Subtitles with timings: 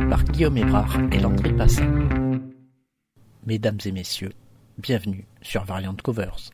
[0.00, 1.88] par Guillaume Ébrard et Landry Passin.
[3.46, 4.32] Mesdames et messieurs,
[4.78, 6.50] bienvenue sur Variant Covers.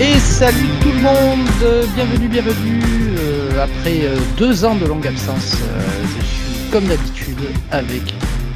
[0.00, 2.82] Et salut tout le monde, bienvenue, bienvenue.
[3.18, 7.38] Euh, après euh, deux ans de longue absence, euh, je suis comme d'habitude
[7.70, 8.02] avec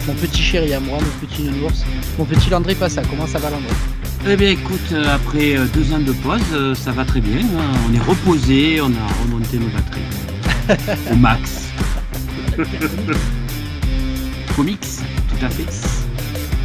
[0.06, 1.84] mon petit chéri à moi, mon petit nounours,
[2.18, 3.02] mon petit Landry Passa.
[3.02, 3.74] Comment ça va Landry?
[4.28, 7.40] Eh bien écoute, après deux ans de pause, ça va très bien.
[7.40, 7.78] Hein.
[7.88, 11.68] On est reposé, on a remonté nos batteries au max.
[14.54, 14.80] Comics,
[15.28, 15.66] tout à fait.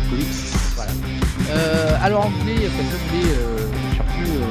[0.09, 0.27] Comics.
[0.75, 0.91] Voilà.
[2.01, 3.35] alors on voulait, comme je voulais
[3.95, 4.41] surtout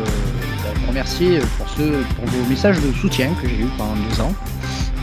[0.88, 1.82] remercier pour, ce,
[2.14, 4.34] pour vos messages de soutien que j'ai eu pendant deux ans.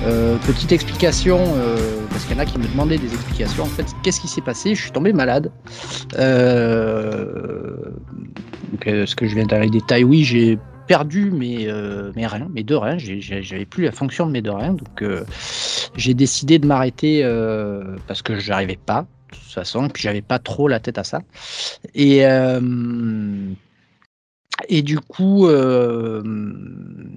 [0.05, 3.61] Euh, petite explication, euh, parce qu'il y en a qui me demandaient des explications.
[3.61, 4.73] En fait, qu'est-ce qui s'est passé?
[4.73, 5.51] Je suis tombé malade.
[6.17, 7.75] Euh,
[8.83, 11.71] ce que je viens dans les détails, oui, j'ai perdu mes,
[12.15, 12.97] mes reins, mes deux reins.
[12.97, 15.03] J'avais plus la fonction de mes deux reins, donc
[15.95, 17.21] j'ai décidé de m'arrêter
[18.07, 21.03] parce que je n'arrivais pas, de toute façon, puis j'avais pas trop la tête à
[21.03, 21.21] ça.
[21.93, 22.23] Et
[24.69, 26.23] et du coup, euh,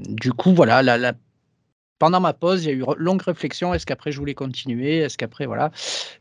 [0.09, 1.13] du coup, voilà, la,
[2.01, 3.73] pendant ma pause, il y a eu longue réflexion.
[3.75, 4.99] Est-ce qu'après je voulais continuer?
[4.99, 5.71] Est-ce qu'après voilà,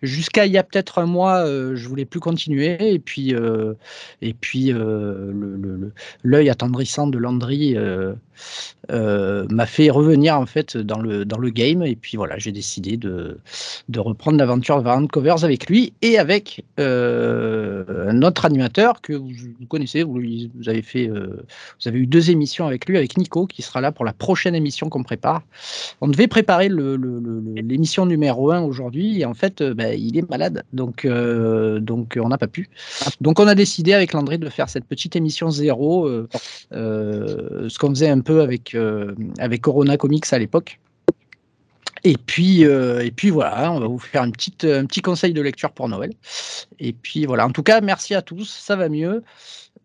[0.03, 2.93] jusqu'à il y a peut-être un mois, euh, je voulais plus continuer.
[2.93, 3.73] Et puis euh,
[4.21, 5.89] et puis euh,
[6.21, 7.75] l'œil attendrissant de Landry
[8.89, 11.83] m'a fait revenir en fait dans le dans le game.
[11.83, 13.37] Et puis voilà, j'ai décidé de
[13.89, 19.29] de reprendre l'aventure Variant Covers avec lui et avec un autre animateur que vous,
[19.67, 20.03] connaissez.
[20.03, 20.19] Vous,
[20.67, 24.05] avez fait, vous avez eu deux émissions avec lui, avec Nico, qui sera là pour
[24.05, 25.41] la prochaine émission qu'on prépare.
[26.01, 30.63] On devait préparer l'émission numéro 1 aujourd'hui et en fait, euh, bah, il est malade.
[30.73, 32.69] Donc, euh, donc on n'a pas pu.
[33.21, 36.27] Donc, on a décidé avec Landry de faire cette petite émission zéro, euh,
[36.71, 38.75] ce qu'on faisait un peu avec,
[39.37, 40.79] avec Corona Comics à l'époque.
[42.05, 45.41] Et puis, et puis voilà, on va vous faire une petite, un petit conseil de
[45.41, 46.13] lecture pour Noël.
[46.79, 49.23] Et puis voilà, en tout cas, merci à tous, ça va mieux.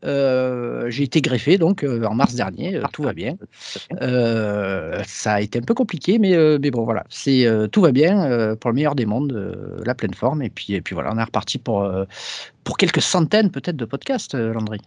[0.04, 3.36] Euh, j'ai été greffé donc euh, en mars dernier, euh, tout va bien.
[4.00, 8.70] ça a été un peu compliqué, mais, mais bon voilà, c'est tout va bien pour
[8.70, 9.32] le meilleur des mondes,
[9.84, 10.42] la pleine forme.
[10.42, 11.88] Et puis, et puis voilà, on est reparti pour,
[12.64, 14.80] pour quelques centaines peut-être de podcasts, Landry.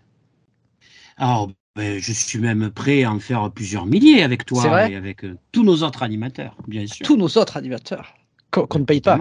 [1.18, 5.64] Alors, je suis même prêt à en faire plusieurs milliers avec toi et avec tous
[5.64, 7.06] nos autres animateurs, bien sûr.
[7.06, 8.14] Tous nos autres animateurs.
[8.52, 9.18] Qu'on ne paye pas.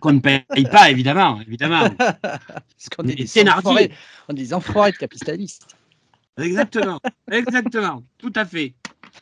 [0.00, 1.40] Qu'on ne paye pas, évidemment.
[1.40, 1.88] évidemment.
[1.98, 3.90] Parce qu'on est des enfoirés,
[4.28, 5.66] on est des enfoirés de capitalistes.
[6.38, 7.00] Exactement,
[7.30, 8.74] exactement, tout à fait.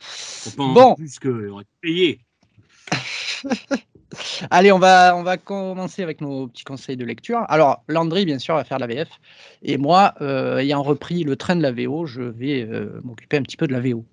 [0.57, 0.95] bon.
[0.97, 2.21] plus que payé.
[4.51, 7.45] Allez, on va, on va commencer avec nos petits conseils de lecture.
[7.49, 9.09] Alors, Landry, bien sûr, va faire la VF.
[9.63, 13.43] Et moi, euh, ayant repris le train de la VO, je vais euh, m'occuper un
[13.43, 14.05] petit peu de la VO.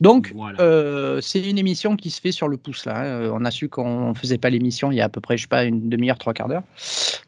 [0.00, 2.98] Donc, euh, c'est une émission qui se fait sur le pouce là.
[2.98, 3.30] Hein.
[3.32, 5.42] On a su qu'on ne faisait pas l'émission il y a à peu près, je
[5.42, 6.62] sais pas, une demi-heure, trois quarts d'heure.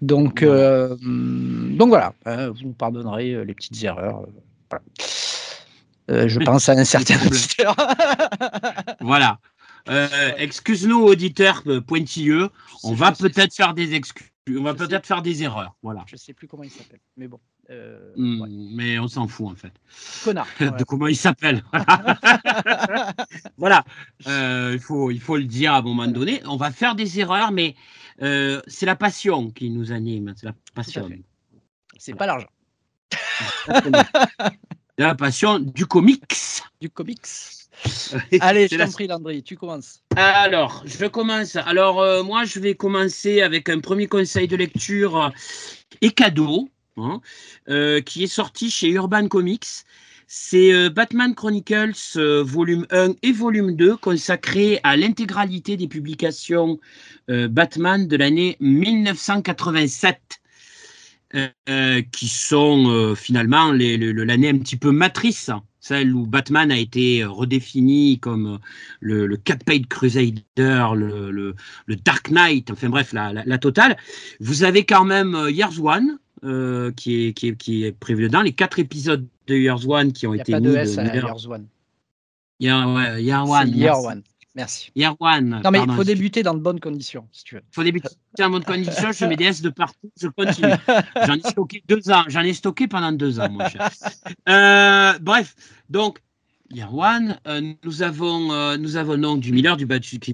[0.03, 0.55] Donc, voilà.
[0.55, 4.23] Euh, donc voilà, hein, vous pardonnerez les petites erreurs.
[6.09, 7.75] je pense à un certain auditeur.
[9.01, 9.39] voilà.
[10.37, 12.51] Excuse-nous, auditeurs pointilleux.
[12.85, 14.31] On va peut-être faire des excuses.
[14.57, 15.75] On va peut-être faire des erreurs.
[15.83, 16.05] Voilà.
[16.07, 17.41] Je sais plus comment il s'appelle, mais bon.
[17.71, 19.73] Euh, hmm, mais on s'en fout en fait.
[20.25, 20.47] Connard.
[20.61, 21.63] de comment il s'appelle.
[23.59, 23.85] voilà.
[24.27, 26.41] Euh, il, faut, il faut le dire à un moment donné.
[26.47, 27.75] On va faire des erreurs, mais
[28.23, 30.33] euh, c'est la passion qui nous anime.
[30.37, 31.11] C'est la passion.
[31.99, 32.49] C'est pas l'argent.
[34.99, 36.63] la passion du comics.
[36.81, 37.27] Du comics.
[38.41, 40.03] Allez, je t'en prie, Landry, tu commences.
[40.17, 41.57] Alors, je commence.
[41.57, 45.33] Alors, moi, je vais commencer avec un premier conseil de lecture
[46.01, 46.69] et cadeau.
[46.99, 47.21] Hein,
[47.69, 49.67] euh, qui est sorti chez Urban Comics.
[50.27, 56.79] C'est euh, Batman Chronicles euh, volume 1 et volume 2 consacrés à l'intégralité des publications
[57.29, 60.41] Batman de l'année 1987.
[62.11, 68.59] qui sont finalement l'année un petit peu matrice, celle où Batman a été redéfini comme
[69.01, 71.55] le, le Cat-Paid Crusader, le,
[72.05, 73.97] Dark Knight, enfin bref, la, la, totale.
[74.41, 78.43] Vous avez quand même Years One, euh, qui, est, qui, est, qui, est, prévu dedans.
[78.43, 80.69] Les quatre épisodes de Years One qui ont été pas mis.
[80.69, 81.67] De S à Years One.
[82.61, 83.69] Year, ouais, Year One.
[83.75, 84.23] Year One.
[84.59, 84.91] Merci.
[85.21, 85.61] One.
[85.63, 87.63] Non, mais il faut débuter dans de bonnes conditions, si tu veux.
[87.63, 89.13] Il faut débuter dans de bonnes conditions.
[89.13, 90.11] Je mets des S de partout.
[90.21, 90.75] Je continue.
[91.27, 92.25] J'en ai stocké deux ans.
[92.27, 93.89] J'en ai stocké pendant deux ans, mon cher.
[94.49, 95.55] Euh, bref,
[95.91, 96.21] donc,
[96.93, 99.87] One, euh, nous avons euh, nous avons donc du Miller, du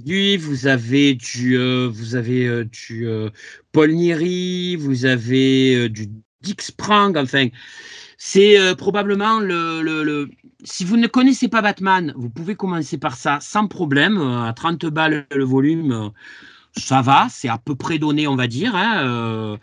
[0.04, 3.06] lui vous avez du euh, vous avez du
[3.70, 6.08] Paul Nieri, vous avez du
[6.40, 7.48] Dick Sprang, enfin
[8.18, 10.28] C'est probablement le,
[10.64, 14.18] Si vous ne connaissez pas Batman, vous pouvez commencer par ça sans problème.
[14.18, 16.12] À 30 balles le volume,
[16.76, 19.56] ça va, c'est à peu près donné, on va dire, hein, euh,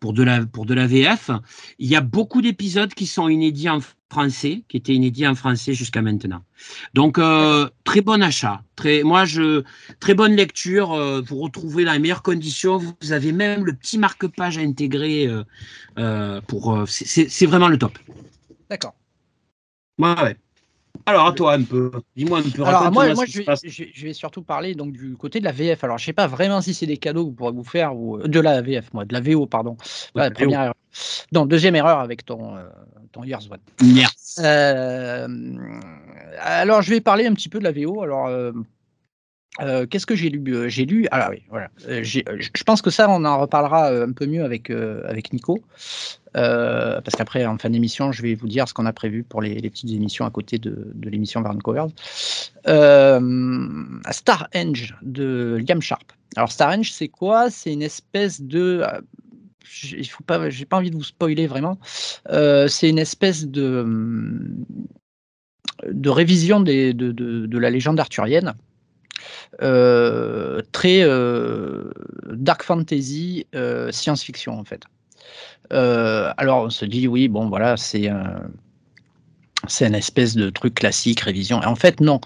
[0.00, 1.30] pour, de la, pour de la VF.
[1.78, 3.80] Il y a beaucoup d'épisodes qui sont inédits en
[4.10, 6.42] français, qui étaient inédits en français jusqu'à maintenant.
[6.94, 8.62] Donc, euh, très bon achat.
[8.76, 9.62] Très, moi, je,
[10.00, 10.92] très bonne lecture.
[10.92, 12.78] Euh, vous retrouvez dans les meilleures conditions.
[12.78, 15.28] Vous avez même le petit marque-page intégré.
[16.46, 17.98] pour, c'est vraiment le top.
[18.70, 18.94] D'accord.
[19.98, 20.36] Ouais, ouais.
[21.06, 21.90] Alors, à toi un peu.
[22.16, 22.64] Dis-moi un peu.
[22.64, 25.84] Alors, moi, moi je, vais, je, vais, surtout parler donc, du côté de la VF.
[25.84, 27.94] Alors, je ne sais pas vraiment si c'est des cadeaux que vous pourrez vous faire,
[27.94, 29.76] ou de la VF, moi, de la VO, pardon.
[30.14, 30.74] première erreur.
[31.32, 32.62] Non, deuxième erreur avec ton, euh,
[33.12, 33.58] ton Years One.
[33.82, 34.40] Merci.
[34.40, 35.26] Euh,
[36.40, 38.02] alors, je vais parler un petit peu de la VO.
[38.02, 38.52] Alors, euh,
[39.60, 41.06] euh, qu'est-ce que j'ai lu euh, J'ai lu.
[41.10, 41.68] Ah oui, voilà.
[41.88, 45.62] Euh, je pense que ça, on en reparlera un peu mieux avec, avec Nico.
[46.32, 49.60] parce qu'après, en fin d'émission, je vais vous dire ce qu'on a prévu pour les,
[49.62, 51.86] petites émissions à côté de, de l'émission Vancouver.
[54.10, 56.12] Star Enge de Liam Sharp.
[56.36, 57.50] Alors, Star Enge, c'est quoi?
[57.50, 58.84] C'est une espèce de.
[59.96, 61.78] Il faut pas, pas envie de vous spoiler vraiment.
[62.28, 63.86] c'est une espèce de,
[65.90, 68.54] de révision de, de, la légende arthurienne
[70.72, 71.90] très euh,
[72.30, 74.82] dark fantasy, euh, science-fiction en fait.
[75.70, 78.50] alors on se dit oui, bon voilà, c'est un
[79.66, 81.62] c'est une espèce de truc classique, révision.
[81.62, 82.20] Et en fait, non.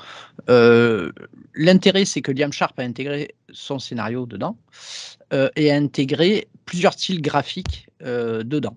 [1.54, 4.56] L'intérêt, c'est que Liam Sharp a intégré son scénario dedans
[5.54, 8.76] et a intégré plusieurs styles graphiques dedans.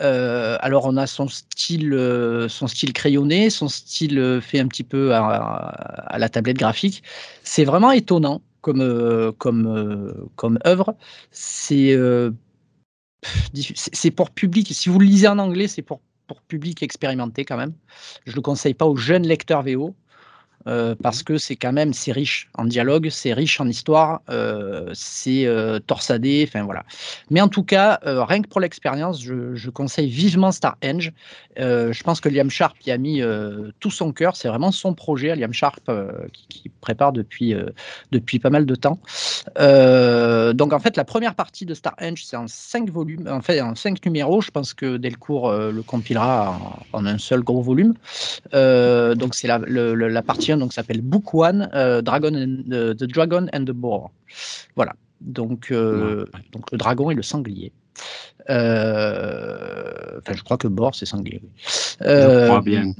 [0.00, 4.66] Euh, alors on a son style, euh, son style crayonné, son style euh, fait un
[4.66, 7.02] petit peu à, la tablette graphique.
[7.42, 8.80] C'est vraiment étonnant comme,
[10.66, 10.96] œuvre.
[11.30, 11.96] C'est
[14.16, 14.68] pour public.
[14.72, 17.74] Si vous le lisez en anglais, c'est pour, pour public expérimenté quand même.
[18.26, 19.94] Je le conseille pas aux jeunes lecteurs VO.
[20.66, 24.90] Euh, parce que c'est quand même c'est riche en dialogue, c'est riche en histoire, euh,
[24.92, 26.84] c'est euh, torsadé, enfin voilà.
[27.30, 31.12] Mais en tout cas, rien que pour l'expérience, je, conseille vivement Star Enge.
[31.56, 33.22] je pense que Liam Sharp y a mis
[33.78, 35.90] tout son cœur, c'est vraiment son projet, Liam Sharp
[36.32, 37.54] qui, prépare depuis
[38.10, 38.98] depuis pas mal de temps.
[39.56, 43.60] donc en fait, la première partie de Star Enge, c'est en cinq volumes, en fait
[43.60, 44.40] en cinq numéros.
[44.40, 46.58] Je pense que Delcourt le compilera
[46.92, 47.94] en, un seul gros volume.
[48.52, 53.64] donc c'est la, la partie donc s'appelle Book One, euh, Dragon and, the, Dragon and
[53.64, 54.10] the Boar.
[54.76, 54.94] Voilà.
[55.20, 57.72] Donc, euh, donc le dragon et le sanglier.
[58.48, 61.42] Euh, enfin, je crois que boar c'est sanglier.
[62.00, 62.94] je crois bien.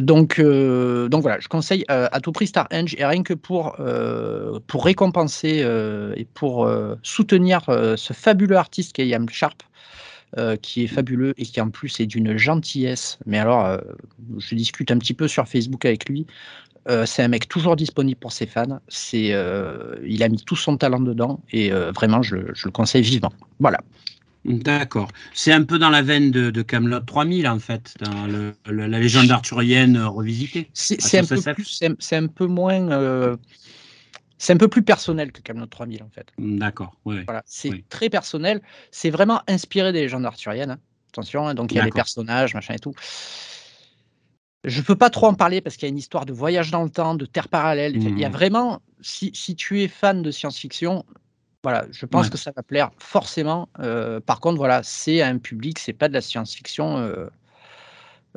[0.00, 3.76] Donc, donc voilà, je conseille à tout prix Star Enge et rien que pour,
[4.66, 5.64] pour récompenser
[6.16, 6.70] et pour
[7.02, 9.62] soutenir ce fabuleux artiste qui est Yam Sharp,
[10.38, 13.18] euh, qui est fabuleux et qui en plus est d'une gentillesse.
[13.24, 13.78] Mais alors, euh,
[14.38, 16.26] je discute un petit peu sur Facebook avec lui.
[16.88, 18.80] Euh, c'est un mec toujours disponible pour ses fans.
[18.88, 19.32] C'est,
[20.04, 23.32] il a mis tout son talent dedans et vraiment, je, le conseille vivement.
[23.60, 23.78] Voilà.
[24.44, 25.08] D'accord.
[25.32, 28.26] C'est un peu dans la veine de, de Camelot 3000 en fait, dans
[28.66, 30.68] la légende arthurienne revisitée.
[30.74, 33.36] C'est un, un, peu moins
[34.44, 36.28] c'est un peu plus personnel que Camelot 3000 en fait.
[36.36, 36.98] D'accord.
[37.04, 38.60] Voilà, c'est très personnel.
[38.90, 40.72] C'est vraiment inspiré des légendes arthuriennes.
[40.72, 40.78] Hein.
[41.12, 42.92] Attention, hein, donc il y a les personnages, machin et tout.
[44.64, 46.82] Je peux pas trop en parler parce qu'il y a une histoire de voyage dans
[46.82, 47.96] le temps, de terre parallèle.
[47.96, 48.32] Il y a mmh.
[48.32, 51.06] vraiment, si, tu es fan de science-fiction,
[51.62, 53.70] voilà, je pense que ça va plaire forcément.
[53.78, 56.98] Euh, par contre, voilà, c'est un public, c'est pas de la science-fiction.
[56.98, 57.28] Euh,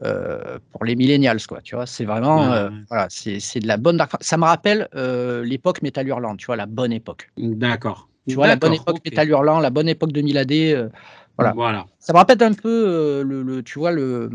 [0.04, 1.60] euh, pour les millennials, quoi.
[1.64, 4.00] Tu vois, c'est vraiment, euh, voilà, c'est de la bonne.
[4.22, 7.32] Ça me rappelle euh, l'époque Metal Hurlant, tu vois, la bonne époque.
[7.36, 8.08] D'accord.
[8.28, 9.10] Tu vois, la bonne époque okay.
[9.10, 10.92] Metal Hurlant, la bonne époque de 1000 AD.
[11.36, 11.54] voilà.
[11.54, 11.86] voilà.
[11.98, 14.30] Ça me rappelle un peu le, tu vois, le.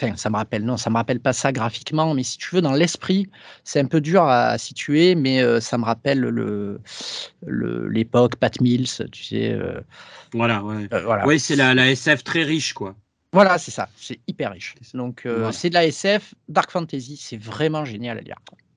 [0.00, 2.62] Enfin, ça me rappelle, non, ça me rappelle pas ça graphiquement, mais si tu veux,
[2.62, 3.28] dans l'esprit,
[3.64, 6.80] c'est un peu dur à, situer, mais ça me rappelle le
[7.90, 9.58] l'époque Pat Mills, tu sais.
[10.32, 10.86] voilà, ouais.
[11.04, 11.26] voilà.
[11.26, 12.94] Oui, c'est la, la SF très riche, quoi.
[13.32, 13.88] Voilà, c'est ça.
[13.96, 14.74] C'est hyper riche.
[14.92, 17.16] Donc, euh, c'est de la SF, Dark Fantasy.
[17.16, 18.36] C'est vraiment génial à lire.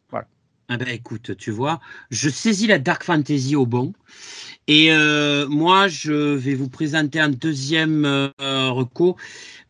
[0.10, 0.28] Voilà.
[0.70, 3.94] Ah ben écoute, tu vois, je saisis la Dark Fantasy au bon.
[4.68, 8.32] Et euh, moi, je vais vous présenter un deuxième euh,
[8.72, 9.18] reco.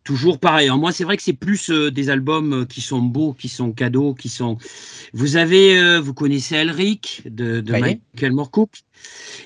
[0.05, 0.69] Toujours pareil.
[0.69, 4.29] moi, c'est vrai que c'est plus des albums qui sont beaux, qui sont cadeaux, qui
[4.29, 4.57] sont.
[5.13, 8.69] Vous avez, vous connaissez Elric de, de Michael Moorcook.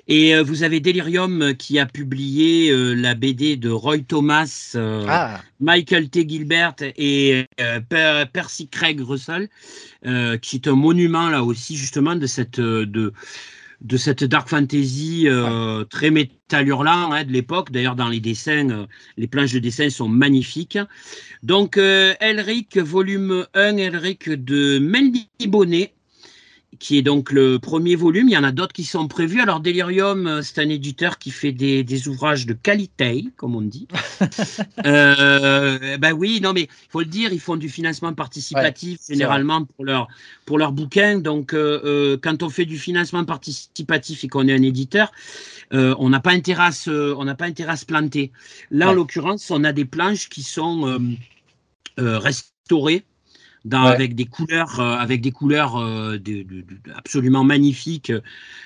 [0.07, 5.05] Et euh, vous avez Delirium qui a publié euh, la BD de Roy Thomas, euh,
[5.07, 5.41] ah.
[5.59, 6.27] Michael T.
[6.27, 7.45] Gilbert et
[8.33, 9.49] Percy Craig Russell,
[10.41, 13.13] qui est un monument là aussi justement de cette de
[13.81, 17.71] de cette dark fantasy euh, très métal hurlant hein, de l'époque.
[17.71, 18.85] D'ailleurs, dans les dessins, euh,
[19.17, 20.77] les planches de dessin sont magnifiques.
[21.43, 25.93] Donc, Elric, volume 1, Elric de Mendy Bonnet
[26.79, 28.29] qui est donc le premier volume.
[28.29, 29.41] Il y en a d'autres qui sont prévus.
[29.41, 33.87] Alors, Delirium, euh, c'est un éditeur qui fait des, ouvrages de qualité, comme on dit.
[34.85, 39.65] euh, ben oui, non, mais il faut le dire, ils font du financement participatif généralement
[39.65, 40.07] pour leur,
[40.45, 41.19] pour leur bouquin.
[41.19, 45.11] Donc, euh, quand on fait du financement participatif et qu'on est un éditeur,
[45.71, 48.31] on n'a pas, intérêt à se, on pas intérêt à se planter.
[48.71, 50.99] Là, en l'occurrence, on a des planches qui sont
[51.97, 53.03] restaurées
[53.71, 56.17] avec des couleurs, euh, avec des couleurs euh,
[56.95, 58.13] absolument magnifiques,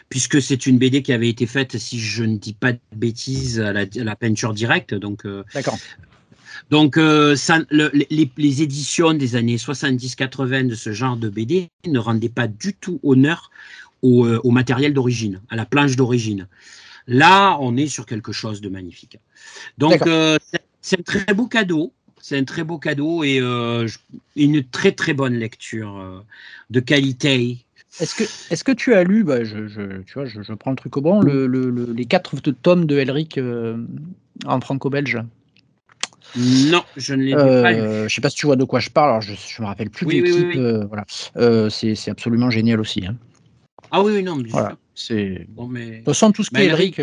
[0.10, 3.60] puisque c'est une BD qui avait été faite, si je ne dis pas de bêtises,
[3.60, 4.94] à la, peinture directe.
[4.94, 5.78] Donc, euh, D'accord.
[6.70, 7.00] Donc,
[7.36, 12.74] ça, les, éditions des années 70-80 de ce genre de BD ne rendaient pas du
[12.74, 13.52] tout honneur
[14.02, 16.48] au, matériel d'origine, à la planche d'origine.
[17.06, 19.20] Là, on est sur quelque chose de magnifique.
[19.78, 20.02] Donc,
[20.82, 21.94] c'est un très beau cadeau.
[22.24, 23.86] C'est un très beau cadeau et euh,
[24.38, 26.22] une très très bonne lecture euh,
[26.70, 27.58] de qualité.
[28.00, 30.96] Est-ce que, est que tu as lu, bah, je, tu vois, je, prends le truc
[30.96, 31.48] au bon, le,
[31.92, 33.76] les quatre tomes de Elric euh,
[34.46, 35.20] en franco-belge?
[36.38, 37.80] Non, je ne l'ai pas lu.
[37.80, 39.68] Je ne sais pas si tu vois de quoi je parle, alors je ne me
[39.68, 40.88] rappelle plus de l'équipe.
[40.88, 41.70] voilà.
[41.70, 43.06] c'est absolument génial aussi.
[43.06, 43.18] Hein.
[43.92, 44.78] Ah oui, non, voilà.
[44.96, 45.46] c'est.
[45.50, 45.90] Bon, mais...
[45.90, 47.02] De toute façon, tout ce qui est Elric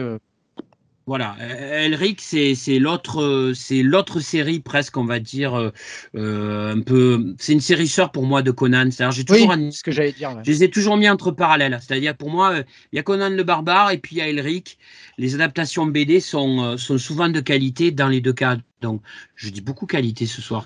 [1.11, 5.73] voilà, Elric, c'est l'autre, c'est l'autre série presque, on va dire, euh,
[6.14, 7.35] euh, un peu.
[7.37, 8.88] C'est une série sœur pour moi de Conan.
[8.93, 9.52] C'est-à-dire, j'ai toujours.
[9.73, 10.40] ce que j'allais dire.
[10.45, 11.76] Je les ai toujours mis entre parallèles.
[11.83, 12.61] C'est-à-dire, pour moi,
[12.93, 14.79] il y a Conan le barbare et puis il y a Elric.
[15.19, 18.59] Les adaptations BD sont, euh, sont souvent de qualité dans les deux cas.
[18.81, 19.02] Donc,
[19.35, 20.64] je dis beaucoup qualité ce soir.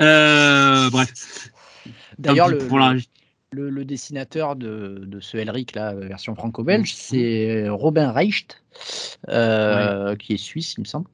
[0.00, 1.52] bref.
[2.18, 2.58] D'ailleurs, le,
[3.54, 6.96] le, dessinateur de, ce Elric, la version franco-belge, mmh.
[6.96, 8.62] c'est Robin Reicht,
[9.28, 11.08] euh, qui est suisse, il me semble.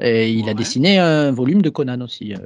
[0.00, 2.34] Et il a dessiné un volume de Conan aussi.
[2.34, 2.38] Euh,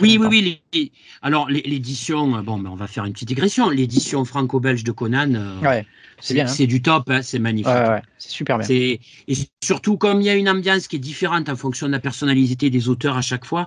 [0.00, 0.92] oui, oui, oui,
[1.22, 3.68] Alors, l'édition, bon, ben, on va faire une petite digression.
[3.68, 5.82] L'édition franco-belge de Conan, euh,
[6.18, 6.46] hein.
[6.46, 7.72] c'est du top, hein, c'est magnifique.
[8.18, 8.68] c'est super bien.
[8.68, 9.00] Et
[9.62, 12.70] surtout, comme il y a une ambiance qui est différente en fonction de la personnalité
[12.70, 13.66] des auteurs à chaque fois,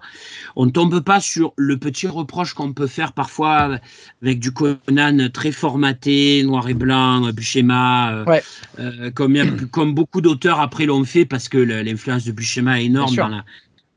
[0.55, 3.79] on ne tombe pas sur le petit reproche qu'on peut faire parfois
[4.21, 8.39] avec du Conan très formaté, noir et blanc, Buscema, euh,
[8.79, 13.15] euh, comme, comme beaucoup d'auteurs après l'ont fait parce que l'influence de Buscema est énorme
[13.15, 13.43] dans la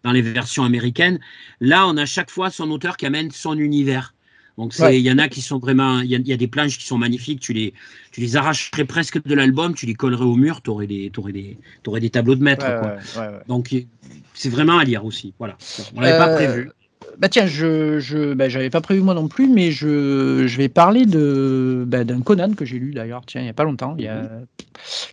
[0.02, 1.20] dans les versions américaines.
[1.60, 4.14] Là, on a chaque fois son auteur qui amène son univers.
[4.58, 6.98] Donc il y en a qui sont vraiment, il y, a des planches qui sont
[6.98, 7.40] magnifiques.
[7.40, 7.72] Tu les,
[8.12, 11.32] tu les arracherais presque de l'album, tu les collerais au mur, tu aurais des, aurais
[11.32, 11.56] des,
[11.86, 12.66] aurais des tableaux de maître.
[13.48, 13.74] Donc
[14.34, 15.32] c'est vraiment à lire aussi.
[15.38, 15.56] Voilà,
[15.96, 16.70] on l'avait pas euh, prévu.
[17.18, 20.68] Bah tiens, je, je bah, j'avais pas prévu moi non plus, mais je, je vais
[20.68, 23.94] parler de bah, d'un Conan que j'ai lu d'ailleurs, tiens, il y a pas longtemps,
[23.98, 24.46] il y a, mhm.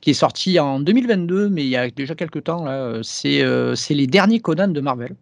[0.02, 3.00] qui est sorti en 2022, mais il y a déjà quelques temps là.
[3.04, 5.16] C'est euh, c'est les derniers Conan de Marvel.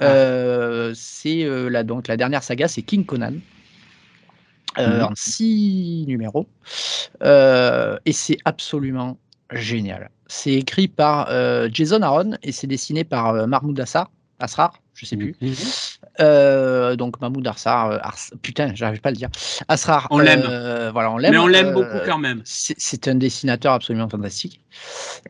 [0.00, 0.04] Ah.
[0.04, 3.34] Euh, c'est euh, la donc la dernière saga, c'est King Conan.
[4.76, 5.02] Mhm.
[5.02, 6.46] en six numéros
[7.24, 9.18] et c'est absolument
[9.50, 10.10] génial.
[10.28, 11.28] C'est écrit par
[11.72, 15.34] Jason Aaron et c'est dessiné par Mahmoud Assar, Asrar, je sais plus.
[15.40, 15.54] Mhm.
[16.20, 17.98] Euh, donc Mahmoud Arsar, euh,
[18.42, 19.28] putain, j'arrive pas à le dire.
[19.68, 20.42] Asrar, on l'aime.
[20.48, 21.32] Euh, voilà, on l'aime.
[21.32, 22.42] Mais on l'aime beaucoup quand même.
[22.44, 24.60] C'est un dessinateur absolument fantastique.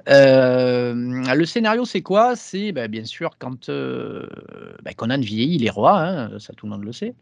[0.06, 2.36] le scénario, c'est quoi?
[2.36, 6.72] C'est bah, bien sûr quand bah, Conan vieillit, il est roi, hein, ça tout le
[6.72, 7.14] monde le sait.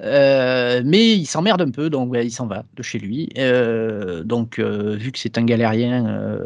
[0.00, 3.28] mais il s'emmerde un peu, donc bah, il s'en va de chez lui.
[4.24, 6.38] donc vu que c'est un galérien,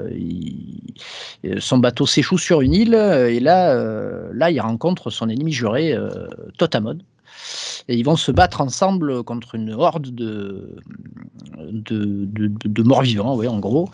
[1.59, 3.75] son bateau s'échoue sur une île et là,
[4.33, 6.09] là, il rencontre son ennemi juré, euh,
[6.65, 6.99] Totamon.
[7.89, 10.77] Et ils vont se battre ensemble contre une horde de,
[11.59, 13.89] de, morts-vivants, oui, en gros.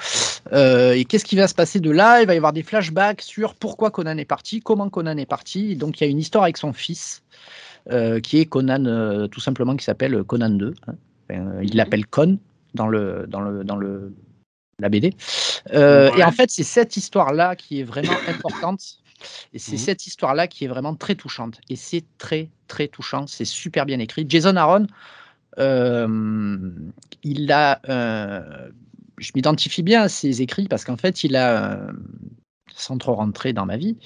[0.52, 2.20] Euh, et qu'est-ce qui va se passer de là?
[2.20, 5.74] Il va y avoir des flashbacks sur pourquoi Conan est parti, comment Conan est parti.
[5.76, 7.22] Donc il y a une histoire avec son fils,
[7.90, 10.74] euh, qui est Conan, tout simplement, qui s'appelle Conan 2.
[10.86, 10.94] Hein.
[11.62, 12.38] il l'appelle Con
[12.74, 14.12] dans le, dans le, dans le,
[14.78, 15.14] la BD.
[15.72, 19.00] Et en fait, c'est cette histoire-là qui est vraiment importante
[19.52, 21.60] et c'est mmh cette histoire-là qui est vraiment très touchante.
[21.68, 23.26] Et c'est très, très touchant.
[23.26, 24.26] C'est super bien écrit.
[24.28, 24.86] Jason Aaron,
[27.22, 27.80] il a.
[29.18, 31.80] je m'identifie bien à ses écrits parce qu'en fait, il a.
[32.74, 33.96] sans trop rentrer dans ma vie,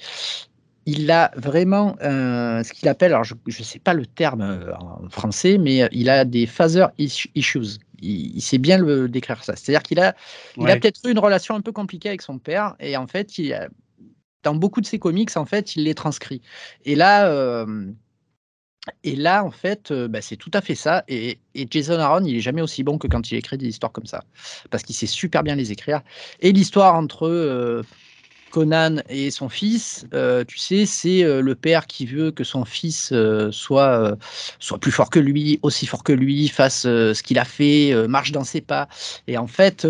[0.85, 5.57] il a vraiment ce qu'il appelle, alors je ne sais pas le terme en français,
[5.57, 7.31] mais il a des father issues.
[8.01, 9.55] Il, sait bien le décrire ça.
[9.55, 10.15] C'est-à-dire qu'il a,
[10.57, 13.39] il a peut-être eu une relation un peu compliquée avec son père et en fait,
[13.39, 13.69] il a,
[14.45, 16.41] dans beaucoup de ses comics, en fait, il les transcrit.
[16.85, 17.65] Et là,
[19.03, 21.03] Et là, en fait, bah, c'est tout à fait ça.
[21.07, 21.39] Et,
[21.71, 24.23] Jason Aaron, il est jamais aussi bon que quand il écrit des histoires comme ça,
[24.69, 26.01] parce qu'il sait super bien les écrire.
[26.39, 27.83] Et l'histoire entre
[28.51, 30.05] Conan et son fils,
[30.47, 33.11] tu sais, c'est le père qui veut que son fils
[33.49, 34.17] soit,
[34.59, 38.31] soit plus fort que lui, aussi fort que lui, fasse ce qu'il a fait, marche
[38.31, 38.87] dans ses pas.
[39.25, 39.87] Et en fait,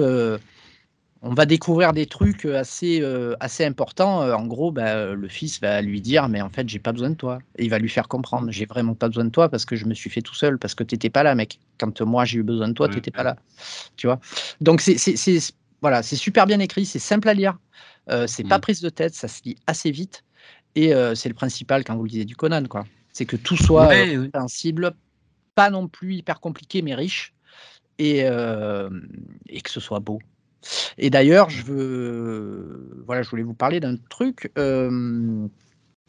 [1.27, 3.03] on va découvrir des trucs assez,
[3.39, 4.19] assez importants.
[4.31, 7.15] En gros, bah, le fils va lui dire Mais en fait, j'ai pas besoin de
[7.15, 7.39] toi.
[7.57, 9.85] Et il va lui faire comprendre J'ai vraiment pas besoin de toi parce que je
[9.85, 11.59] me suis fait tout seul, parce que tu n'étais pas là, mec.
[11.79, 13.37] Quand moi j'ai eu besoin de toi, tu n'étais pas là.
[13.97, 14.19] Tu vois?
[14.61, 15.39] Donc, c'est
[15.81, 17.57] voilà, super bien écrit, c'est simple à lire.
[18.27, 18.61] c'est pas mmh.
[18.61, 20.23] prise de tête, ça se lit assez vite.
[20.75, 22.85] Et c'est le principal quand vous lisez du Conan, quoi.
[23.13, 23.89] C'est que tout soit
[24.35, 24.93] sensible,
[25.55, 27.33] pas non plus hyper compliqué, mais riche.
[27.97, 30.19] Et, et que ce soit beau.
[30.97, 34.51] Et d'ailleurs, je veux, voilà, je voulais vous parler d'un truc.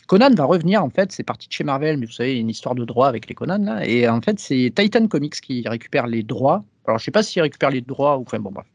[0.06, 2.74] Conan va revenir en fait, c'est parti de chez Marvel, mais vous savez, une histoire
[2.74, 6.22] de droit avec les Conan là, et en fait c'est Titan Comics qui récupère les
[6.22, 6.64] droits.
[6.86, 8.66] Alors je sais pas s'il récupère les droits ou enfin bon bref.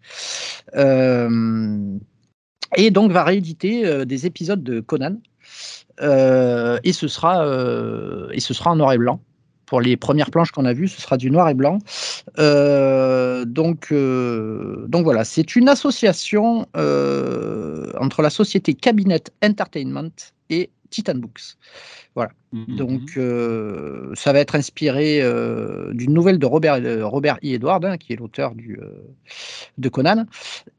[2.76, 5.16] et donc va rééditer des épisodes de Conan,
[6.02, 7.46] et ce sera
[8.34, 9.22] et ce sera en noir et blanc
[9.72, 11.80] pour les premières planches qu'on a vues, ce sera du noir et blanc.
[12.40, 20.12] Euh, donc, euh, donc voilà, c'est une association euh, entre la société Cabinet Entertainment
[20.50, 21.56] et Titan Books.
[22.16, 22.32] Voilà.
[22.52, 23.12] Mmh, Donc,
[24.18, 25.22] ça va être inspiré
[25.94, 27.54] d'une nouvelle de Robert, Robert E.
[27.54, 28.54] Edward, hein, qui est l'auteur
[29.78, 30.26] de Conan.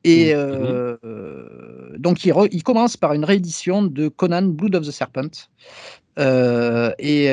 [0.04, 5.48] Et mmh, donc, il, commence par une réédition de Conan Blood of the Serpent.
[6.18, 7.26] Et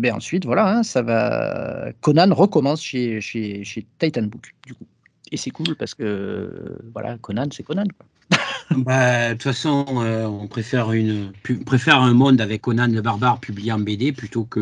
[0.00, 1.90] ben ensuite, voilà, hein, ça va.
[2.00, 4.86] Conan recommence chez, chez, chez Titan Book, du coup.
[5.32, 7.84] Et c'est cool parce que, voilà, Conan, c'est Conan.
[7.96, 8.06] Quoi.
[8.70, 11.32] Bah, de toute façon, euh, on préfère, une,
[11.66, 14.60] préfère un monde avec Conan le barbare publié en BD plutôt que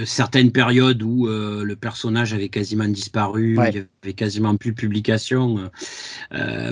[0.00, 4.70] euh, certaines périodes où euh, le personnage avait quasiment disparu, il n'y avait quasiment plus
[4.70, 5.70] de publication.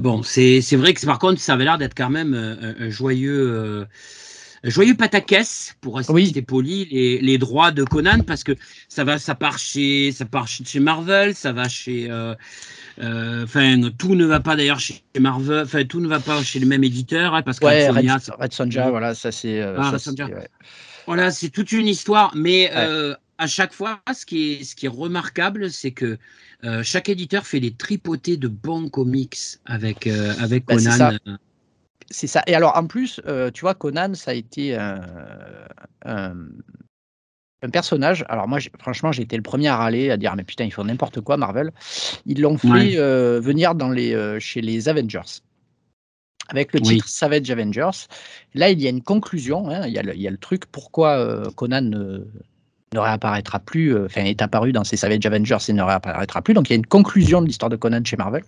[0.00, 3.86] bon, c'est vrai que par contre, ça avait l'air d'être quand même un, joyeux.
[4.64, 6.42] Joyeux pataquès, pour rester oui.
[6.42, 8.52] poli, les, les, droits de Conan, parce que
[8.88, 14.14] ça va, ça part chez, ça part chez Marvel, ça va chez, euh, enfin, tout
[14.14, 17.34] ne va pas d'ailleurs chez Marvel, enfin, tout ne va pas chez le même éditeur,
[17.34, 19.60] hein, parce que ouais, Red, Sonja, voilà, ça c'est.
[19.60, 19.92] Euh, ah,
[21.06, 24.86] voilà, c'est toute une histoire, mais euh, à chaque fois, ce qui est, ce qui
[24.86, 26.18] est remarquable, c'est que
[26.84, 31.18] chaque éditeur fait des tripotés de bons comics avec, avec bah, Conan.
[32.12, 32.42] C'est ça.
[32.46, 33.20] Et alors, en plus,
[33.54, 36.34] tu vois, Conan, ça a été un,
[37.62, 38.24] un personnage.
[38.28, 40.84] Alors moi, franchement, j'ai été le premier à râler, à dire mais putain, ils font
[40.84, 41.70] n'importe quoi, Marvel.
[42.26, 45.40] Ils l'ont fait euh, venir dans les, euh, chez les Avengers.
[46.48, 48.06] Avec le titre Savage Avengers.
[48.54, 49.70] Là, il y a une conclusion.
[49.70, 52.26] Hein, il, y a le, il, y a le, truc pourquoi euh, Conan ne,
[52.92, 56.52] ne, réapparaîtra plus, enfin, est apparu dans ces Savage Avengers et ne réapparaîtra plus.
[56.52, 58.42] Donc, il y a une conclusion de l'histoire de Conan chez Marvel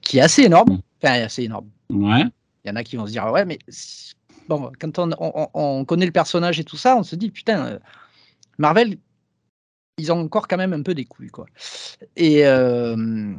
[0.00, 0.72] qui est assez énorme.
[0.72, 0.80] Mm.
[1.02, 1.68] Enfin, assez énorme.
[1.90, 2.24] Ouais.
[2.64, 3.58] Il y en a qui vont se dire ouais, mais
[4.48, 7.78] bon, quand on, on, on, connaît le personnage et tout ça, on se dit putain
[8.58, 8.98] Marvel,
[9.98, 11.46] ils ont encore quand même un peu des couilles, quoi.
[12.16, 13.32] Et, euh,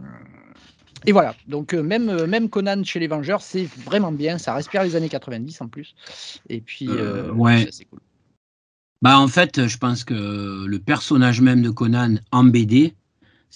[1.06, 1.36] et voilà.
[1.48, 4.38] Donc, euh, même, euh, même Conan chez les Vengeurs, c'est vraiment bien.
[4.38, 5.96] Ça respire les années 90 en plus.
[6.50, 7.68] Et puis, ouais.
[7.72, 8.00] c'est cool.
[9.02, 12.96] Bah, en fait, je pense que le personnage même de Conan en BD,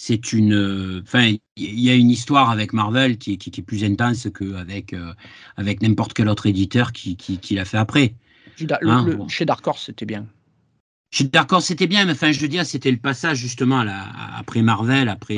[0.01, 1.01] c'est une.
[1.03, 4.95] Enfin, il y a une histoire avec Marvel qui, qui, est plus intense qu'avec
[5.57, 8.13] avec n'importe quel autre éditeur qui, qui, l'a fait après.
[8.81, 10.25] Hein, chez Dark Horse, c'était bien.
[11.11, 14.05] Je suis d'accord, c'était bien, mais enfin, je veux dire, c'était le passage justement là,
[14.37, 15.35] après Marvel, après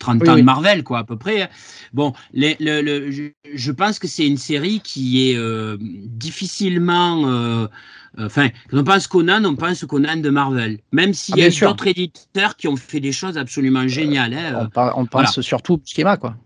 [0.00, 1.48] 30 euh, ans de Marvel, quoi, à peu près.
[1.92, 7.68] Bon, les, le, je, pense que c'est une série qui est euh, difficilement.
[8.18, 10.78] Euh, enfin, quand on pense Conan, on pense Conan de Marvel.
[10.92, 14.34] Même s'il ah, y a d'autres éditeurs qui ont fait des choses absolument géniales.
[14.34, 16.36] Hein, on, pense surtout au schéma, quoi.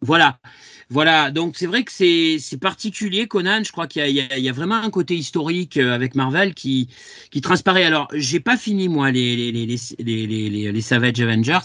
[0.00, 0.38] Voilà.
[0.90, 3.62] Voilà, donc c'est vrai que c'est particulier, Conan.
[3.62, 6.88] Je crois qu'il y, y, a vraiment un côté historique euh, avec Marvel qui,
[7.30, 7.84] qui transparaît.
[7.84, 11.58] Alors, j'ai pas fini, moi, les, les, les, les, les Savage Avengers.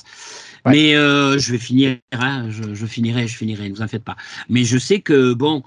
[0.65, 4.03] Mais euh, je vais finir, hein, je, je, finirai, je finirai, ne vous en faites
[4.03, 4.15] pas.
[4.49, 5.63] Mais je sais que, bon,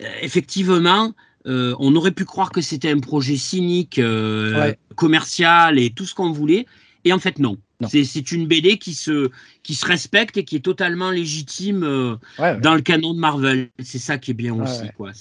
[0.00, 1.12] euh, effectivement,
[1.46, 6.14] euh, on aurait pu croire que c'était un projet cynique, euh, commercial et tout ce
[6.14, 6.66] qu'on voulait.
[7.04, 7.56] Et en fait, non.
[7.88, 9.30] C'est une BD qui se,
[9.62, 12.16] qui se respecte et qui est totalement légitime euh,
[12.60, 13.70] dans le canon de Marvel.
[13.82, 14.90] C'est ça qui est bien aussi.
[14.98, 15.12] Quoi.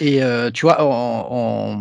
[0.00, 0.20] Et
[0.52, 1.78] tu vois, alors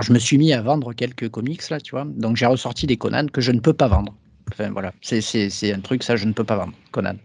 [0.00, 2.06] je me suis mis à vendre quelques comics là, tu vois.
[2.06, 4.14] Donc j'ai ressorti des Conan que je ne peux pas vendre.
[4.58, 7.16] Enfin voilà, c'est un truc, ça je ne peux pas vendre, Conan.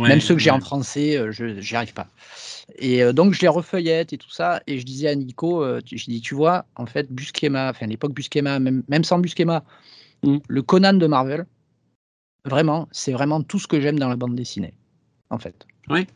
[0.00, 2.06] Même ceux que j'ai en français, euh, je n'y arrive pas.
[2.76, 6.20] Et donc je les refeuillette et tout ça, et je disais à Nico, je dis,
[6.20, 9.64] tu vois, en fait, Busquema, enfin l'époque Busquema, même, même sans Busquema,
[10.22, 10.38] Mm.
[10.46, 11.46] Le Conan de Marvel,
[12.44, 14.74] vraiment, c'est vraiment tout ce que j'aime dans la bande dessinée,
[15.30, 15.66] en fait.
[15.88, 16.06] Oui.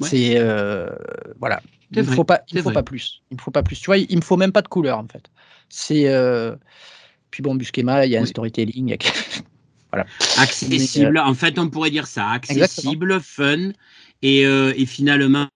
[0.00, 0.90] C'est euh,
[1.38, 1.60] voilà.
[1.92, 3.22] Il ne faut pas, il faut pas plus.
[3.30, 3.78] Il me faut pas plus.
[3.78, 5.30] Tu vois, il me faut même pas de couleur en fait.
[5.68, 6.56] C'est euh,
[7.30, 8.94] puis bon, Busquema, il y a un storytelling.
[8.94, 8.96] A...
[9.94, 10.06] voilà.
[10.38, 11.18] Accessible.
[11.18, 12.28] En fait, on pourrait dire ça.
[12.30, 13.70] Accessible, fun.
[14.22, 15.48] Et, euh, et, finalement,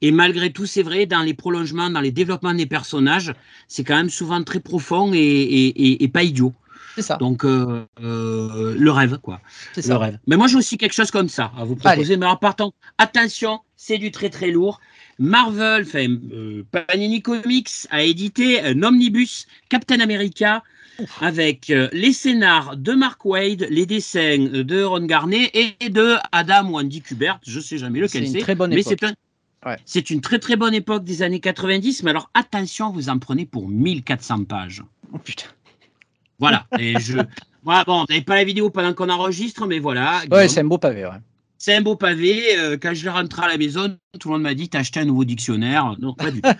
[0.00, 3.34] et malgré tout, c'est vrai, dans les prolongements, dans les développements des personnages,
[3.66, 6.54] c'est quand même souvent très profond et, et, et pas idiot.
[6.94, 7.16] C'est ça.
[7.16, 9.40] Donc, euh, euh, le rêve, quoi.
[9.74, 9.92] C'est ça.
[9.92, 10.18] Le rêve.
[10.26, 12.16] Mais moi, j'ai aussi quelque chose comme ça à vous proposer.
[12.16, 14.80] Mais en partant, attention, c'est du très très lourd.
[15.20, 20.62] Marvel, enfin, euh, Panini Comics a édité un omnibus Captain America
[21.20, 26.78] avec les scénars de Mark Wade, les dessins de Ron Garnet et de Adam ou
[26.78, 27.40] Andy Kubert.
[27.46, 28.32] Je sais jamais lequel c'est.
[28.32, 29.04] C'est une très bonne époque.
[29.84, 33.46] C'est une très très bonne époque des années 90, mais alors attention, vous en prenez
[33.46, 34.82] pour 1400 pages.
[35.12, 35.46] Oh putain.
[36.38, 36.66] Voilà.
[36.78, 37.18] Et je.
[37.64, 40.22] Voilà, bon, vous n'avez pas la vidéo pendant qu'on enregistre, mais voilà.
[40.30, 41.04] Ouais, c'est un beau pavé.
[41.04, 41.10] Ouais.
[41.58, 42.56] C'est un beau pavé.
[42.56, 45.04] Euh, quand je rentre à la maison, tout le monde m'a dit T'as acheté un
[45.04, 46.48] nouveau dictionnaire Non, pas du tout.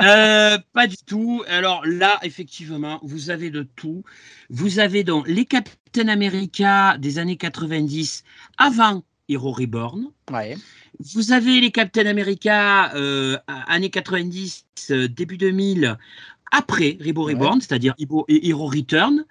[0.00, 1.42] Euh, pas du tout.
[1.48, 4.04] Alors là, effectivement, vous avez de tout.
[4.48, 8.22] Vous avez donc les Captain America des années 90
[8.58, 10.06] avant Hero Reborn.
[10.30, 10.56] Ouais.
[11.00, 14.66] Vous avez les Captain America euh, années 90,
[15.08, 15.98] début 2000
[16.52, 19.24] après Hero Reborn, c'est-à-dire Hero Return.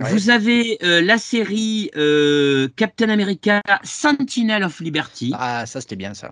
[0.00, 5.32] Vous avez euh, la série euh, Captain America Sentinel of Liberty.
[5.34, 6.30] Ah, ça c'était bien ça.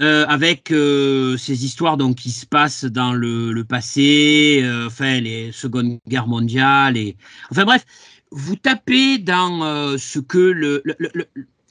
[0.00, 6.26] Euh, avec ces histoires donc qui se passent dans le, passé, enfin les Seconde Guerre
[6.26, 7.16] mondiale et
[7.50, 7.84] enfin bref,
[8.32, 10.82] vous tapez dans ce que le,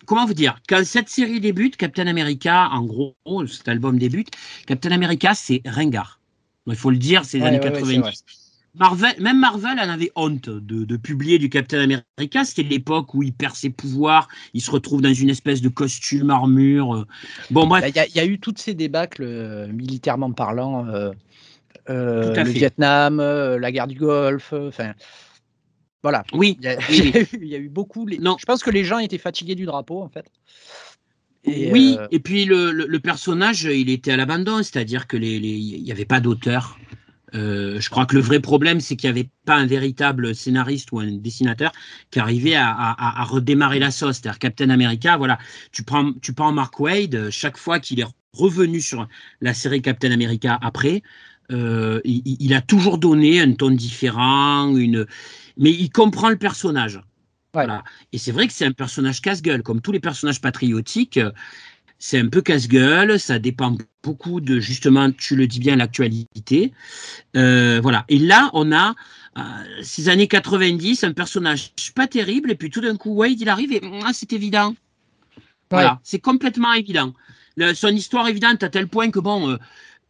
[0.05, 0.57] comment vous dire?
[0.69, 4.29] Quand cette série débute, Captain America, en gros, cet album débute,
[4.67, 6.21] Captain America c'est ringard.
[6.67, 8.42] Il faut le dire, c'est les années 90.
[8.75, 12.43] Marvel, même Marvel en avait honte de, publier du Captain America.
[12.43, 16.29] C'était l'époque où il perd ses pouvoirs, il se retrouve dans une espèce de costume,
[16.29, 17.05] armure.
[17.51, 17.83] Bon, bref.
[17.93, 20.87] Bah, il y, a eu toutes ces débâcles euh, militairement parlant.
[20.87, 21.11] Euh,
[21.89, 24.93] euh, le Vietnam, la guerre du Golfe, enfin.
[26.01, 26.23] Voilà.
[26.33, 26.57] Oui.
[26.89, 28.07] Il y, a eu beaucoup.
[28.19, 28.37] Non.
[28.39, 30.25] Je pense que les gens étaient fatigués du drapeau, en fait
[31.45, 35.91] oui, euh, et puis le, personnage, il était à l'abandon, c'est-à-dire que les, il n'y
[35.91, 36.77] avait pas d'auteur.
[37.35, 40.91] Euh, je crois que le vrai problème, c'est qu'il n'y avait pas un véritable scénariste
[40.91, 41.71] ou un dessinateur
[42.11, 44.17] qui arrivait à, redémarrer la sauce.
[44.17, 45.39] C'est-à-dire Captain America, voilà,
[45.71, 49.07] tu prends, tu prends Mark Wade, chaque fois qu'il est revenu sur
[49.41, 51.01] la série Captain America après,
[51.51, 55.05] euh, il, il, a toujours donné un ton différent, une...
[55.57, 57.01] mais il comprend le personnage.
[57.53, 57.83] Voilà.
[58.11, 61.19] Et c'est vrai que c'est un personnage casse-gueule, comme tous les personnages patriotiques.
[62.05, 66.73] C'est un peu casse-gueule, ça dépend beaucoup de, justement, tu le dis bien, l'actualité.
[67.37, 68.03] Euh, voilà.
[68.09, 68.93] Et là, on a
[69.37, 69.41] euh,
[69.81, 73.71] ces années 90, un personnage pas terrible, et puis tout d'un coup, Wade, il arrive
[73.71, 74.75] et ah, c'est évident.
[75.71, 77.13] Voilà, c'est complètement évident.
[77.73, 79.57] son histoire évidente à tel point que, bon, euh,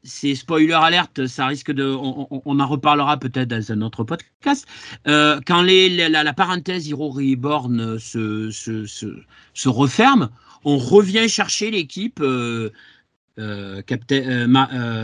[0.03, 1.85] c'est spoiler alerte, ça risque de.
[1.85, 4.67] On, en reparlera peut-être dans un autre podcast.
[5.07, 10.29] Euh, quand les, la, parenthèse Hero Reborn se, se, se, referme,
[10.65, 12.71] on revient chercher l'équipe euh,
[13.39, 14.47] euh,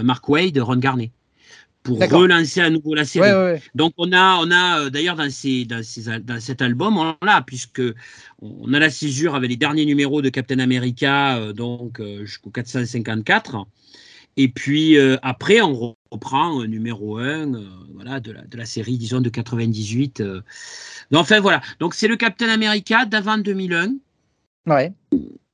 [0.03, 1.11] Mark Wade, Ron Garnet
[1.81, 3.59] pour relancer à nouveau la série.
[3.73, 7.41] Donc on a, on a d'ailleurs dans, ces, dans, ces, dans, cet album, on l'a
[7.41, 7.81] puisque
[8.41, 13.65] on a la césure avec les derniers numéros de Captain America, donc jusqu'au 454.
[14.39, 18.65] Et puis euh, après, on reprend euh, numéro 1 euh, voilà, de, la, de la
[18.65, 20.23] série, disons, de 98.
[21.13, 21.61] enfin, voilà.
[21.81, 23.95] Donc, c'est le Captain America d'avant 2001.
[24.65, 24.93] Ouais.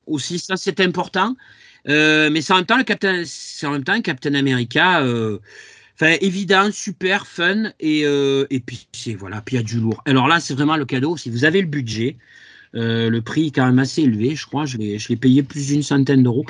[0.08, 1.36] Aussi, ça, c'est important.
[1.86, 3.24] mais c'est en même temps, le Captain,
[3.63, 5.04] en même temps Captain America.
[5.96, 10.02] Enfin, évident, super, fun, et, et puis c'est voilà, puis il y a du lourd.
[10.06, 11.15] Alors là, c'est vraiment le cadeau.
[11.18, 12.18] Si vous avez le budget,
[12.76, 14.65] euh, le prix est quand même assez élevé, je crois.
[14.65, 16.46] Je l'ai payé plus d'une centaine d'euros.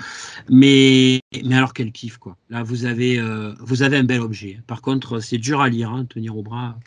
[0.49, 2.37] Mais, mais alors, quel kiff, quoi.
[2.49, 4.59] Là, vous avez, euh, vous avez un bel objet.
[4.67, 6.77] Par contre, c'est dur à lire, hein, tenir au bras.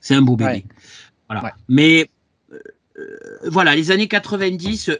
[0.00, 0.64] C'est un beau bébé.
[1.28, 1.54] Voilà.
[1.68, 2.04] Mais euh,
[3.44, 4.90] voilà, les années 90,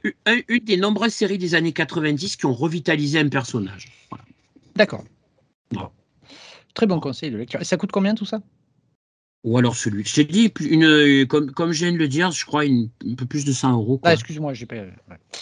[0.49, 3.89] une, des nombreuses séries des années 90 qui ont revitalisé un personnage.
[4.77, 5.05] D'accord.
[6.75, 7.61] Très bon conseil de lecture.
[7.61, 8.41] Et ça coûte combien tout ça?
[9.43, 10.05] Ou alors celui.
[10.05, 13.15] Je t'ai dit, une, comme, comme je viens de le dire, je crois une, un
[13.15, 14.01] peu plus de 100 euros.
[14.03, 14.77] Ah, excuse-moi, j'ai pas.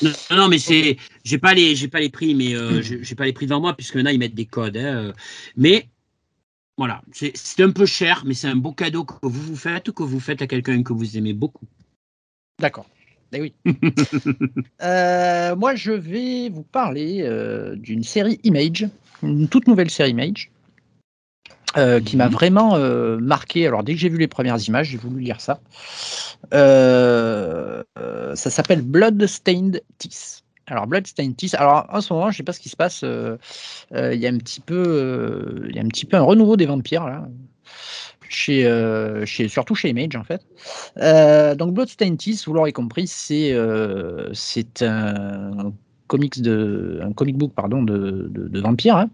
[0.03, 3.25] Non, non, mais c'est, j'ai pas les, j'ai pas les prix, mais euh, j'ai pas
[3.25, 4.77] les prix devant moi puisque maintenant ils mettent des codes.
[4.77, 5.13] Hein, euh.
[5.57, 5.89] mais
[6.77, 9.93] voilà, c'est un peu cher, mais c'est un beau cadeau que vous vous faites ou
[9.93, 11.67] que vous faites à quelqu'un que vous aimez beaucoup.
[12.59, 12.87] D'accord.
[13.33, 13.55] Eh oui.
[14.83, 17.29] Euh, moi, je vais vous parler
[17.77, 18.87] d'une série Image,
[19.23, 20.51] une toute nouvelle série Image,
[21.77, 22.33] Euh, qui m'a mhm.
[22.33, 23.67] vraiment euh, marqué.
[23.67, 25.61] Alors, dès que j'ai vu les premières images, j'ai voulu lire ça.
[26.55, 27.83] Euh,
[28.35, 30.45] ça s'appelle Bloodstained Teeth.
[30.67, 31.55] Alors, Bloodstained Teeth.
[31.55, 33.03] Alors, en ce moment, je ne sais pas ce qui se passe.
[33.03, 36.67] Il y a un petit peu, il y a un petit peu un renouveau des
[36.67, 37.29] vampires là.
[38.29, 38.65] Chez,
[39.25, 40.43] chez, surtout chez Image en fait.
[41.57, 43.57] donc Bloodstained Teeth, vous l'aurez compris, c'est
[44.33, 45.73] c'est un
[46.15, 48.97] un comic book pardon, de, de, vampires.
[48.97, 49.11] Hein.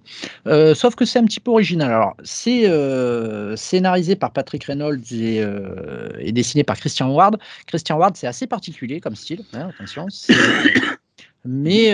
[0.47, 1.91] Euh, sauf que c'est un petit peu original.
[1.91, 7.39] Alors, c'est euh, scénarisé par Patrick Reynolds euh, et, dessiné par Christian Ward.
[7.67, 10.07] Christian Ward, c'est assez particulier comme style, hein, attention.
[11.47, 11.93] Mais,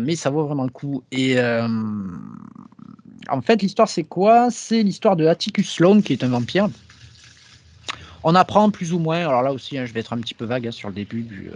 [0.00, 1.04] mais ça vaut vraiment le coup.
[1.12, 1.36] Et
[3.28, 4.50] en fait, l'histoire, c'est quoi?
[4.50, 6.68] C'est l'histoire de Atticus Sloan, qui est un vampire.
[8.24, 10.44] On apprend plus ou moins, alors là aussi, hein, je vais être un petit peu
[10.44, 11.50] vague hein, sur le début du,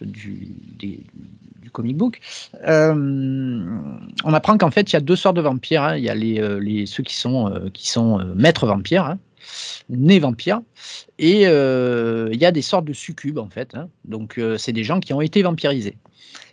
[0.00, 2.20] du comic book,
[2.66, 2.92] euh,
[4.24, 5.82] on apprend qu'en fait, il y a deux sortes de vampires.
[5.82, 5.96] Hein.
[5.96, 9.16] Il y a euh, ceux qui sont, euh, qui sont maîtres vampires,
[9.88, 10.60] nés vampires,
[11.18, 13.76] et il y a des sortes de succubes, en fait.
[14.04, 15.96] Donc, c'est des gens qui ont été vampirisés.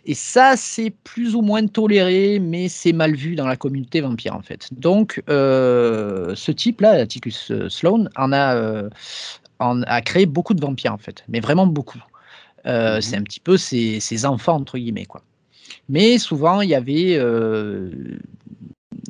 [0.06, 4.34] Et ça, c'est plus ou moins toléré, mais c'est mal vu dans la communauté vampire,
[4.34, 4.68] en fait.
[4.72, 8.88] Donc, ce type-là, Atticus Sloan, en a,
[9.58, 12.02] en a créé beaucoup de vampires, en fait, mais vraiment beaucoup.
[12.66, 15.06] Euh, mmh c'est un petit peu ses, enfants, entre guillemets.
[15.06, 15.22] Quoi.
[15.88, 17.90] Mais souvent, il y avait, euh,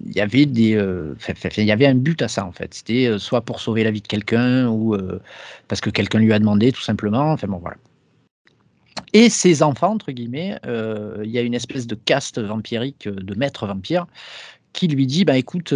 [0.04, 1.14] il y avait des, euh,
[1.57, 2.74] il y avait un but à ça en fait.
[2.74, 4.96] C'était soit pour sauver la vie de quelqu'un ou
[5.66, 7.33] parce que quelqu'un lui a demandé tout simplement.
[7.33, 7.76] Enfin bon voilà.
[9.12, 13.66] Et ses enfants entre guillemets, il y a une espèce de caste vampirique de maître
[13.66, 14.06] vampire
[14.72, 15.74] qui lui dit bah écoute,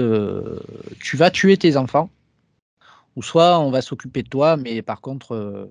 [1.01, 2.11] tu vas tuer tes enfants
[3.17, 5.71] ou soit on va s'occuper de toi, mais par contre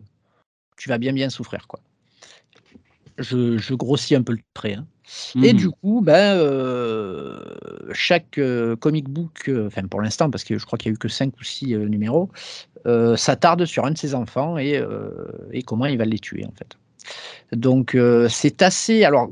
[0.77, 1.79] tu vas bien bien souffrir quoi
[3.17, 4.73] je, grossis un peu le trait.
[4.73, 4.85] Hein.
[5.43, 5.57] Et mmh.
[5.57, 7.43] du coup, ben, euh,
[7.91, 10.95] chaque euh, comic book, euh, enfin pour l'instant, parce que je crois qu'il n'y a
[10.95, 12.29] eu que 5 ou 6 numéros,
[13.15, 14.81] s'attarde sur un de ses enfants et,
[15.51, 16.77] et, comment il va les tuer en fait.
[17.51, 17.97] Donc
[18.29, 19.03] c'est assez.
[19.03, 19.29] Alors,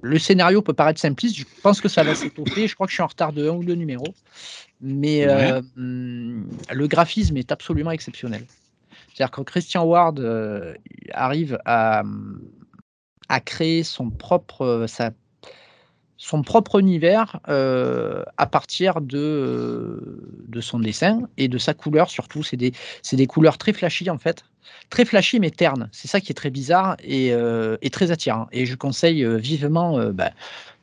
[0.00, 2.68] le scénario peut paraître simpliste, je pense que ça va s'étoffer.
[2.68, 4.14] Je crois que je suis en retard de un ou deux numéros,
[4.80, 5.26] mais
[5.76, 8.44] le graphisme est absolument exceptionnel.
[9.12, 10.20] C'est-à-dire que Christian Ward
[11.12, 12.04] arrive à,
[13.28, 15.10] a créé son propre, euh, sa,
[16.18, 22.10] son propre univers euh, à partir de, euh, de son dessin et de sa couleur
[22.10, 22.42] surtout.
[22.42, 24.44] C'est des, couleurs très flashy en fait.
[24.90, 25.88] Très flashy mais ternes.
[25.92, 27.28] C'est ça qui est très bizarre et,
[27.82, 28.48] et très attirant.
[28.52, 30.30] Et je conseille vivement bah,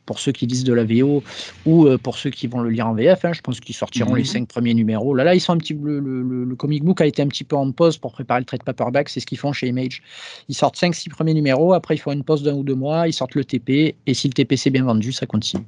[0.05, 1.23] pour ceux qui lisent de la VO
[1.65, 3.25] ou euh, pour ceux qui vont le lire en VF.
[3.25, 4.27] Hein, je pense qu'ils sortiront les mhm.
[4.27, 5.13] cinq premiers numéros.
[5.13, 7.55] Là, là, ils sont un petit le, le, comic book a été un petit peu
[7.55, 9.09] en pause pour préparer le trade paperback.
[9.09, 10.01] C'est ce qu'ils font chez Image.
[10.47, 11.73] Ils sortent 5-6 premiers numéros.
[11.73, 13.07] Après, ils font une pause d'un ou deux mois.
[13.07, 13.95] Ils sortent le TP.
[14.05, 15.65] Et si le TP s'est bien vendu, ça continue.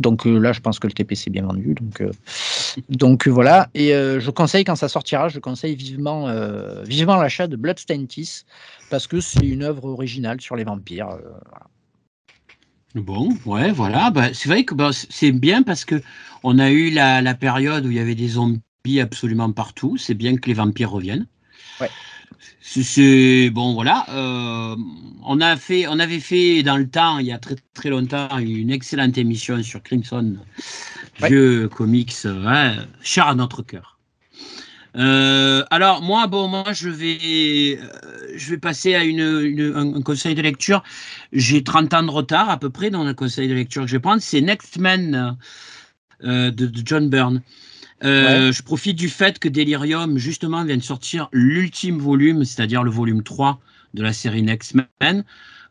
[0.00, 1.74] Donc euh, là, je pense que le TP s'est bien vendu.
[1.74, 2.10] Donc, euh,
[2.88, 3.68] donc voilà.
[3.74, 6.26] Et je conseille quand ça sortira, je conseille vivement,
[6.84, 8.44] vivement l'achat de Bloodstained Teeth
[8.90, 11.08] parce que c'est une œuvre originale sur les vampires.
[11.08, 11.66] Voilà.
[12.94, 14.10] Bon, ouais, voilà.
[14.10, 16.02] Bah, c'est vrai que bah, c'est bien parce que
[16.42, 19.96] on a eu la, période où il y avait des zombies absolument partout.
[19.98, 21.26] C'est bien que les vampires reviennent.
[21.80, 21.90] Ouais.
[22.60, 24.06] C'est bon, voilà.
[24.10, 24.76] Euh,
[25.24, 28.38] on a fait, on avait fait dans le temps, il y a très très longtemps,
[28.38, 30.36] une excellente émission sur Crimson,
[31.22, 32.14] vieux comics,
[33.02, 33.97] cher à notre cœur.
[34.98, 40.34] Euh, alors moi, bon, moi je vais, euh, je vais passer à une, un, conseil
[40.34, 40.82] de lecture.
[41.32, 43.96] J'ai 30 ans de retard à peu près dans le conseil de lecture que je
[43.96, 44.20] vais prendre.
[44.20, 45.36] C'est Next Man
[46.24, 47.42] euh, de, John Byrne.
[48.02, 53.22] Je profite du fait que Delirium justement vient de sortir l'ultime volume, c'est-à-dire le volume
[53.22, 53.60] 3
[53.94, 55.24] de la série Next Man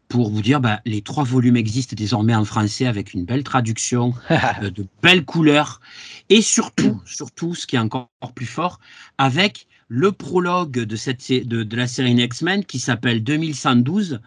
[0.07, 4.13] pour vous dire, bah, les trois volumes existent désormais en français avec une belle traduction,
[4.31, 5.81] euh, de belles couleurs,
[6.29, 8.79] et surtout, surtout, ce qui est encore plus fort,
[9.17, 14.19] avec le prologue de, cette, de, de la série X-Men qui s'appelle 2112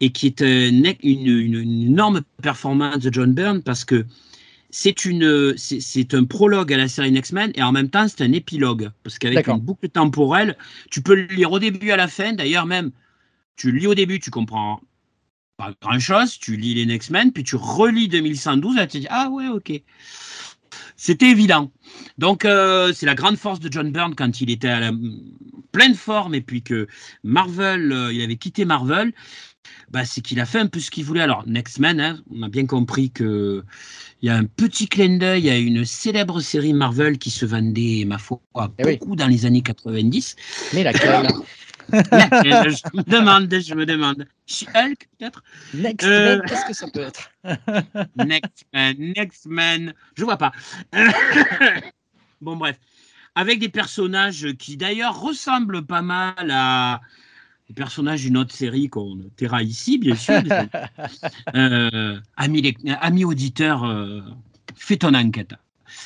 [0.00, 4.06] et qui est une, une, énorme performance de John Byrne parce que
[4.70, 8.32] c'est une c'est un prologue à la série X-Men et en même temps c'est un
[8.32, 8.90] épilogue.
[9.02, 10.56] Parce qu'avec une boucle temporelle
[10.90, 12.32] tu peux le lire au début à la fin.
[12.32, 12.90] D'ailleurs même
[13.56, 14.80] tu le lis au début tu comprends
[15.62, 18.98] pas grand chose, tu lis les Next Men, puis tu relis 2112, et tu te
[18.98, 19.82] dis Ah ouais, ok.
[20.96, 21.70] C'était évident.
[22.18, 24.92] Donc, euh, c'est la grande force de John Byrne quand il était à la
[25.72, 26.86] pleine forme et puis que
[27.24, 29.12] Marvel, euh, il avait quitté Marvel.
[29.90, 31.22] Bah, c'est qu'il a fait un peu ce qu'il voulait.
[31.22, 33.64] Alors, Next Men, hein, on a bien compris que
[34.22, 38.04] il y a un petit clin d'œil à une célèbre série Marvel qui se vendait,
[38.06, 38.40] ma foi,
[38.78, 40.36] eh beaucoup dans les années 90.
[40.72, 41.26] Mais laquelle?
[41.92, 44.26] je me demande, je me demande.
[44.74, 45.42] Hulk, peut-être?
[45.74, 47.30] Next euh, Man, qu'est-ce que ça peut être?
[48.16, 50.52] Next Man, Next Man, je vois pas.
[52.40, 52.78] bon, bref.
[53.34, 57.00] avec des personnages qui d'ailleurs ressemblent pas mal à
[57.68, 60.42] des personnages d'une autre série qu'on taira ici, bien sûr.
[61.54, 64.20] euh, amis, amis, auditeurs, euh,
[64.74, 65.54] fais ton enquête.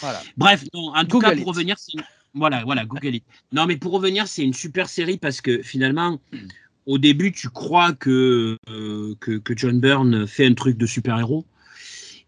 [0.01, 0.21] Voilà.
[0.37, 1.77] Bref, non, en tout cas, pour revenir,
[2.37, 3.25] voilà, voilà, Google It.
[3.53, 6.21] Non, mais pour revenir, c'est une super série parce que finalement,
[6.85, 11.45] au début, tu crois que, euh, que, que, John Byrne fait un truc de super-héros.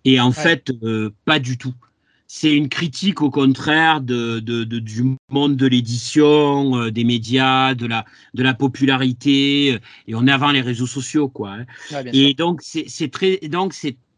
[0.04, 1.74] Et en fait, euh, pas du tout.
[2.26, 7.86] C'est une critique au contraire de, de, du monde de l'édition, euh, des médias, de
[7.86, 9.78] la, de la popularité.
[10.06, 11.52] Et on est avant les réseaux sociaux, quoi.
[11.92, 12.04] Hein.
[12.12, 13.74] et donc, c'est très, donc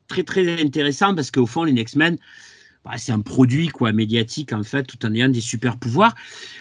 [0.08, 2.18] très, très intéressant parce qu'au fond, les X-Men,
[2.84, 6.14] bah, c'est un produit quoi médiatique en fait, tout en ayant des super pouvoirs.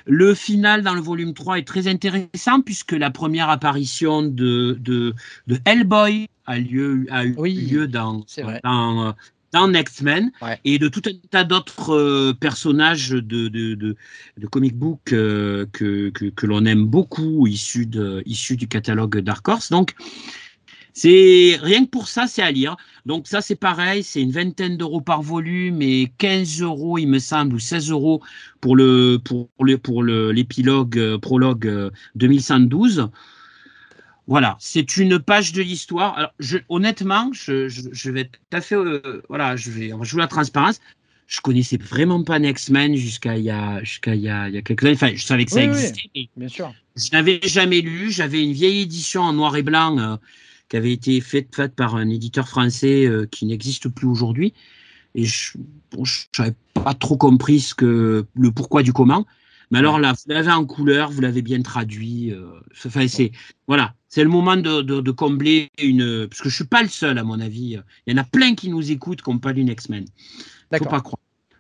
[0.06, 5.14] Le final dans le volume 3 est très intéressant puisque la première apparition de, de,
[5.48, 8.26] de Hellboy a, lieu, a eu lieu dans,
[8.64, 9.16] dans,
[9.52, 10.32] dans X-Men
[10.66, 13.96] et de tout un tas d'autres euh, personnages de, de, de,
[14.38, 19.20] de, comic book euh, que, que, que l'on aime beaucoup issus, de, issus du catalogue
[19.20, 19.70] Dark Horse.
[19.70, 19.96] Donc,
[20.94, 22.76] c'est rien que pour ça, c'est à lire.
[23.06, 27.20] Donc ça, c'est pareil, c'est une vingtaine d'euros par volume et 15 euros, il me
[27.20, 28.22] semble, ou 16 euros
[28.62, 33.00] pour le pour le pour l'épilogue euh, prologue 2112.
[33.00, 33.06] Euh,
[34.28, 36.16] voilà, c'est une page de l'histoire.
[36.18, 40.28] Alors, je, honnêtement, je, je, vais tout à fait, euh, voilà, je vais jouer la
[40.28, 40.80] transparence.
[41.26, 44.58] Je connaissais vraiment pas X-Men jusqu'à il y a jusqu'à il, y a, il y
[44.58, 44.94] a quelques années.
[44.94, 46.74] Enfin, je savais que ça existait, bien sûr.
[46.96, 48.12] je n'avais jamais lu.
[48.12, 50.20] J'avais une vieille édition en noir et blanc
[50.70, 54.54] qui avait été faite, faite par un éditeur français euh, qui n'existe plus aujourd'hui.
[55.16, 55.58] Et je
[56.38, 59.26] n'avais pas trop compris ce que, le pourquoi du comment.
[59.72, 62.32] Mais alors là, vous l'avez en couleur, vous l'avez bien traduit.
[62.32, 62.48] Euh,
[62.86, 63.32] enfin, c'est
[63.68, 66.28] voilà, c'est le moment de, de, combler une.
[66.28, 67.78] Parce que je suis pas le seul, à mon avis.
[68.08, 70.06] Il y en a plein qui nous écoutent, qui n'ont pas lu X-Men.
[70.78, 71.20] Faut pas croire.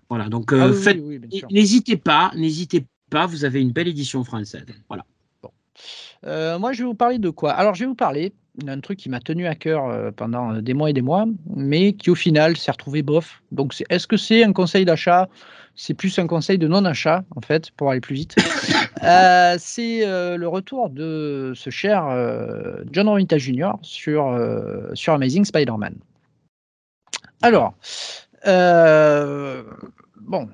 [0.09, 0.93] Voilà, donc euh, ah
[1.51, 3.27] n'hésitez pas, n'hésitez pas.
[3.27, 4.65] Vous avez une belle édition française.
[4.87, 5.05] Voilà.
[6.23, 6.59] Bon.
[6.59, 7.51] moi, je vais vous parler de quoi?
[7.51, 8.33] Alors, je vais vous parler
[8.67, 11.25] un truc qui m'a tenu à cœur euh, pendant euh, des mois et des mois,
[11.55, 13.41] mais qui au final s'est retrouvé bof.
[13.51, 15.29] Donc, est-ce que c'est un conseil d'achat?
[15.75, 18.35] C'est plus un conseil de non-achat, en fait, pour aller plus vite.
[19.01, 22.03] Euh, c'est le retour de ce cher
[22.91, 23.71] John Romita Jr.
[23.81, 24.37] sur,
[24.93, 25.95] sur Amazing Spider-Man.
[27.41, 27.75] Alors,
[28.45, 30.49] bon,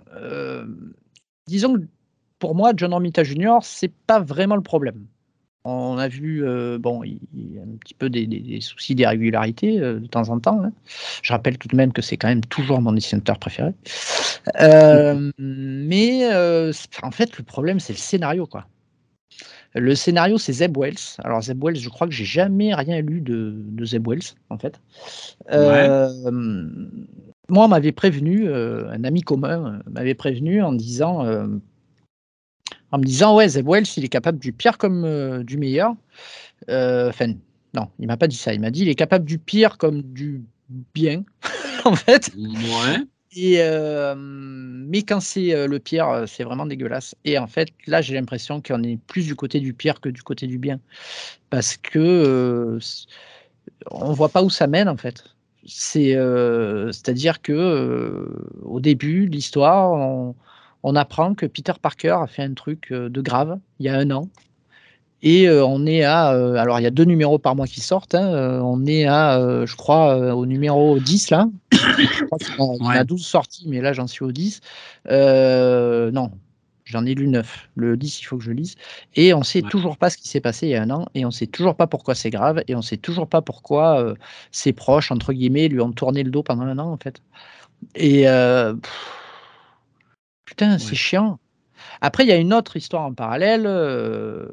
[1.48, 1.82] disons que
[2.38, 5.08] pour moi, John Romita Jr., c'est pas vraiment le problème.
[5.68, 10.00] On a vu, euh, bon, il, y a un petit peu des, soucis d'irrégularité euh,
[10.00, 10.64] de temps en temps.
[10.64, 10.72] Hein.
[11.24, 13.72] Je rappelle tout de même que c'est quand même toujours mon dessinateur préféré.
[14.62, 16.24] Euh, mais
[17.02, 18.68] en fait, le problème, c'est le scénario, quoi.
[19.74, 21.18] Le scénario, c'est Zeb Wells.
[21.24, 24.80] Alors, Zeb Wells, je crois que j'ai jamais rien lu de, Zeb Wells, en fait.
[27.50, 31.26] moi, on m'avait prévenu, un ami commun m'avait prévenu en disant
[32.96, 35.94] en me disant ouais Zeb Wells il est capable du pire comme euh, du meilleur.
[36.70, 37.34] Euh, enfin
[37.74, 38.54] non, il m'a pas dit ça.
[38.54, 40.44] Il m'a dit il est capable du pire comme du
[40.94, 41.26] bien
[41.86, 42.32] en fait.
[42.38, 43.02] Ouais.
[43.36, 47.16] Et euh, mais quand c'est le pire, c'est vraiment dégueulasse.
[47.26, 50.24] Et en fait, là, j'ai l'impression qu'on est plus du côté du pire que du
[50.24, 50.80] côté du bien,
[51.50, 52.80] parce que
[53.92, 55.26] on voit pas où ça mène en fait.
[55.66, 56.14] C'est
[56.94, 58.26] c'est-à-dire que
[58.62, 60.34] au début, l'histoire, on,
[60.88, 63.98] on apprend que Peter Parker a fait un truc euh, de grave il y a
[63.98, 64.30] un an.
[65.24, 66.34] Et euh, on est à.
[66.34, 68.14] Euh, alors, il y a deux numéros par mois qui sortent.
[68.14, 71.48] Hein, on est à, je crois, au numéro 10 là.
[71.72, 74.62] je crois qu'il a 12 sorties, mais là, j'en suis au 10.
[75.10, 76.30] non,
[76.84, 77.70] j'en ai lu 9.
[77.76, 78.76] Le 10, il faut que je lise.
[79.16, 81.08] Et on ne sait toujours pas ce qui s'est passé il y a un an.
[81.16, 82.62] Et on ne sait toujours pas pourquoi c'est grave.
[82.68, 84.14] Et on ne sait toujours pas pourquoi
[84.52, 87.24] ses proches, entre guillemets, lui ont tourné le dos pendant un an, en fait.
[87.96, 88.28] Et.
[90.46, 91.40] Putain, c'est chiant.
[92.02, 94.48] Après, il y a une autre histoire en parallèle euh,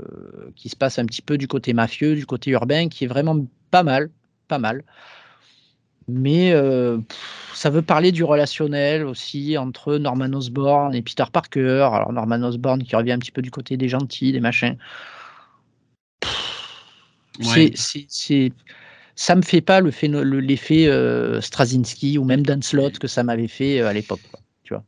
[0.56, 3.36] qui se passe un petit peu du côté mafieux, du côté urbain, qui est vraiment
[3.70, 4.10] pas mal,
[4.48, 4.84] pas mal.
[6.08, 6.98] Mais euh,
[7.54, 11.88] ça veut parler du relationnel aussi entre Norman Osborn et Peter Parker.
[11.92, 14.76] Alors Norman Osborn qui revient un petit peu du côté des gentils, des machins.
[17.40, 18.52] C'est,
[19.14, 19.90] ça me fait pas le
[20.40, 24.20] l'effet euh, Straczynski ou même Dan Slott que ça m'avait fait à l'époque.
[24.64, 24.84] Tu vois.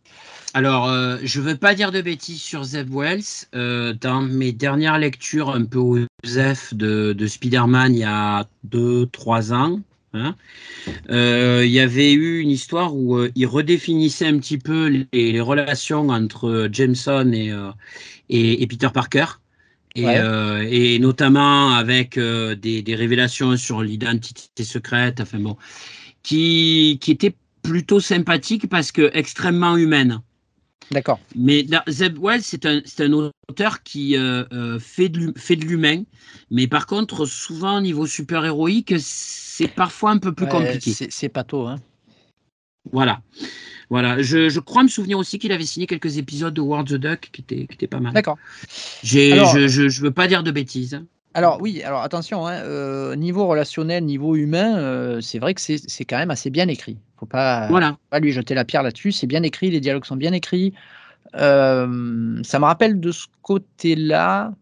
[0.57, 3.25] Alors, euh, je ne veux pas dire de bêtises sur Zeb Wells.
[3.57, 9.53] Euh, dans mes dernières lectures un peu aux de, de Spider-Man il y a 2-3
[9.53, 9.81] ans,
[10.13, 10.37] hein,
[11.11, 16.09] euh, il y avait eu une histoire où il redéfinissait un petit peu les, relations
[16.11, 19.27] entre Jameson et, et, Peter Parker.
[19.97, 25.57] Et, notamment avec des, des, révélations sur l'identité secrète, enfin bon,
[26.23, 30.23] qui, qui était plutôt sympathique parce que extrêmement humaine.
[30.91, 31.19] D'accord.
[31.35, 36.03] Mais Zeb Wells, c'est un, un, auteur qui euh, euh, fait de l'humain,
[36.51, 40.93] mais par contre, souvent au niveau super-héroïque, c'est parfois un peu plus compliqué.
[41.09, 41.81] C'est pas tôt, hein.
[42.93, 43.23] Voilà.
[43.91, 46.95] Voilà, je, je, crois me souvenir aussi qu'il avait signé quelques épisodes de World the
[46.95, 48.13] Duck qui étaient, qui étaient pas mal.
[48.13, 48.39] D'accord.
[49.03, 51.01] Je, je veux pas dire de bêtises.
[51.37, 56.05] Alors oui, alors attention, hein, euh, niveau relationnel, niveau humain, euh, c'est vrai que c'est
[56.05, 56.97] quand même assez bien écrit.
[57.19, 57.97] Faut pas, voilà.
[58.11, 59.11] pas lui jeter la pierre là-dessus.
[59.11, 60.75] C'est bien écrit, les dialogues sont bien écrits.
[61.35, 64.53] Euh, ça me rappelle de ce côté-là,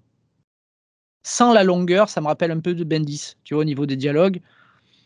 [1.22, 3.96] sans la longueur, ça me rappelle un peu de Bendis, tu vois, au niveau des
[3.96, 4.40] dialogues.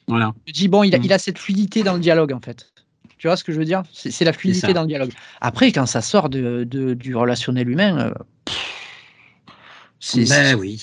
[0.07, 0.33] Voilà.
[0.47, 1.05] Je dis bon, il a, Mm.
[1.05, 2.73] il a cette fluidité dans le dialogue en fait.
[3.19, 3.83] Tu vois ce que je veux dire?
[3.93, 5.11] C'est la fluidité dans le dialogue.
[5.41, 8.13] Après, quand ça sort de, de- du relationnel humain,
[9.99, 10.81] c'est Ben oui.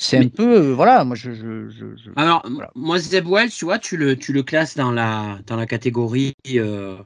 [0.00, 2.70] C'est un peu, euh, voilà, moi je, je, je- je- Alors, Voilà.
[2.74, 6.34] moi, Zeb Wells, tu vois, tu le, tu le classes dans la, dans la catégorie
[6.56, 6.96] euh,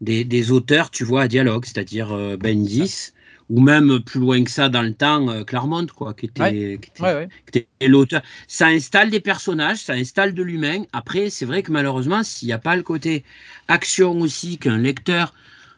[0.00, 3.12] des, des auteurs, tu vois, à dialogue, c'est-à-dire euh, Bendis,
[3.50, 6.90] ou même plus loin que ça dans le temps, euh, Claremont, quoi, qui était, qui
[6.90, 7.28] était- ouais, ouais.
[7.52, 8.22] qui était l'auteur.
[8.48, 10.84] Ça installe des personnages, ça installe de l'humain.
[10.92, 13.24] Après, c'est vrai que malheureusement, s'il n'y a pas le côté
[13.68, 15.34] action aussi qu'un lecteur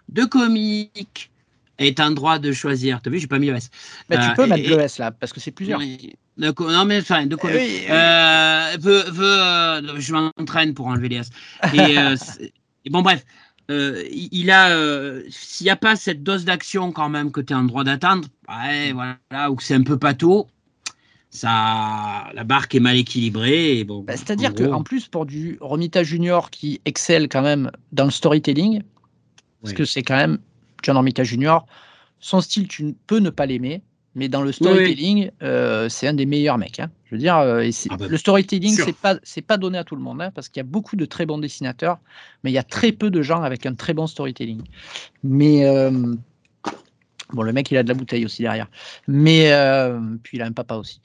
[0.09, 1.31] de comics
[1.79, 3.01] est en droit de choisir.
[3.03, 3.70] T'as vu, j'ai pas mis le S.
[4.09, 5.79] Bah, tu Euh, peux et- mettre et- le S là, parce que c'est plusieurs.
[5.79, 6.12] oui.
[6.37, 7.37] De co- non, mais enfin, de.
[7.43, 7.81] Oui, oui.
[7.91, 11.31] Euh, veut, veut, euh, je m'entraîne pour enlever les S.
[11.74, 12.53] Et, euh, c'est-
[12.85, 13.24] et bon, bref,
[13.70, 14.70] il a,
[15.31, 18.26] s'il n'y a pas cette dose d'action quand même que tu es en droit d'attendre,
[18.49, 20.47] ouais, voilà, ou que c'est un peu pato,
[21.31, 23.79] ça, la barque est mal équilibrée.
[23.79, 27.43] Et bon, Bah, C'est-à-dire en gros, qu'en plus, pour du Romita Junior qui excelle quand
[27.43, 28.83] même dans le storytelling,
[29.62, 29.74] parce Oui.
[29.74, 30.39] que c'est quand même
[30.83, 31.66] John Romita Junior,
[32.20, 33.83] son style, tu peux ne pas l'aimer,
[34.14, 36.81] mais dans le storytelling, euh, c'est un des meilleurs mecs.
[36.81, 36.91] hein.
[37.07, 39.85] Je veux dire, euh, et Ah bah, le storytelling, c'est pas c'est pas donné à
[39.85, 41.99] tout le monde, hein, parce qu'il y a beaucoup de très bons dessinateurs,
[42.43, 44.62] mais il y a très peu de gens avec un très bon storytelling.
[45.22, 45.91] Mais euh,
[47.33, 48.68] bon, le mec, il a de la bouteille aussi derrière.
[49.07, 49.53] Mais
[50.22, 51.01] puis il a un papa aussi.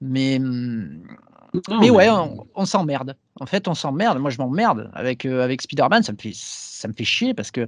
[0.00, 3.16] Mais non, mais ouais, on, on s'emmerde.
[3.40, 4.18] En fait, on s'emmerde.
[4.18, 6.02] Moi, je m'emmerde avec avec Spider-Man.
[6.02, 7.66] Ça me fait ça me fait chier parce que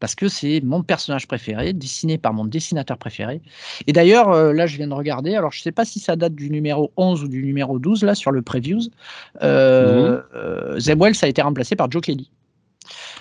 [0.00, 3.40] parce que c'est mon personnage préféré, dessiné par mon dessinateur préféré.
[3.86, 5.34] Et d'ailleurs, euh, là, je viens de regarder.
[5.34, 8.14] Alors, je sais pas si ça date du numéro 11 ou du numéro 12 là
[8.14, 8.90] sur le previews.
[9.42, 12.30] Euh, euh, Zeb Wells a été remplacé par Joe Kelly.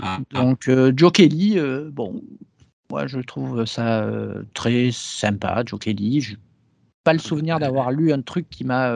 [0.01, 0.41] Ah, ah.
[0.41, 1.57] Donc, euh, Joe Kelly,
[1.91, 2.21] bon,
[2.89, 4.07] moi, je trouve ça
[4.53, 6.21] très sympa, Joe Kelly.
[6.21, 6.35] Je
[7.03, 8.91] pas le souvenir d'avoir lu un truc qui m'a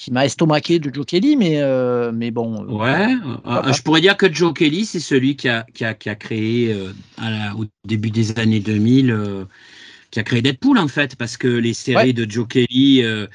[0.00, 2.64] qui m'a estomaqué de Joe Kelly, mais, euh, mais bon.
[2.64, 3.14] euh, Ouais,
[3.46, 6.14] euh, je pourrais dire que Joe Kelly, c'est celui qui a, qui a, qui a
[6.14, 9.44] créé euh, à la- au début des années 2000, euh,
[10.10, 12.12] qui a créé Deadpool en fait, parce que les séries Ouais.
[12.12, 13.26] de Joe Kelly, euh,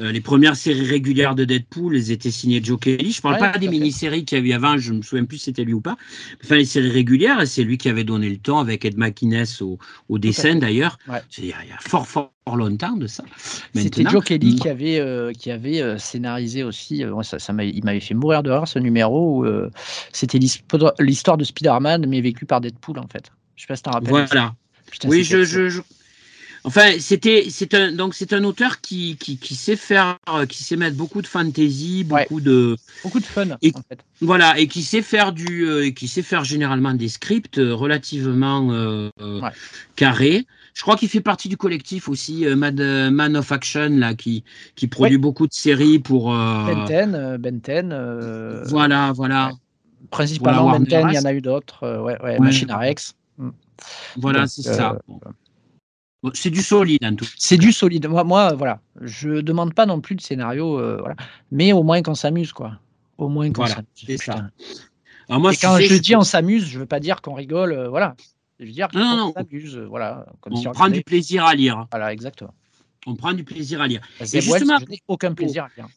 [0.00, 3.12] euh, les premières séries régulières de Deadpool, elles étaient signées Joe Kelly.
[3.12, 5.38] Je parle Ouais, pas des mini-séries qu'il y a eu avant, je me souviens plus
[5.38, 5.96] si c'était lui ou pas.
[6.42, 9.78] Enfin, les séries régulières, c'est lui qui avait donné le temps avec Ed McInnes au,
[10.08, 10.98] au dessin d'ailleurs.
[11.08, 11.20] Ouais.
[11.30, 13.24] C'est Il y a il y a fort, fort longtemps de ça.
[13.74, 14.58] C'était Joe Kelly mm.
[14.58, 17.04] qui avait, euh, qui avait euh, scénarisé aussi.
[17.04, 19.46] euh, ça, ça il m'avait fait mourir de rire ce numéro où
[20.12, 23.30] c'était l'histoire de Spider-Man, mais vécu par Deadpool en fait.
[23.56, 24.10] Je sais pas si t'en rappelles.
[24.10, 24.54] Voilà.
[24.90, 25.80] Putain, oui, je-
[26.66, 30.62] Enfin, c'était, c'est un, donc c'est un auteur qui, qui, qui sait faire, euh, qui
[30.64, 31.28] sait mettre beaucoup de
[32.10, 32.22] Ouais.
[32.28, 33.98] beaucoup de, Beaucoup de fun Et- en fait.
[34.22, 38.68] voilà, et qui sait faire du, euh, qui sait faire généralement des scripts euh, relativement
[38.72, 39.50] euh, Ouais.
[39.94, 40.46] carrés.
[40.72, 42.80] Je crois qu'il fait partie du collectif aussi, euh, Mad-
[43.12, 44.42] Man of Action, là, qui,
[44.74, 46.34] qui produit beaucoup de séries pour.
[46.34, 49.52] euh, Ben 10, euh, Ben 10, euh, voilà, voilà,
[50.10, 52.00] principalement Voilà, Ben 10, il y en a eu d'autres.
[52.00, 52.38] ouais.
[52.38, 53.14] Machine Rex.
[54.16, 54.98] voilà, Donc, c'est ça.
[55.06, 55.20] Bon.
[56.32, 57.26] C'est du solide en tout.
[57.36, 58.06] C'est du solide.
[58.08, 61.16] Moi, moi, voilà, je demande pas non plus de scénario, euh, voilà.
[61.50, 62.78] mais au moins qu'on s'amuse, quoi.
[63.18, 64.22] Au moins qu'on Voilà, s'amuse.
[64.22, 64.48] ça.
[65.28, 67.88] Alors moi, Et quand je dis on s'amuse, je veux pas dire qu'on rigole, euh,
[67.88, 68.14] voilà.
[68.58, 70.26] Je veux dire qu'on s'amuse, euh, voilà.
[70.40, 71.86] Comme on si on prend du plaisir à lire.
[71.90, 72.54] Voilà, exactement.
[73.06, 74.00] On prend du plaisir à lire.
[74.22, 75.88] Zeb Wells, justement- je n'ai aucun plaisir à lire.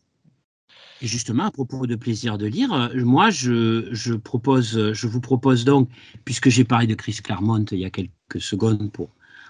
[1.02, 5.22] Et justement, à propos de plaisir de lire, euh, moi, je, je propose, je vous
[5.22, 5.90] propose donc,
[6.26, 9.10] puisque j'ai parlé de Chris Claremont il y a quelques secondes pour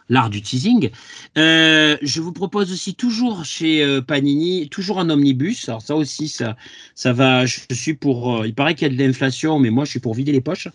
[0.10, 0.90] l'art du teasing,
[1.38, 5.68] euh, je vous propose aussi toujours chez euh, Panini, toujours en omnibus.
[5.68, 6.56] Alors ça aussi, ça,
[6.96, 7.46] ça va.
[7.46, 8.38] Je suis pour.
[8.38, 10.42] euh, il paraît qu'il y a de l'inflation, mais moi, je suis pour vider les
[10.42, 10.70] poches.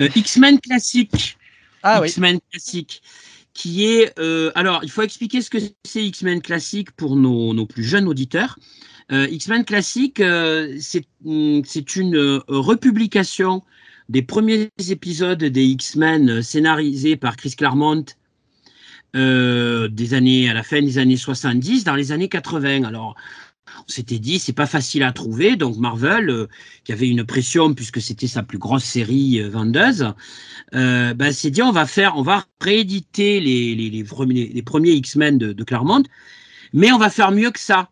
[0.00, 1.36] Euh, X-Men classique.
[1.82, 3.02] Ah oui, X-Men classique,
[3.54, 4.18] qui est...
[4.18, 8.06] euh, alors, il faut expliquer ce que c'est X-Men classique pour nos, nos plus jeunes
[8.06, 8.58] auditeurs.
[9.10, 13.62] X-Men classique, c'est hum, c'est une republication
[14.10, 18.04] des premiers épisodes des X-Men scénarisés par Chris Claremont
[19.16, 22.84] euh, des années, à la fin des années 70, dans les années 80.
[22.84, 23.14] Alors,
[23.78, 26.46] on s'était dit c'est pas facile à trouver, donc Marvel, euh,
[26.84, 30.12] qui avait une pression puisque c'était sa plus grosse série euh, vendeuse,
[30.72, 35.64] ben, s'est dit on va faire, on va rééditer les, les, premiers, X-Men de, de,
[35.64, 36.02] Claremont,
[36.74, 37.88] mais on va faire mieux que ça.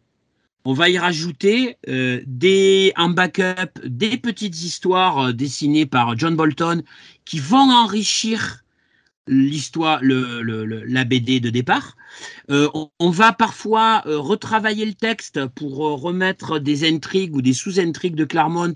[0.66, 6.82] On va y rajouter des, en backup des petites histoires dessinées par John Bolton
[7.24, 8.64] qui vont enrichir
[9.26, 11.96] l'histoire, le, le, la BD de départ.
[12.50, 17.42] Euh, on, on, va parfois euh, retravailler le texte pour euh, remettre des intrigues ou
[17.42, 18.74] des sous-intrigues de Claremont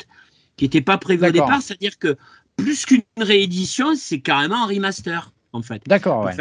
[0.57, 1.62] qui n'étaient pas prévues au départ.
[1.62, 2.16] C'est-à-dire que
[2.57, 5.82] plus qu'une réédition, c'est carrément un remaster, en fait.
[5.86, 6.34] D'accord, ouais.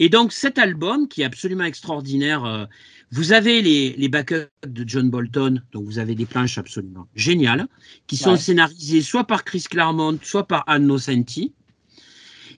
[0.00, 2.68] Et donc cet album, qui est absolument extraordinaire,
[3.12, 7.68] vous avez les, les, backups de John Bolton, donc vous avez des planches absolument géniales,
[8.08, 8.36] qui sont ouais.
[8.36, 11.52] scénarisées soit par Chris Claremont, soit par Anne Nocenti.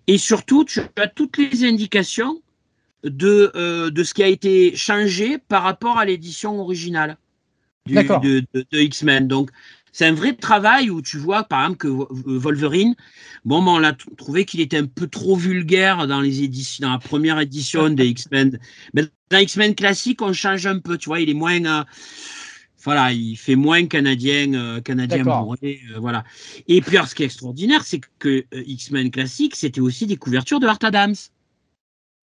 [0.07, 2.41] Et surtout, tu as toutes les indications
[3.05, 7.17] de, euh, de ce qui a été changé par rapport à l'édition originale
[7.87, 9.29] du, de, de, de X-Men.
[9.29, 9.51] Donc,
[9.93, 12.95] c'est un vrai travail où tu vois, par exemple, que Wolverine,
[13.45, 16.93] bon, ben, on l'a trouvé qu'il était un peu trop vulgaire dans les éditions, dans
[16.93, 18.59] la première édition des X-Men.
[18.93, 21.65] Mais dans X-Men classique, on change un peu, tu vois, il est moins.
[21.65, 21.85] Euh,
[22.87, 26.23] voilà, il fait moins canadien, euh, canadien bourré, euh, voilà.
[26.69, 30.17] Et puis, alors, ce qui est extraordinaire, c'est que euh, X-Men classique, c'était aussi des
[30.17, 31.17] couvertures de Art Adams.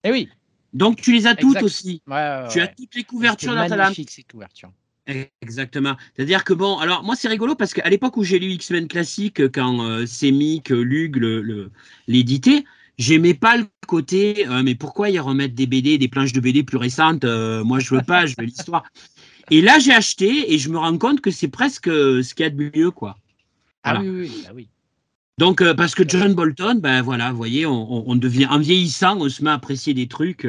[0.04, 0.26] Eh oui.
[0.72, 1.64] Donc, tu les as toutes exact.
[1.64, 2.00] aussi.
[2.06, 3.92] Ouais, ouais, tu as toutes les couvertures d'Art Adams.
[4.08, 4.72] ces couvertures.
[5.42, 5.96] Exactement.
[6.16, 9.52] C'est-à-dire que bon, alors moi c'est rigolo parce qu'à l'époque où j'ai lu X-Men classique,
[9.52, 11.16] quand Semic, Lug
[12.08, 12.64] l'éditaient, le,
[12.96, 16.78] j'aimais pas le côté, mais pourquoi ils remettent des BD, des planches de BD plus
[16.78, 18.84] récentes Moi je veux pas, je veux l'histoire.
[19.50, 22.46] Et là j'ai acheté et je me rends compte que c'est presque ce qu'il y
[22.46, 23.16] a de mieux, quoi.
[23.84, 24.00] Voilà.
[24.00, 24.68] Ah oui, oui, bah oui.
[25.36, 29.18] Donc, euh, parce que John Bolton, ben voilà, vous voyez, on, on, devient, en vieillissant,
[29.20, 30.46] on se met à apprécier des trucs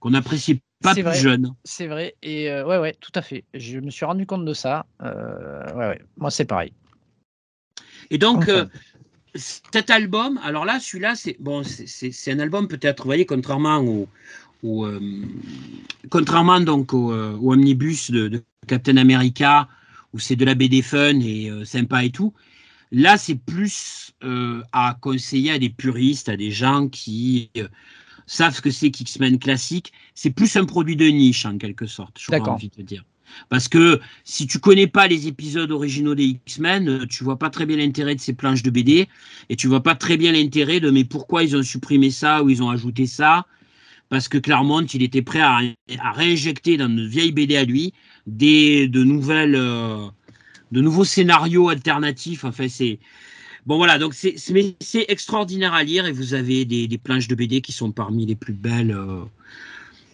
[0.00, 1.54] qu'on n'apprécie pas plus vrai, jeune.
[1.64, 2.14] C'est vrai.
[2.22, 3.44] Et euh, ouais, ouais, tout à fait.
[3.54, 4.86] Je me suis rendu compte de ça.
[5.02, 6.02] Euh, ouais, ouais.
[6.16, 6.72] Moi, c'est pareil.
[8.10, 8.52] Et donc, enfin.
[8.52, 8.66] euh,
[9.34, 14.08] cet album, alors là, celui-là, c'est bon, c'est un album peut-être, vous voyez, contrairement au,
[14.62, 15.00] au euh,
[16.10, 19.68] contrairement donc au, euh, au omnibus de, de, Captain America,
[20.12, 22.34] où c'est de la BD fun et euh, sympa et tout.
[22.90, 24.12] Là, c'est plus
[24.72, 27.50] à conseiller à des puristes, à des gens qui
[28.26, 32.18] savent ce que c'est qu'X-Men classique, c'est plus un produit de niche en quelque sorte,
[32.18, 33.04] j'aurais envie de dire.
[33.50, 37.66] Parce que si tu connais pas les épisodes originaux des X-Men, tu vois pas très
[37.66, 39.06] bien l'intérêt de ces planches de BD
[39.50, 42.48] et tu vois pas très bien l'intérêt de mais pourquoi ils ont supprimé ça ou
[42.48, 43.46] ils ont ajouté ça?
[44.08, 45.60] Parce que Claremont, il était prêt à,
[46.00, 47.92] à réinjecter dans une vieille BD à lui
[48.26, 50.08] des, de nouvelles, euh,
[50.72, 52.44] de nouveaux scénarios alternatifs.
[52.44, 52.98] Enfin, c'est,
[53.66, 57.60] Bon voilà, donc c'est extraordinaire à lire et vous avez des, des, planches de BD
[57.60, 59.24] qui sont parmi les plus belles euh,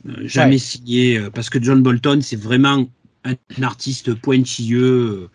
[0.09, 0.59] euh, jamais ouais.
[0.59, 2.89] signées euh, parce que John Bolton c'est vraiment
[3.25, 5.29] un, un, artiste pointilleux.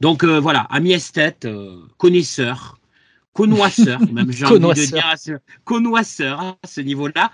[0.00, 1.46] Donc euh, voilà, ami esthète,
[1.98, 2.77] connaisseur,
[3.38, 5.32] connoisseur, même j'ai envie de dire à ce,
[5.64, 7.30] connoisseur à ce niveau-là.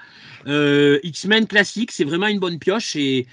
[1.03, 3.27] X-Men classique, c'est vraiment une bonne pioche et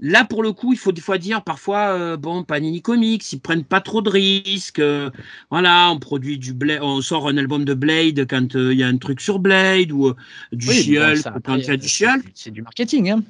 [0.00, 3.40] Là, pour le coup, il faut des fois dire, parfois, euh, bon, Panini Comics, ils
[3.40, 4.78] prennent pas trop de risques.
[4.78, 5.10] Euh,
[5.50, 8.84] voilà, on produit du Blade, on sort un album de Blade quand il euh, y
[8.84, 10.14] a un truc sur Blade ou
[10.52, 12.22] du oui, Shield bon, quand il y a du Shield.
[12.32, 13.22] C'est du marketing, hein.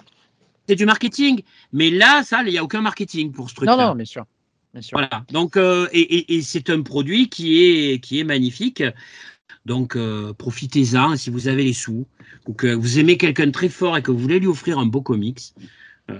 [0.68, 1.40] C'est du marketing.
[1.72, 3.68] Mais là, ça, il n'y a aucun marketing pour ce truc.
[3.68, 3.76] -là.
[3.76, 4.26] Non, non, bien sûr.
[4.72, 4.98] Bien sûr.
[4.98, 5.24] Voilà.
[5.30, 8.82] Donc, et, et, et c'est un produit qui est, qui est magnifique.
[9.68, 12.06] Donc, euh, profitez-en si vous avez les sous
[12.46, 15.02] ou que vous aimez quelqu'un très fort et que vous voulez lui offrir un beau
[15.02, 15.52] comics.
[16.10, 16.18] Euh,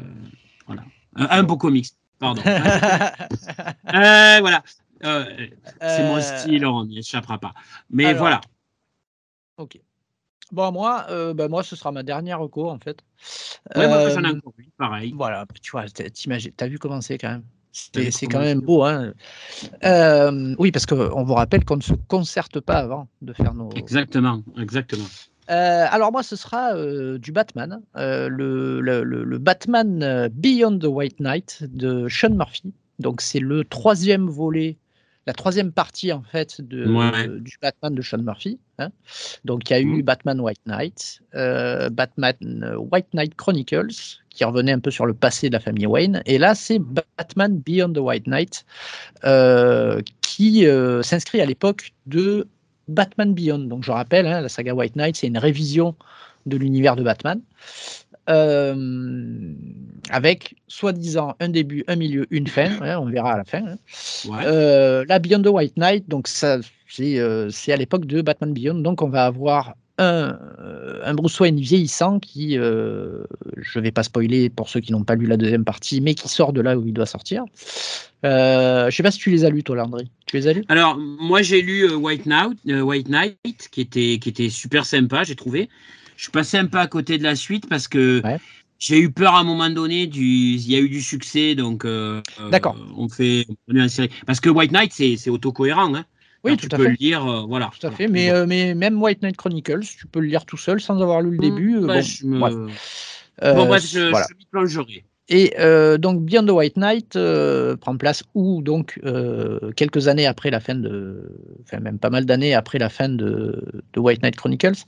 [0.67, 0.85] voilà.
[1.17, 1.89] Un, un, beau comics,
[2.19, 2.43] pardon.
[2.47, 4.63] euh, voilà.
[5.03, 5.25] Euh,
[5.81, 7.55] c'est mon style, on n'y échappera pas.
[7.89, 8.41] Mais Alors, voilà.
[9.57, 9.81] Ok.
[10.53, 13.03] Bon, moi, euh, bah, moi, ce sera ma dernière recours, en fait.
[13.75, 15.15] Ouais, moi, j'en ai encore une, pareil.
[15.17, 18.83] Voilà, tu vois, t'as vu comment c'est quand même c'est quand même beau.
[18.83, 19.13] Hein
[19.85, 23.71] euh, oui, parce qu'on vous rappelle qu'on ne se concerte pas avant de faire nos.
[23.73, 25.07] Exactement, exactement.
[25.51, 31.21] Euh, alors moi, ce sera euh, du Batman, le, le, le, Batman Beyond the White
[31.21, 32.73] Knight de Sean Murphy.
[32.99, 34.77] Donc c'est le troisième volet,
[35.29, 37.29] la troisième partie en fait de, ouais.
[37.41, 38.59] du Batman de Sean Murphy.
[38.79, 38.89] Hein.
[39.45, 40.03] Donc il y a eu mmh.
[40.03, 41.21] Batman White Knight,
[41.93, 46.23] Batman White Knight Chronicles, qui revenait un peu sur le passé de la famille Wayne.
[46.25, 48.65] Et là, c'est Batman Beyond the White Knight,
[50.23, 50.67] qui
[51.03, 52.49] s'inscrit à l'époque de
[52.89, 53.59] Batman Beyond.
[53.59, 55.95] Donc je rappelle, hein, la saga White Knight, c'est une révision
[56.47, 57.43] de l'univers de Batman.
[58.29, 59.55] Euh,
[60.11, 63.63] avec soi-disant un début, un milieu, une fin, hein, on verra à la fin.
[63.67, 63.77] Hein.
[64.27, 64.45] Ouais.
[64.45, 66.59] Euh, la Beyond the White Knight, donc ça,
[66.89, 70.39] c'est, euh, à l'époque de Batman Beyond, donc on va avoir un,
[71.03, 75.17] un Bruce Wayne vieillissant qui, je ne vais pas spoiler pour ceux qui n'ont pas
[75.17, 77.45] lu la deuxième partie, mais qui sort de là où il doit sortir.
[78.23, 80.09] je ne sais pas si tu les as lus, toi, Landry.
[80.27, 80.65] Tu les as lus?
[80.69, 85.35] Alors, moi, j'ai lu White Knight, White Knight qui, était, qui était super sympa, j'ai
[85.35, 85.69] trouvé.
[86.19, 88.21] Je suis passé un peu à côté de la suite parce que
[88.81, 90.09] j'ai eu peur à un moment donné.
[90.09, 91.87] Du, il y a eu du succès, donc
[92.51, 92.77] D'accord.
[92.97, 94.11] on fait une série.
[94.27, 95.95] Parce que White Knight, c'est autocohérent.
[95.95, 96.05] Hein.
[96.43, 96.91] Oui, tu tout à peux fait.
[96.91, 97.71] le lire, euh, voilà.
[97.79, 98.09] Tout à fait.
[98.09, 101.21] Mais, euh, mais même White Knight Chronicles, tu peux le lire tout seul sans avoir
[101.21, 101.77] lu le début.
[101.77, 102.55] euh, Bah, bon, je me- bref.
[102.55, 102.73] Bon,
[103.45, 104.27] Euh, bref, je, voilà.
[104.29, 105.05] je m'y plongerai.
[105.31, 110.27] Et euh, donc Beyond the White Knight euh, prend place où donc euh, quelques années
[110.27, 111.23] après la fin de,
[111.63, 113.63] enfin même pas mal d'années après la fin de,
[113.93, 114.85] de White Knight Chronicles.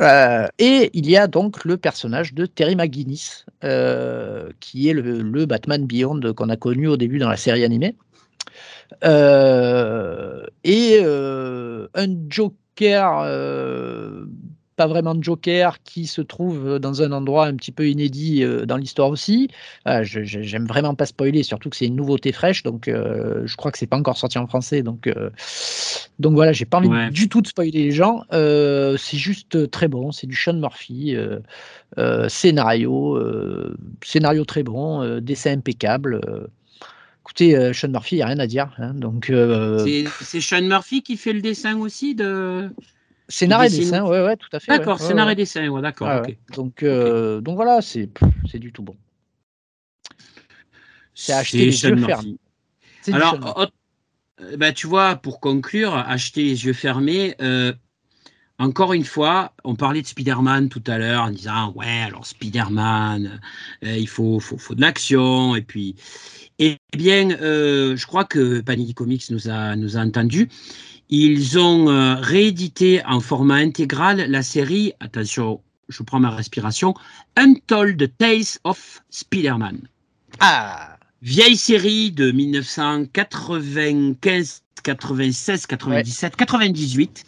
[0.00, 3.44] Euh, et il y a donc le personnage de Terry McGuinness
[4.60, 7.94] qui est le, le Batman Beyond qu'on a connu au début dans la série animée.
[10.64, 10.98] Et
[11.94, 13.22] un Joker,
[14.78, 18.64] pas vraiment de Joker, qui se trouve dans un endroit un petit peu inédit euh,
[18.64, 19.48] dans l'histoire aussi.
[19.84, 23.70] Je- J'aime vraiment pas spoiler, surtout que c'est une nouveauté fraîche, donc euh, je crois
[23.72, 25.30] que c'est pas encore sorti en français, donc euh,
[26.18, 27.10] donc voilà, j'ai pas envie Ouais.
[27.10, 28.22] du tout de spoiler les gens.
[28.32, 31.38] Euh, c'est juste très bon, c'est du Sean Murphy, euh,
[31.98, 36.20] euh, scénario, euh, scénario très bon, euh, dessin impeccable.
[36.28, 36.46] euh.
[37.24, 38.70] Écoutez, euh, Sean Murphy, il n'y a rien à dire.
[38.78, 39.84] hein, donc, euh,
[40.22, 42.70] C'est Sean Murphy qui fait le dessin aussi de.
[43.28, 44.76] Scénario et dessin, ouais, ouais, tout à fait.
[44.76, 45.32] D'accord, ouais, ouais.
[45.32, 46.22] et dessin, ouais, d'accord.
[46.54, 48.08] Donc, euh, donc voilà, c'est
[48.54, 48.96] du tout bon.
[51.14, 52.38] C'est acheter les yeux fermés.
[53.12, 53.72] Alors, autre-
[54.40, 57.72] euh, bah, tu vois, pour conclure, acheter les yeux fermés, euh,
[58.58, 63.40] encore une fois, on parlait de Spider-Man tout à l'heure en disant Ouais, alors Spider-Man,
[63.84, 65.54] euh, il faut, faut, faut de l'action.
[65.54, 65.96] Et puis,
[66.58, 70.48] eh bien, je crois que Panini Comics nous a, nous a entendu.
[71.10, 76.92] Ils ont euh, réédité en format intégral la série, attention, je prends ma respiration,
[77.36, 79.80] Untold Tales of Spider-Man
[80.40, 87.24] Ah, vieille série de 1995, 96, 97, 98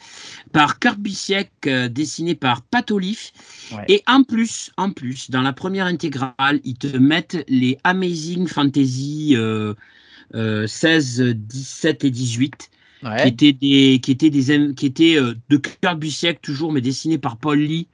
[0.53, 3.31] par Kurt Busiek, euh, dessiné par Pat Olive.
[3.73, 3.85] Ouais.
[3.89, 9.35] Et en plus, en plus, dans la première intégrale, ils te mettent les Amazing Fantasy
[9.37, 9.75] euh,
[10.35, 12.70] euh, 16, 17 et 18
[13.03, 17.19] qui étaient des qui étaient des qui étaient euh, de Kurt Busiek toujours mais dessinés
[17.19, 17.89] par Paul Lee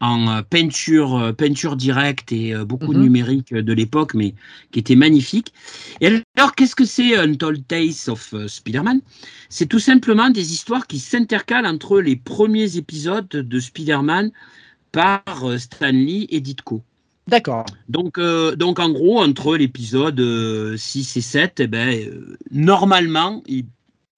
[0.00, 3.04] en euh, peinture euh, peinture directe et beaucoup de Mhm.
[3.04, 4.34] numérique de l'époque mais
[4.70, 5.52] qui était magnifique.
[6.00, 9.00] Et alors qu'est-ce que c'est Untold Tales of Spider-Man?
[9.48, 14.30] C'est tout simplement des histoires qui s'intercalent entre les premiers épisodes de Spider-Man
[14.92, 16.82] par Stan Lee et Ditko.
[17.28, 17.66] D'accord.
[17.88, 22.10] Donc, euh, donc en gros, entre l'épisode euh, 6 et 7, eh ben,
[22.50, 23.66] normalement, il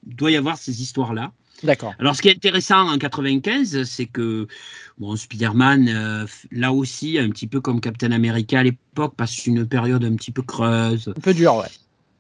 [0.07, 1.33] doit y avoir ces histoires-là.
[1.63, 1.95] D'accord.
[1.99, 4.47] Alors, ce qui est intéressant en 95, c'est que
[4.99, 9.67] bon, Spider-Man, euh, là aussi, un petit peu comme Captain America à l'époque, passe une
[9.67, 11.69] période un petit peu creuse, Un peu dur, ouais.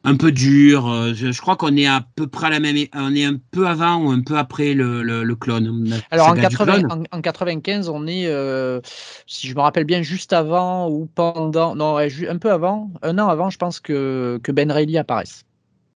[0.05, 0.89] un peu dure.
[0.89, 3.37] Euh, Je, je crois qu'on est à peu près à la même, on est un
[3.51, 5.93] peu avant ou un peu après le, le, le clone.
[6.11, 7.07] Alors en, saga du 80 clone.
[7.12, 8.80] en, en 95, on est, euh,
[9.26, 13.28] si je me rappelle bien, juste avant ou pendant, non, un peu avant, un an
[13.28, 15.45] avant, je pense que, que Ben Reilly apparaisse.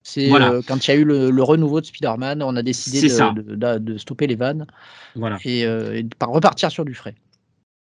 [0.09, 0.53] C'est Voilà.
[0.53, 3.09] euh, quand il y a eu le, le renouveau de Spider-Man, on a décidé de,
[3.09, 3.33] ça.
[3.35, 4.65] de- de- de stopper les vannes
[5.17, 5.37] Voilà.
[5.45, 7.17] et, euh, et de par- repartir sur du frais.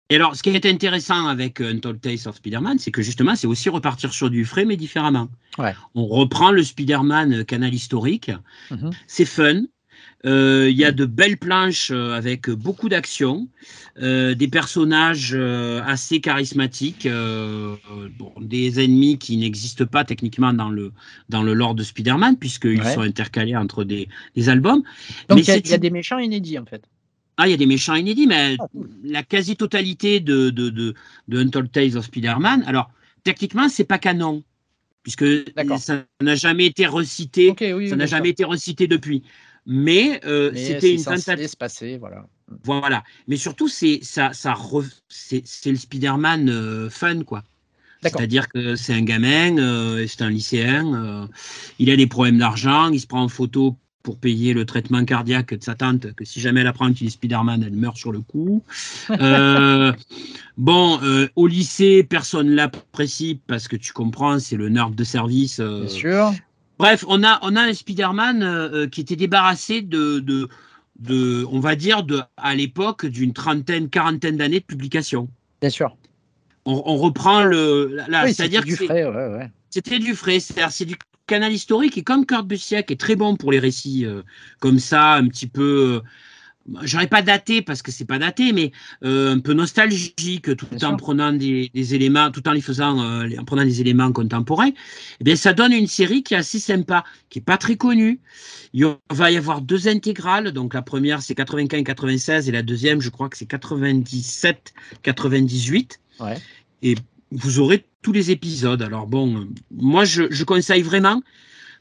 [0.09, 3.35] Et alors, ce qui est intéressant avec euh, Untold Tales of Spider-Man, c'est que justement,
[3.35, 5.27] c'est aussi repartir sur du frais, mais différemment.
[5.57, 5.75] Ouais.
[5.95, 8.31] On reprend le Spider-Man canal historique.
[8.71, 8.91] Mhm.
[9.07, 9.63] C'est fun.
[10.25, 13.47] Euh, Il y a de belles planches euh, avec beaucoup d'action,
[14.01, 20.91] euh, des personnages assez charismatiques, bon, des ennemis qui n'existent pas techniquement dans le,
[21.29, 22.93] dans le lore de Spider-Man, puisqu'ils Ouais.
[22.93, 24.83] sont intercalés entre des, des albums.
[25.29, 26.83] Donc il y a- y, des méchants inédits en fait.
[27.37, 28.65] ah, il y a des méchants inédits, mais Ah,
[29.03, 30.95] la quasi-totalité de, de, de,
[31.27, 32.89] de Untold Tales of Spider-Man, alors,
[33.23, 34.43] techniquement, c'est pas canon,
[35.03, 35.25] puisque
[35.77, 39.21] ça n'a jamais été recité, Ok, oui, ça n'a jamais été recité depuis.
[39.67, 41.47] Mais, euh, Mais c'était une tentative.
[41.47, 42.25] se passer, voilà.
[42.63, 43.03] Voilà.
[43.27, 47.43] Mais surtout, c'est ça, ça re- c'est le Spider-Man euh, fun, quoi.
[48.19, 51.27] C'est-à-dire que c'est un gamin, euh, c'est un lycéen, euh,
[51.79, 55.53] il a des problèmes d'argent, il se prend en photo pour payer le traitement cardiaque
[55.55, 58.21] de sa tante, que si jamais elle apprend qu'il est Spider-Man, elle meurt sur le
[58.21, 58.63] coup.
[59.09, 59.91] Euh,
[60.57, 65.59] bon, euh, au lycée, personne l'apprécie parce que tu comprends, c'est le nerd de service.
[65.59, 66.33] euh, Bien sûr.
[66.77, 70.47] Bref, on a, on a un Spider-Man euh, euh, qui était débarrassé de, de,
[70.99, 75.29] de, on va dire, de, à l'époque, d'une trentaine, quarantaine d'années de publication.
[75.61, 75.95] Bien sûr.
[76.65, 77.97] On, on reprend le.
[78.09, 79.51] oui, c'est-à-dire c'était du frais, ouais, ouais.
[79.69, 80.95] c'était du frais, c'est-à-dire c'est du
[81.27, 84.21] canal historique et comme Kurt Busiek est très bon pour les récits euh,
[84.59, 86.09] comme ça, un petit peu, euh,
[86.83, 88.71] j'aurais pas daté parce que c'est pas daté, mais
[89.03, 93.45] euh, un peu nostalgique, tout en prenant des, éléments, tout en les faisant, euh, en
[93.45, 94.71] prenant des éléments contemporains.
[95.19, 98.19] Eh bien, ça donne une série qui est assez sympa, qui est pas très connue.
[98.73, 103.09] Il va y avoir deux intégrales, donc la première c'est 95-96 et la deuxième, je
[103.09, 105.99] crois que c'est 97-98.
[106.19, 106.35] Ouais.
[106.83, 106.95] Et
[107.31, 108.81] vous aurez tous les épisodes.
[108.81, 111.21] Alors bon, moi je, je conseille vraiment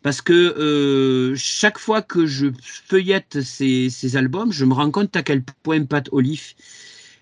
[0.02, 5.22] parce que euh, chaque fois que je feuillette ces, albums, je me rends compte à
[5.22, 6.54] quel point Pat Olive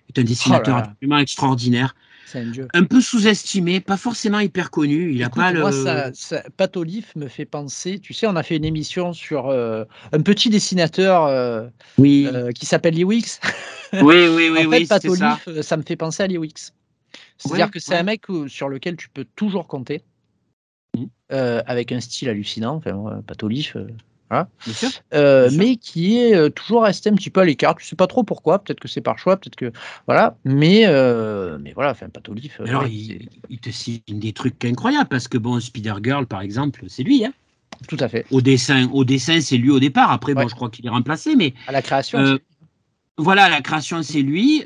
[0.08, 1.94] est un dessinateur oh absolument extraordinaire.
[2.34, 5.12] Un, un, peu sous-estimé, pas forcément hyper connu.
[5.14, 6.10] Il a pas moi, le.
[6.14, 8.00] Ça, Pat Olive me fait penser.
[8.00, 12.28] Tu sais, on a fait une émission sur euh, un petit dessinateur euh, oui.
[12.56, 13.40] qui s'appelle Lee Wicks.
[13.92, 14.66] Oui, oui, oui.
[14.66, 15.76] en fait, Pat Olive, ça.
[15.76, 16.72] me fait penser à Lee Wicks.
[17.38, 20.02] C'est-à-dire que c'est un mec sur lequel tu peux toujours compter.
[21.32, 23.86] Euh, avec un style hallucinant, enfin, euh,
[24.30, 24.48] voilà.
[25.12, 27.74] Euh, mais qui est toujours resté un petit peu à l'écart.
[27.76, 29.72] Tu sais pas trop pourquoi, peut-être que c'est par choix, peut-être que.
[30.06, 30.86] Voilà, mais,
[31.60, 32.60] mais voilà, enfin, patholif.
[32.60, 33.28] Alors, il,
[33.60, 37.32] te signe des trucs incroyables, parce que bon, Spider-Girl, par exemple, c'est lui, hein.
[37.88, 38.24] Tout à fait.
[38.30, 40.12] Au dessin, au dessin c'est lui au départ.
[40.12, 41.54] Après, bon, je crois qu'il est remplacé, mais.
[41.66, 42.38] À la création.
[43.18, 44.64] voilà, la création, c'est lui.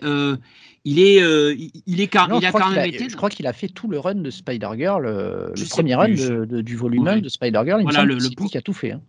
[0.84, 1.54] Il est, euh,
[1.86, 3.08] il, est car, il a quand même été.
[3.08, 6.14] Je crois qu'il a fait tout le run de Spider Girl, euh, le premier run
[6.62, 7.80] du volume 1 de Spider Girl.
[7.80, 8.92] Il voilà, me le, le qui a tout fait.
[8.92, 9.02] Hein.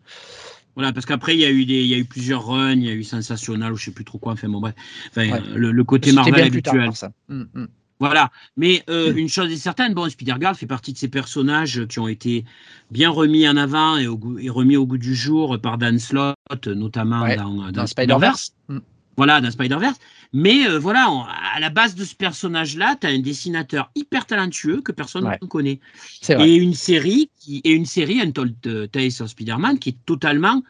[0.76, 2.86] Voilà, parce qu'après il y a eu des, il y a eu plusieurs runs, il
[2.86, 4.34] y a eu Sensational ou je sais plus trop quoi.
[4.34, 4.76] Enfin bon bref,
[5.10, 6.94] enfin, le, côté Marvel habituel.
[6.94, 7.12] ça.
[7.30, 7.68] Hum, hum.
[8.00, 9.18] Voilà, mais euh, hum.
[9.18, 12.46] une chose est certaine, bon, Spider-Girl fait partie de ces personnages qui ont été
[12.92, 14.08] bien remis en avant et,
[14.50, 16.36] remis au goût du jour par Dan Slott,
[16.68, 18.54] notamment dans, dans, Spider-Verse.
[19.20, 19.98] Voilà, dans Spider-Verse.
[20.32, 21.10] Mais euh, voilà,
[21.54, 25.46] à la base de ce personnage-là, tu as un dessinateur hyper talentueux que personne ne
[25.46, 25.82] connaît.
[26.30, 30.64] Et une série, qui, et une série, Untold euh, Tales of Spider-Man, qui est totalement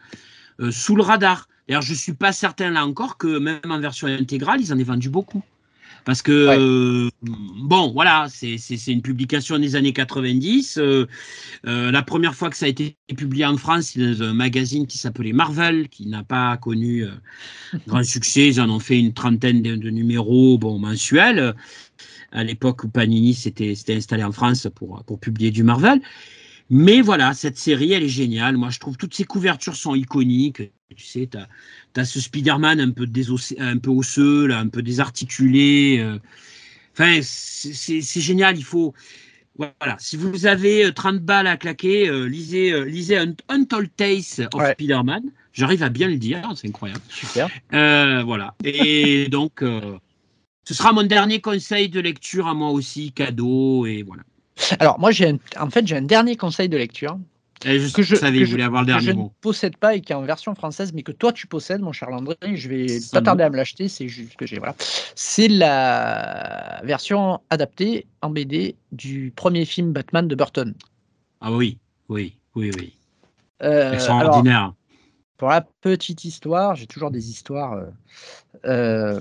[0.58, 1.46] euh, sous le radar.
[1.68, 4.78] D'ailleurs, je ne suis pas certain là encore que même en version intégrale, ils en
[4.78, 5.44] aient vendu beaucoup.
[6.04, 10.78] Parce que, euh, bon, voilà, c'est une publication des années 90.
[10.78, 11.06] Euh,
[11.66, 14.86] euh, la première fois que ça a été publié en France, c'est dans un magazine
[14.86, 17.04] qui s'appelait Marvel, qui n'a pas connu
[17.86, 18.48] grand succès.
[18.48, 21.54] Ils en ont fait une trentaine de, numéros bon, mensuels.
[22.32, 26.00] À l'époque où Panini s'était installé en France pour, pour publier du Marvel.
[26.70, 28.56] Mais voilà, cette série, elle est géniale.
[28.56, 30.62] Moi, je trouve toutes ces couvertures sont iconiques.
[30.96, 33.06] Tu sais, tu as, ce Spider-Man un peu,
[33.58, 35.98] un peu osseux, là, un peu désarticulé.
[35.98, 36.18] Euh.
[36.92, 38.56] Enfin, c'est génial.
[38.56, 38.94] Il faut.
[39.56, 43.18] Voilà, si vous avez 30 euh, balles à claquer, euh, lisez, lisez
[43.48, 45.24] Untold Tales of Spider-Man.
[45.52, 47.02] J'arrive à bien le dire, c'est incroyable.
[47.08, 47.50] Super.
[47.72, 48.54] voilà.
[48.64, 49.62] Et donc,
[50.64, 54.22] ce sera mon dernier conseil de lecture à moi aussi, cadeau, et voilà.
[54.78, 57.18] Alors, moi, j'ai en fait, j'ai un dernier conseil de lecture.
[57.66, 60.14] Eh, que je, savais, je, avoir le dernier je ne possède pas et qui est
[60.14, 62.36] en version française, mais que toi tu possèdes, mon cher Landry.
[62.54, 64.58] Je vais pas tarder à me l'acheter, c'est juste que j'ai.
[64.58, 64.74] Voilà.
[65.14, 70.74] C'est la version adaptée en BD du premier film Batman de Burton.
[71.42, 71.76] Ah oui,
[72.08, 72.96] oui, oui, oui.
[73.62, 74.72] Euh, Extraordinaire.
[75.36, 77.74] pour la petite histoire, j'ai toujours des histoires.
[77.74, 77.86] Euh,
[78.64, 79.20] euh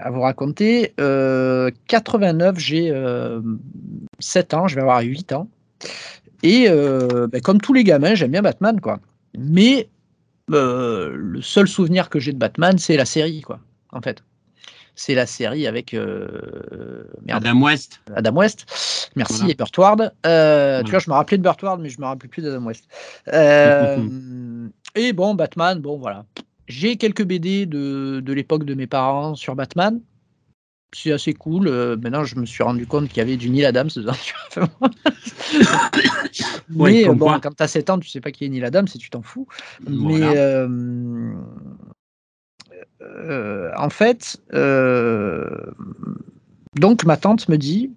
[0.00, 0.94] à vous raconter.
[0.96, 2.88] 89, euh, j'ai
[4.18, 5.48] 7 euh, ans, je vais avoir 8 ans.
[6.42, 9.00] Et euh, ben, comme tous les gamins, j'aime bien Batman, quoi.
[9.36, 9.88] Mais
[10.48, 13.60] le seul souvenir que j'ai de Batman, c'est la série, quoi,
[13.92, 14.22] en fait.
[14.94, 15.94] C'est la série avec
[17.28, 18.00] Adam West.
[18.16, 19.10] Adam West.
[19.14, 20.12] Merci, et Burt Ward.
[20.24, 22.88] Tu vois, je me rappelais de Burt Ward, mais je me rappelais plus d'Adam West.
[24.94, 26.24] et bon, Batman, bon, voilà.
[26.68, 30.00] J'ai quelques BD de, de l'époque de mes parents sur Batman.
[30.94, 31.66] C'est assez cool.
[31.68, 34.12] Euh, maintenant, je me suis rendu compte qu'il y avait du Neil Adams dedans.
[36.68, 38.98] Mais bon, quand tu as 7 ans, tu sais pas qui est Neil Adams et
[38.98, 39.46] tu t'en fous.
[39.86, 41.32] Mais euh,
[43.00, 44.40] euh, en fait,
[46.76, 47.90] donc ma tante me dit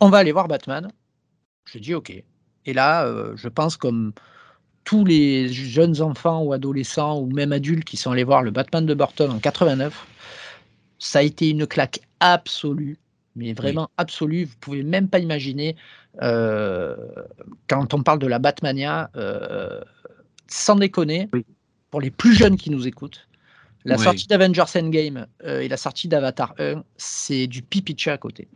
[0.00, 0.90] on va aller voir Batman.
[1.66, 2.12] Je dis ok.
[2.64, 3.06] Et là,
[3.36, 4.12] je pense comme
[4.84, 8.84] tous les jeunes enfants ou adolescents ou même adultes qui sont allés voir le Batman
[8.84, 10.06] de Burton en 89,
[10.98, 12.98] ça a été une claque absolue,
[13.36, 14.44] mais vraiment absolue.
[14.44, 15.76] Vous pouvez même pas imaginer
[16.22, 16.96] euh,
[17.68, 19.80] quand on parle de la Batmania, euh,
[20.46, 21.28] sans déconner,
[21.90, 23.26] pour les plus jeunes qui nous écoutent.
[23.84, 28.48] La sortie d'Avengers Endgame euh, et la sortie d'Avatar 1, c'est du pipi à côté.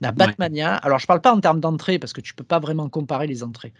[0.00, 2.88] La Batmania, alors je parle pas en termes d'entrée parce que tu peux pas vraiment
[2.88, 3.72] comparer les entrées.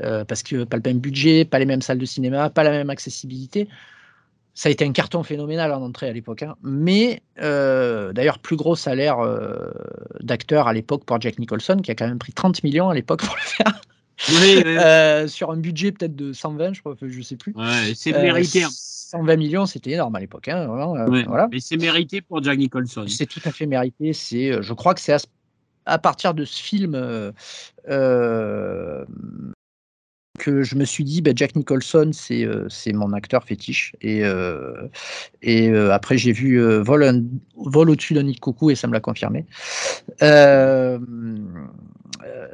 [0.00, 2.70] Euh, parce que pas le même budget, pas les mêmes salles de cinéma, pas la
[2.70, 3.68] même accessibilité.
[4.54, 6.42] Ça a été un carton phénoménal en entrée à l'époque.
[6.42, 6.56] Hein.
[6.62, 9.70] Mais euh, d'ailleurs, plus gros salaire euh,
[10.20, 13.22] d'acteur à l'époque pour Jack Nicholson, qui a quand même pris 30 millions à l'époque
[13.24, 13.80] pour le faire.
[15.28, 17.54] sur un budget peut-être de 120, je crois, je sais plus.
[17.94, 18.64] c'est mérité.
[18.68, 20.48] 120 millions, c'était énorme à l'époque.
[20.48, 21.48] Hein, voilà.
[21.50, 23.06] Mais c'est mérité pour Jack Nicholson.
[23.06, 24.12] C'est tout à fait mérité.
[24.12, 25.18] C'est, je crois que c'est à,
[25.96, 27.32] partir de ce film
[30.38, 33.94] que je me suis dit, bah, Jack Nicholson, c'est euh, c'est mon acteur fétiche.
[34.00, 34.88] Et, euh,
[35.42, 37.04] et euh, après, j'ai vu Vol,
[37.56, 39.44] au-dessus d'un nid de coucou et ça me l'a confirmé.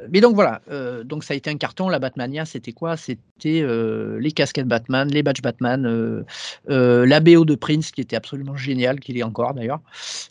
[0.09, 0.61] Mais donc voilà,
[1.03, 1.89] donc ça a été un carton.
[1.89, 2.97] La Batmania, c'était quoi?
[2.97, 3.65] C'était
[4.19, 6.25] les casquettes Batman, les badges Batman,
[6.67, 9.81] la BO de Prince qui était absolument génial, qu'il est encore d'ailleurs.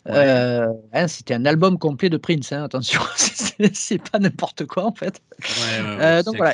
[0.07, 3.01] Hein, c'était un album complet de Prince, hein, attention,
[3.73, 5.21] c'est pas n'importe quoi en fait.
[6.25, 6.53] donc voilà,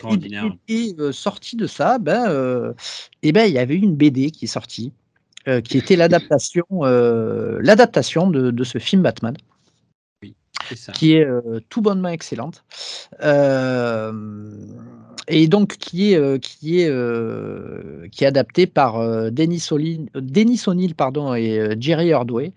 [1.00, 2.74] euh, sorti de ça, ben, euh,
[3.24, 4.92] eh ben, il y avait une BD qui est sortie,
[5.48, 9.36] euh, qui était l'adaptation, l'adaptation de, ce film Batman.
[10.94, 11.28] Qui est
[11.70, 12.64] tout bonnement excellente
[15.28, 16.90] et donc qui est qui est
[18.12, 22.54] qui est adapté par Denis O'Neill pardon et Jerry Ordway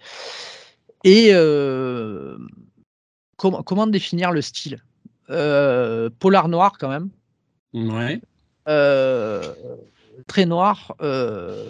[1.04, 1.32] et
[3.36, 4.78] comment comment définir le style?
[5.28, 7.10] Polar noir quand même
[7.74, 8.20] Ouais.
[8.68, 9.42] Euh,
[10.26, 10.94] très noir.
[11.02, 11.64] Euh,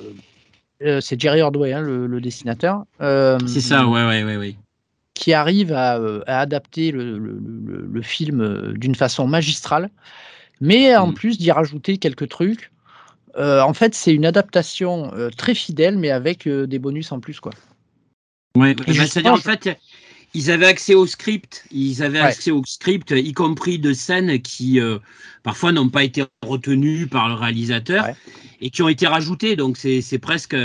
[0.83, 2.85] euh, c'est Jerry Ordway, hein, le, dessinateur.
[3.01, 4.57] c'est ça, ouais, ouais, ouais, ouais.
[5.15, 9.91] Qui arrive à, adapter le, film d'une façon magistrale,
[10.61, 11.15] mais en mm.
[11.15, 12.73] plus d'y rajouter quelques trucs.
[13.37, 17.53] en fait, c'est une adaptation très fidèle, mais avec des bonus en plus, quoi.
[18.57, 19.69] Ouais, bah, c'est-à-dire en fait,
[20.35, 24.81] ils avaient accès au script, ils avaient accès au script, y compris de scènes qui
[24.81, 24.99] euh,
[25.45, 28.09] parfois n'ont pas été retenues par le réalisateur
[28.61, 29.55] et qui ont été rajoutées.
[29.55, 30.57] Donc c'est presque.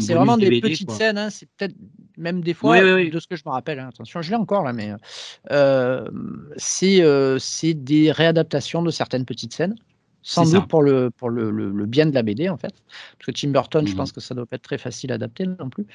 [0.00, 1.74] C'est vraiment des petites scènes, hein, c'est peut-être
[2.18, 3.78] même des fois de ce que je me rappelle.
[3.78, 3.88] Hein.
[3.88, 4.92] attention, je l'ai encore là, mais
[5.50, 6.08] euh,
[6.82, 9.76] euh, c'est des réadaptations de certaines petites scènes.
[10.22, 12.74] Sans doute pour, le, pour le, le, bien de la BD, en fait.
[13.18, 15.14] Parce que Tim Burton, je mmh pense que ça doit pas être très facile à
[15.14, 15.86] adapter non plus.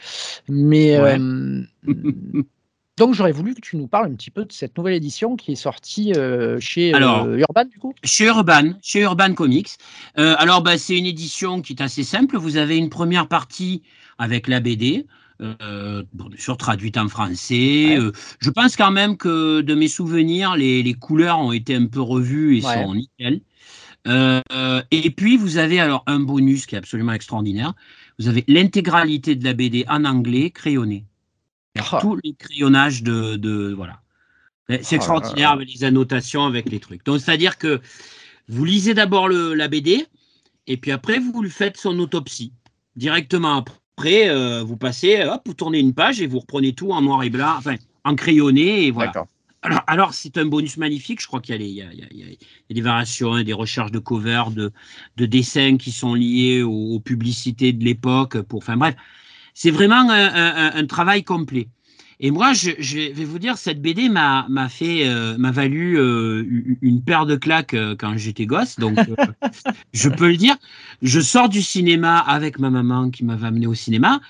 [0.48, 0.98] Mais
[2.98, 5.54] Donc j'aurais voulu que tu nous parles un petit peu de cette nouvelle édition qui
[5.54, 7.94] est sortie euh, chez euh, Urban du coup.
[8.04, 9.72] Chez Urban, chez Urban Comics.
[10.20, 12.38] Euh, alors bah, c'est une édition qui est assez simple.
[12.38, 13.82] Vous avez une première partie
[14.20, 15.08] avec la BD.
[15.40, 17.98] Bon, bien sûr traduite en français.
[18.40, 22.58] je pense quand même que de mes souvenirs, les, couleurs ont été un peu revues
[22.58, 23.42] et sont nickel.
[24.06, 27.74] et puis vous avez alors un bonus qui est absolument extraordinaire.
[28.20, 31.06] Vous avez l'intégralité de la BD en anglais crayonné.
[31.78, 32.00] Ah.
[32.02, 34.00] Tous les crayonnages de, voilà.
[34.70, 37.04] C'est ah extraordinaire avec les annotations, avec les trucs.
[37.06, 37.82] Donc, c'est-à-dire que
[38.48, 40.06] vous lisez d'abord la BD,
[40.68, 42.54] et puis après, vous lui faites son autopsie.
[42.96, 43.76] Directement après,
[44.06, 47.30] euh, vous passez, hop, vous tournez une page et vous reprenez tout en noir et
[47.30, 49.12] blanc, enfin, en crayonné, et voilà.
[49.88, 51.22] Alors, c'est un bonus magnifique.
[51.22, 51.88] Je crois qu'il y, a
[52.70, 57.72] des variations, hein, des recherches de cover, de, dessins qui sont liés aux, aux publicités
[57.72, 58.42] de l'époque.
[58.42, 58.96] Pour, enfin bref,
[59.54, 61.68] c'est vraiment un, travail complet.
[62.20, 66.44] Et moi, je, vais vous dire, cette BD m'a fait, euh, m'a valu euh,
[66.82, 68.78] une paire de claques euh, quand j'étais gosse.
[68.80, 68.98] Donc,
[69.94, 70.56] je peux le dire.
[71.02, 74.22] Je sors du cinéma avec ma maman qui m'avait amené au cinéma.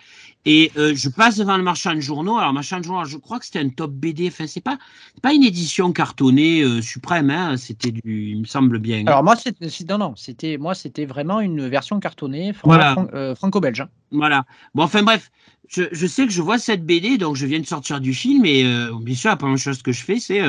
[0.45, 2.37] Et euh, je passe devant le marchand de journaux.
[2.37, 4.27] Alors, marchand de journaux, je crois que c'était un top BD.
[4.27, 4.77] Enfin, c'est pas,
[5.21, 7.29] pas une édition cartonnée euh, suprême.
[7.29, 7.55] Hein.
[7.55, 9.05] C'était du, il me semble bien.
[9.07, 13.81] Alors moi, c'était, non, non, c'était, moi, c'était vraiment une version cartonnée euh, franco-belge.
[13.81, 13.89] Hein.
[14.11, 14.43] Voilà.
[14.75, 15.31] Bon, enfin bref,
[15.69, 18.45] je, je, sais que je vois cette BD, donc je viens de sortir du film
[18.45, 18.63] et
[19.01, 20.41] bien sûr, la première chose que je fais, c'est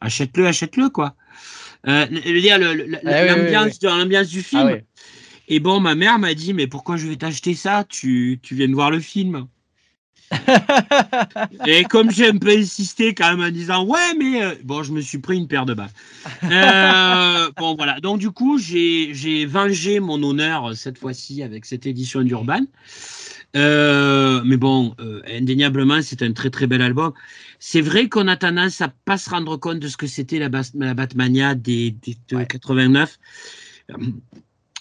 [0.00, 1.14] achète-le, achète-le, quoi.
[1.84, 4.78] Ah l'ambiance, l'ambiance du film.
[4.80, 5.00] Ah
[5.52, 7.82] et bon, ma mère m'a dit, mais pourquoi je vais t'acheter ça?
[7.82, 9.48] Tu, tu viens de voir le film.
[11.66, 14.92] et comme j'ai un peu insisté quand même en disant ouais mais euh, bon je
[14.92, 15.92] me suis pris une paire de baffes
[16.44, 17.98] euh, bon voilà.
[17.98, 22.60] Donc du coup j'ai vengé mon honneur cette fois-ci avec cette édition d'Urban.
[23.56, 24.94] Euh, mais bon
[25.26, 27.12] indéniablement c'est un très très bel album.
[27.58, 30.48] C'est vrai qu'on a tendance à pas se rendre compte de ce que c'était la,
[30.74, 33.18] la Batmania des, des de 89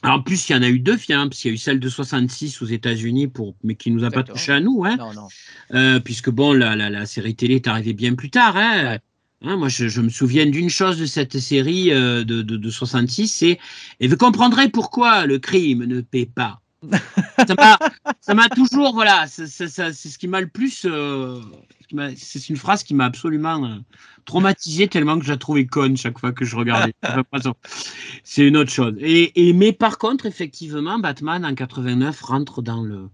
[0.02, 1.58] alors, en plus, il y en a eu deux films, parce qu'il y a eu
[1.58, 4.96] celle de 66 aux États-Unis, pour, mais qui nous a pas touché à nous, hein,
[4.98, 5.28] non, non.
[5.74, 8.56] Euh, puisque bon, la, la, la, série télé est arrivée bien plus tard.
[8.56, 9.00] Hein.
[9.42, 12.70] Hein, moi, je, je, me souviens d'une chose de cette série euh, de, de, de,
[12.70, 13.60] 66, c'est
[14.00, 16.62] et vous comprendrez pourquoi le crime ne paie pas.
[18.22, 20.86] ça m'a toujours, voilà, c'est ce qui m'a le plus.
[20.86, 21.42] Euh,
[22.16, 23.78] c'est une phrase qui m'a absolument euh,
[24.26, 26.94] traumatisé tellement que je la trouvais conne chaque fois que je regardais.
[28.24, 28.96] c'est une autre chose.
[29.00, 33.10] Et, mais par contre, effectivement, Batman en 89 rentre dans le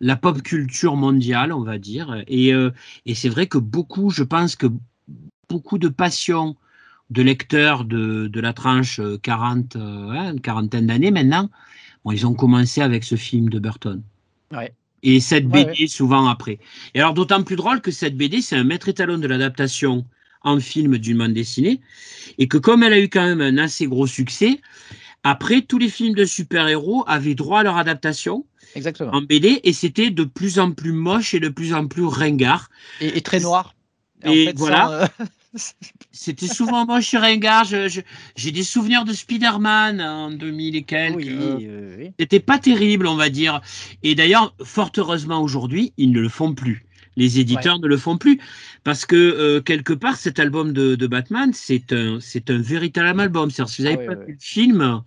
[0.00, 2.22] la pop culture mondiale, on va dire.
[2.26, 2.70] Et, euh,
[3.06, 4.66] et c'est vrai que beaucoup, je pense que
[5.48, 6.54] beaucoup de passion
[7.08, 11.48] de lecteurs de, de la tranche 40, une quarantaine d'années maintenant,
[12.04, 14.02] bon, ils ont commencé avec ce film de Burton.
[14.52, 14.74] Ouais.
[15.08, 16.58] Et cette BD souvent après.
[16.94, 20.04] Et alors d'autant plus drôle que cette BD, c'est un maître étalon de l'adaptation
[20.42, 21.80] en film d'une bande dessinée,
[22.38, 24.60] et que comme elle a eu quand même un assez gros succès,
[25.28, 28.46] après, tous les films de super-héros avaient droit à leur adaptation
[28.76, 29.12] Exactement.
[29.12, 32.70] en BD, et c'était de plus en plus moche et de plus en plus ringard.
[33.00, 33.74] Et, très noir.
[34.24, 35.02] Et, voilà.
[35.02, 35.58] Euh,
[36.16, 37.66] c'était souvent moche et ringard.
[37.66, 41.16] J'ai des souvenirs de Spider-Man en 2000 et quelques.
[41.16, 43.60] Oui, C'était pas terrible, on va dire.
[44.02, 46.84] Et d'ailleurs, fort heureusement aujourd'hui, ils ne le font plus.
[47.16, 48.38] Les éditeurs ne le font plus
[48.84, 53.50] parce que euh, quelque part cet album de, Batman c'est un un véritable album.
[53.50, 55.02] si vous n'avez ah pas vu le film,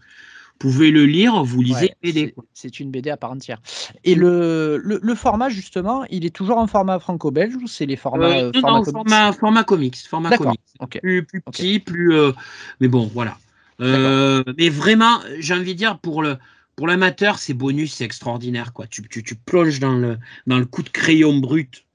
[0.59, 2.35] pouvez le lire, vous lisez BD.
[2.53, 3.61] C'est une BD à part entière.
[4.03, 8.27] Et le, le, format justement, il est toujours en format franco-belge ou c'est les formats
[8.27, 10.61] euh, euh non, format, format, comics, format comics.
[11.01, 12.33] Plus, plus petit, plus euh,
[12.81, 13.37] mais bon voilà.
[13.79, 16.37] mais vraiment, j'ai envie de dire pour le
[16.75, 18.85] pour l'amateur, c'est bonus, c'est extraordinaire quoi.
[18.87, 21.85] Tu, tu, tu plonges dans le dans le coup de crayon brut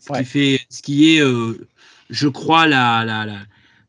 [0.00, 1.22] ce qui fait, ce qui est,
[2.10, 3.26] je crois, la, la,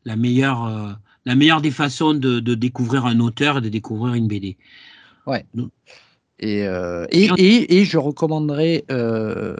[0.04, 0.98] la, meilleure,
[1.30, 4.56] la meilleure des façons de, de, découvrir un auteur et de découvrir une BD.
[5.28, 5.46] Ouais.
[6.40, 9.56] Et, euh, et, et, et, je recommanderais de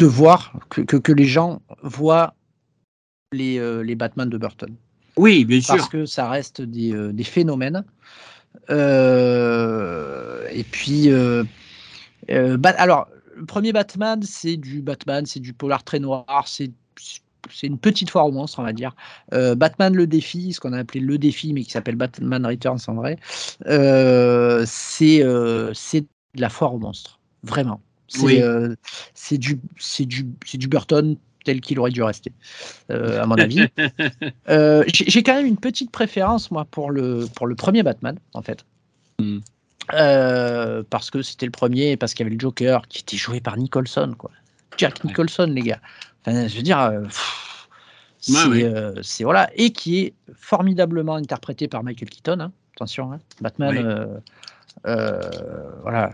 [0.00, 2.34] voir que, que, que, les gens voient
[3.30, 4.74] les, les Batman de Burton.
[5.16, 5.76] Oui, bien sûr.
[5.76, 7.84] Parce que ça reste des, des phénomènes.
[8.68, 8.74] et
[10.72, 11.08] puis,
[12.28, 16.72] alors, le premier Batman, c'est du Batman, c'est du polar très noir, c'est
[17.52, 18.94] c'est une petite foire au monstre, on va dire.
[19.32, 22.80] Euh, Batman le défi, ce qu'on a appelé le défi, mais qui s'appelle Batman Returns
[22.86, 23.18] en vrai,
[23.66, 24.64] euh,
[25.02, 27.80] euh, c'est de la foire au monstre, vraiment.
[28.08, 29.60] C'est du,
[30.00, 32.32] du, du Burton tel qu'il aurait dû rester,
[32.88, 33.66] à mon avis.
[34.88, 38.64] J'ai quand même une petite préférence, moi, pour le, pour le premier Batman, en fait.
[39.18, 39.40] Hmm.
[39.88, 43.56] Parce que c'était le premier, parce qu'il y avait le Joker qui était joué par
[43.56, 44.30] Nicholson, quoi.
[44.76, 45.80] Jack Nicholson, les gars.
[46.26, 47.02] Enfin, je veux dire, euh,
[48.30, 52.40] euh, c'est voilà, et qui est formidablement interprété par Michael Keaton.
[52.40, 52.52] Hein.
[52.76, 53.20] Attention, hein.
[53.40, 54.20] Batman.
[54.84, 56.10] voilà,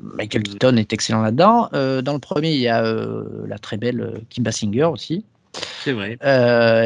[0.00, 1.68] Michael Keaton est excellent là-dedans.
[1.72, 5.24] dans le premier, il y a la très belle Kim Basinger aussi.
[5.82, 6.18] C'est vrai.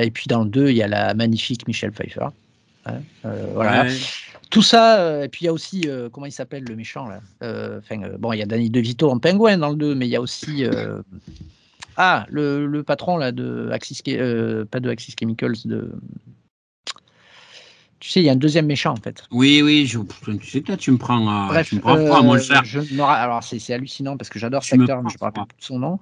[0.02, 2.28] et puis dans le 2, il y a la magnifique Michelle Pfeiffer.
[2.86, 3.00] Hein.
[3.52, 3.86] voilà.
[4.54, 7.08] Tout ça, euh, et puis il y a aussi, euh, comment il s'appelle le méchant
[7.08, 7.80] là euh,
[8.20, 10.20] Bon, il y a Danny DeVito en pingouin dans le 2, mais il y a
[10.20, 10.64] aussi.
[11.96, 15.92] Ah, le, le, patron là de Axis, pas de Axis Chemicals, de
[18.04, 19.24] tu sais, il y a un deuxième méchant en fait.
[19.30, 19.98] Oui, oui, je,
[20.36, 23.72] tu sais là, tu me prends, Bref, tu me prends euh, moi le alors, c'est
[23.72, 25.98] hallucinant parce que j'adore cet acteur, mais je ne me rappelle plus de son nom.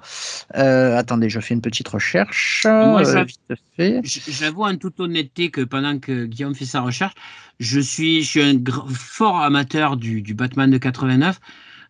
[0.56, 2.66] Euh, attendez, je fais une petite recherche.
[2.66, 3.08] Moi,
[3.78, 7.14] euh, j'avoue en toute honnêteté que pendant que Guillaume fait sa recherche,
[7.60, 11.38] je suis, je suis un fort amateur du, du, Batman de 89.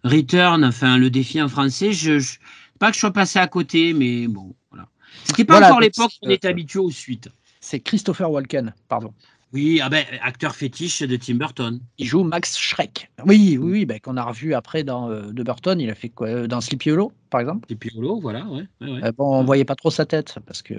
[0.05, 2.37] Return, enfin, le défi en français, je, je
[2.83, 4.89] pas que je sois passé à côté, mais bon, voilà.
[5.23, 7.29] C'était pas encore l'époque où on était habitué aux suites.
[7.61, 9.15] C'est Christopher Walken, pardon.
[9.53, 11.79] Oui, ah ben, acteur fétiche de Tim Burton.
[11.99, 13.11] Il joue Max Schreck.
[13.27, 15.79] Oui, oui, oui ben, qu'on a revu après dans euh, de Burton.
[15.79, 17.67] Il a fait quoi euh, Dans Sleepy Hollow, par exemple?
[17.67, 18.47] Sleepy Hollow, voilà.
[18.47, 20.75] Ouais, euh, bon, on voyait pas trop sa tête parce que.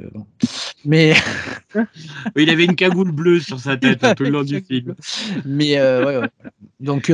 [0.86, 1.14] Mais.
[2.36, 4.96] il avait une cagoule bleue sur sa tête un peu le long du film.
[5.46, 6.30] Mais ouais, ouais.
[6.80, 7.12] Donc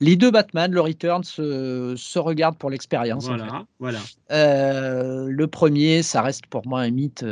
[0.00, 3.26] les deux Batman, le Return se, se regardent pour l'expérience.
[3.26, 4.00] Voilà, voilà.
[4.30, 7.24] le premier, ça reste pour moi un mythe.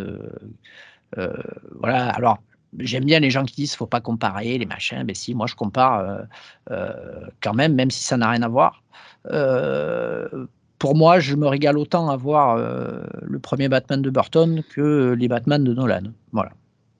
[1.16, 2.10] voilà.
[2.10, 2.40] Alors
[2.78, 5.02] j'aime bien les gens qui disent faut pas comparer les machins.
[5.06, 6.18] Mais si, moi je compare euh,
[6.70, 8.82] euh, quand même, même si ça n'a rien à voir.
[9.30, 10.46] Euh,
[10.78, 15.28] pour moi, je me régale autant à voir le premier Batman de Burton que les
[15.28, 16.04] Batman de Nolan.
[16.32, 16.52] Voilà.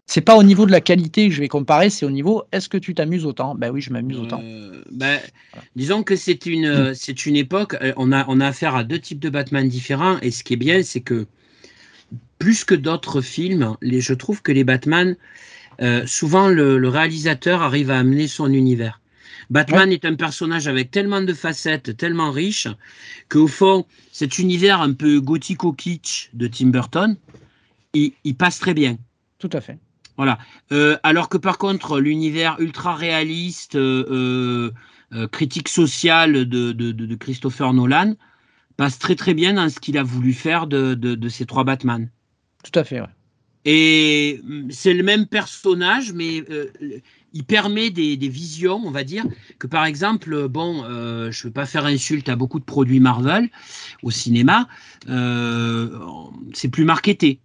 [0.05, 2.69] C'est pas au niveau de la qualité que je vais comparer, c'est au niveau est-ce
[2.69, 3.55] que tu t'amuses autant?
[3.55, 4.43] Ben oui, je m'amuse autant.
[4.91, 5.19] Ben,
[5.77, 9.21] disons que c'est une, c'est une époque, on a, on a affaire à deux types
[9.21, 11.27] de Batman différents, et ce qui est bien, c'est que
[12.39, 15.17] plus que d'autres films, les, je trouve que les Batman,
[15.81, 19.01] euh, souvent le, réalisateur arrive à amener son univers.
[19.49, 22.69] Batman est un personnage avec tellement de facettes, tellement riche,
[23.29, 27.17] qu'au fond, cet univers un peu gothico-kitsch de Tim Burton,
[27.95, 28.97] il, passe très bien.
[29.39, 29.79] Tout à fait.
[30.17, 30.39] Voilà.
[30.71, 34.71] Euh, alors que par contre, l'univers ultra réaliste, euh,
[35.33, 38.15] critique sociale de, Christopher Nolan
[38.77, 42.09] passe très très bien dans ce qu'il a voulu faire de, ces trois Batman.
[42.63, 43.09] Tout à fait, ouais.
[43.65, 46.67] Et mm, c'est le même personnage, mais euh,
[47.33, 49.25] il permet des, visions, on va dire,
[49.59, 53.01] que par exemple, bon, euh, je ne veux pas faire insulte à beaucoup de produits
[53.01, 53.49] Marvel
[54.03, 54.69] au cinéma,
[55.09, 55.91] euh,
[56.55, 57.41] c'est plus marketé.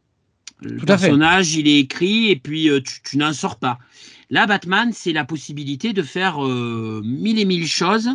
[0.62, 1.08] Le Tout à fait.
[1.08, 3.78] personnage, il est écrit et puis euh, tu, tu n'en sors pas.
[4.30, 8.10] Là, Batman, c'est la possibilité de faire euh, mille et mille choses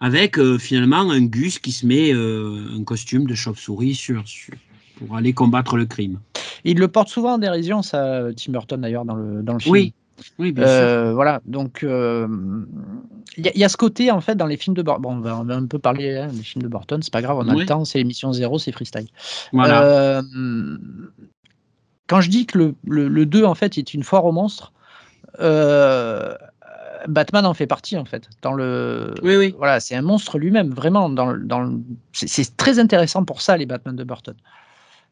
[0.00, 4.54] avec euh, finalement un Gus qui se met euh, un costume de chauve-souris sur, sur-
[4.98, 6.18] pour aller combattre le crime.
[6.64, 9.72] Il le porte souvent en dérision, ça, Tim Burton d'ailleurs, dans le, dans le film.
[9.72, 9.94] Oui,
[10.38, 10.72] oui, bien sûr.
[10.74, 12.26] Euh, voilà, donc euh,
[13.36, 15.02] il y, a- il y a ce côté en fait dans les films de Burton.
[15.02, 17.20] Bon, on va, on va un peu parler hein, des films de Burton, c'est pas
[17.22, 17.60] grave, on a Oui.
[17.60, 19.08] le temps, c'est l'émission zéro, c'est freestyle.
[19.52, 19.82] Voilà.
[19.82, 20.22] Euh,
[22.06, 24.72] quand je dis que le, le, le 2 en fait est une foire aux monstres,
[27.08, 28.28] Batman en fait partie en fait.
[28.42, 29.54] Dans le, Oui, oui.
[29.58, 31.08] Voilà, c'est un monstre lui-même, vraiment.
[31.10, 31.78] Dans, dans
[32.12, 34.34] c'est très intéressant pour ça les Batman de Burton.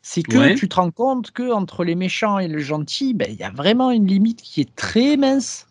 [0.02, 0.54] C'est que Ouais.
[0.56, 3.50] tu te rends compte que entre les méchants et les gentils, ben, il y a
[3.50, 5.68] vraiment une limite qui est très mince.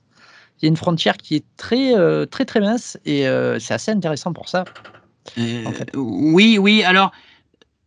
[0.61, 3.73] Il y a une frontière qui est très euh, très très mince et euh, c'est
[3.73, 4.63] assez intéressant pour ça.
[5.37, 5.89] Euh, en fait.
[5.95, 6.83] Oui, oui.
[6.83, 7.11] Alors,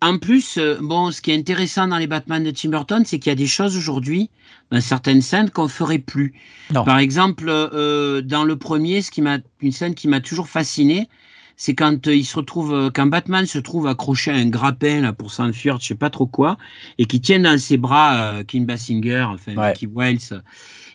[0.02, 3.30] en plus, bon, ce qui est intéressant dans les Batman de Tim Burton, c'est qu'il
[3.30, 4.28] y a des choses aujourd'hui,
[4.70, 6.34] dans certaines scènes, qu'on ferait plus.
[6.74, 6.84] Non.
[6.84, 11.08] Par exemple, dans le premier, ce qui m'a, une scène qui m'a toujours fasciné,
[11.56, 15.00] c'est quand euh, il se retrouve, euh, quand Batman se trouve accroché à un grappin
[15.00, 16.56] là pour s'enfuir, je sais pas trop quoi,
[16.98, 19.72] et qui tient dans ses bras euh, Kim Basinger, enfin Ouais.
[19.72, 20.42] Vicky Wells,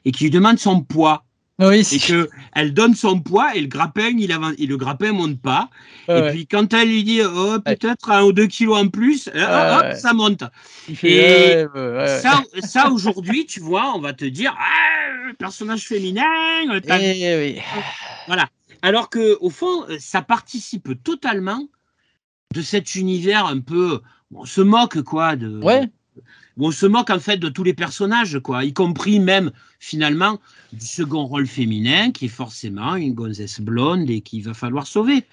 [0.05, 1.23] et qui lui demande son poids,
[1.59, 5.11] Oui, et que elle donne son poids et le grappin, il avance, et le grappin
[5.11, 5.69] monte pas.
[6.07, 6.31] Et ouais.
[6.31, 9.95] puis quand elle lui dit oh, peut-être un ou deux kilos en plus, hop, ouais.
[9.95, 10.43] ça monte.
[11.03, 12.19] Et ouais.
[12.21, 16.23] Ça, ça aujourd'hui, tu vois, on va te dire ah, personnage féminin.
[16.85, 17.61] t'as- Eh oui.
[18.27, 18.47] Voilà.
[18.81, 21.67] Alors que au fond, euh, ça participe totalement
[22.53, 24.01] de cet univers un peu.
[24.33, 25.59] On se moque quoi de.
[25.63, 25.89] Ouais.
[26.57, 30.39] on se moque en fait de tous les personnages, quoi, y compris même finalement
[30.73, 35.25] du second rôle féminin qui est forcément une gonzesse blonde et qu'il va falloir sauver.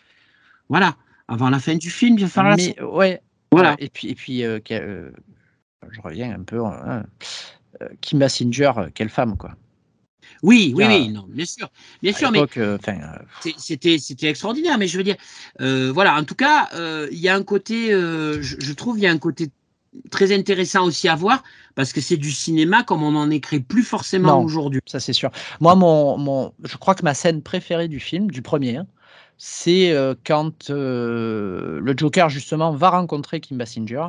[0.68, 0.96] Voilà.
[1.28, 3.20] Avant la fin du film, il va falloir la ouais.
[3.50, 3.74] Voilà.
[3.78, 5.10] Et puis, et puis euh, euh,
[5.90, 6.64] je reviens un peu.
[6.64, 7.04] hein,
[8.00, 9.56] Kim Basinger, quelle femme, quoi.
[10.42, 11.68] Oui, oui, oui, non, bien sûr.
[12.02, 12.98] Bien sûr, mais euh, euh,
[13.56, 14.78] c'était c'était extraordinaire.
[14.78, 15.16] Mais je veux dire,
[15.60, 18.98] euh, voilà, en tout cas, euh, il y a un côté, euh, je, je trouve,
[18.98, 19.50] il y a un côté
[20.10, 21.42] très intéressant aussi à voir
[21.74, 24.80] parce que c'est du cinéma comme on n'en écrit plus forcément aujourd'hui.
[24.86, 25.30] ça c'est sûr.
[25.60, 28.86] Moi, mon, mon, je crois que ma scène préférée du film, du premier, hein,
[29.38, 34.06] c'est euh, quand euh, le Joker justement va rencontrer Kim Basinger.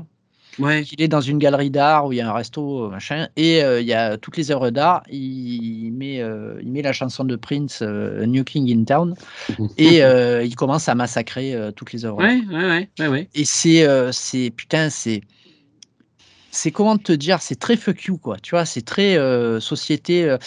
[0.60, 0.84] Ouais.
[0.92, 3.64] Il est dans une galerie d'art où il y a un resto, euh, machin, et
[3.64, 5.04] euh, il y a toutes les œuvres d'art.
[5.10, 9.16] Il met, euh, il met la chanson de Prince, New King in Town,
[9.78, 10.00] et
[10.44, 12.18] il commence à massacrer toutes les œuvres.
[12.18, 12.28] d'art.
[12.30, 13.30] Ouais, ouais, ouais, ouais, ouais.
[13.36, 15.22] Et c'est, c'est putain, c'est,
[16.52, 18.38] c'est comment te dire, c'est très fuck you quoi.
[18.42, 20.24] Tu vois, c'est très euh, société.
[20.24, 20.38] euh,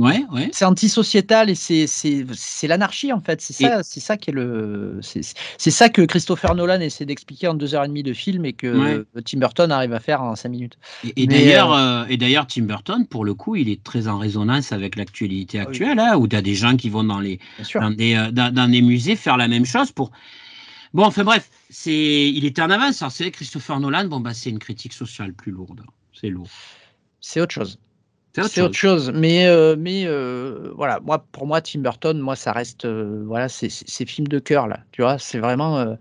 [0.00, 0.48] Ouais, ouais.
[0.52, 3.40] c'est antisociétal et c'est, l'anarchie en fait.
[3.40, 7.54] C'est ça, c'est ça qui est le, c'est, ça que Christopher Nolan essaie d'expliquer en
[7.54, 9.04] deux heures et demie de film et que Ouais.
[9.16, 10.78] euh, Tim Burton arrive à faire en cinq minutes.
[11.16, 14.72] Et, d'ailleurs, euh, et d'ailleurs, Tim Burton, pour le coup, il est très en résonance
[14.72, 15.68] avec l'actualité Ah oui.
[15.68, 17.38] actuelle, hein, où tu as des gens qui vont dans les
[17.74, 20.10] dans des, euh, dans, musées faire la même chose pour.
[20.92, 23.02] Bon, enfin bref, c'est, il était en avance.
[23.02, 25.82] Alors, c'est Christopher Nolan, bon, bah, c'est une critique sociale plus lourde.
[26.18, 26.48] C'est lourd.
[27.20, 27.78] C'est autre chose.
[28.36, 29.10] C'est autre chose.
[29.14, 33.48] Mais, euh, mais euh, voilà, moi, pour moi, Tim Burton, moi, ça reste, euh, voilà,
[33.48, 33.68] c'est
[34.06, 34.80] film de cœur là.
[34.92, 35.96] Tu vois, c'est vraiment,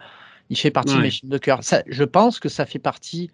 [0.50, 1.64] il fait partie de mes films de cœur.
[1.64, 3.32] Ça, je pense que ça fait partie,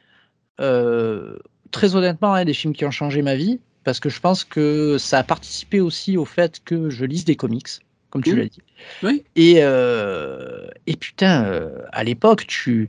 [0.58, 4.98] très honnêtement, hein, des films qui ont changé ma vie, parce que je pense que
[4.98, 7.68] ça a participé aussi au fait que je lise des comics,
[8.10, 8.40] comme tu Mhm.
[8.40, 8.62] l'as dit.
[9.04, 9.24] Oui.
[9.36, 9.56] Et,
[10.88, 12.88] et putain, à l'époque, tu,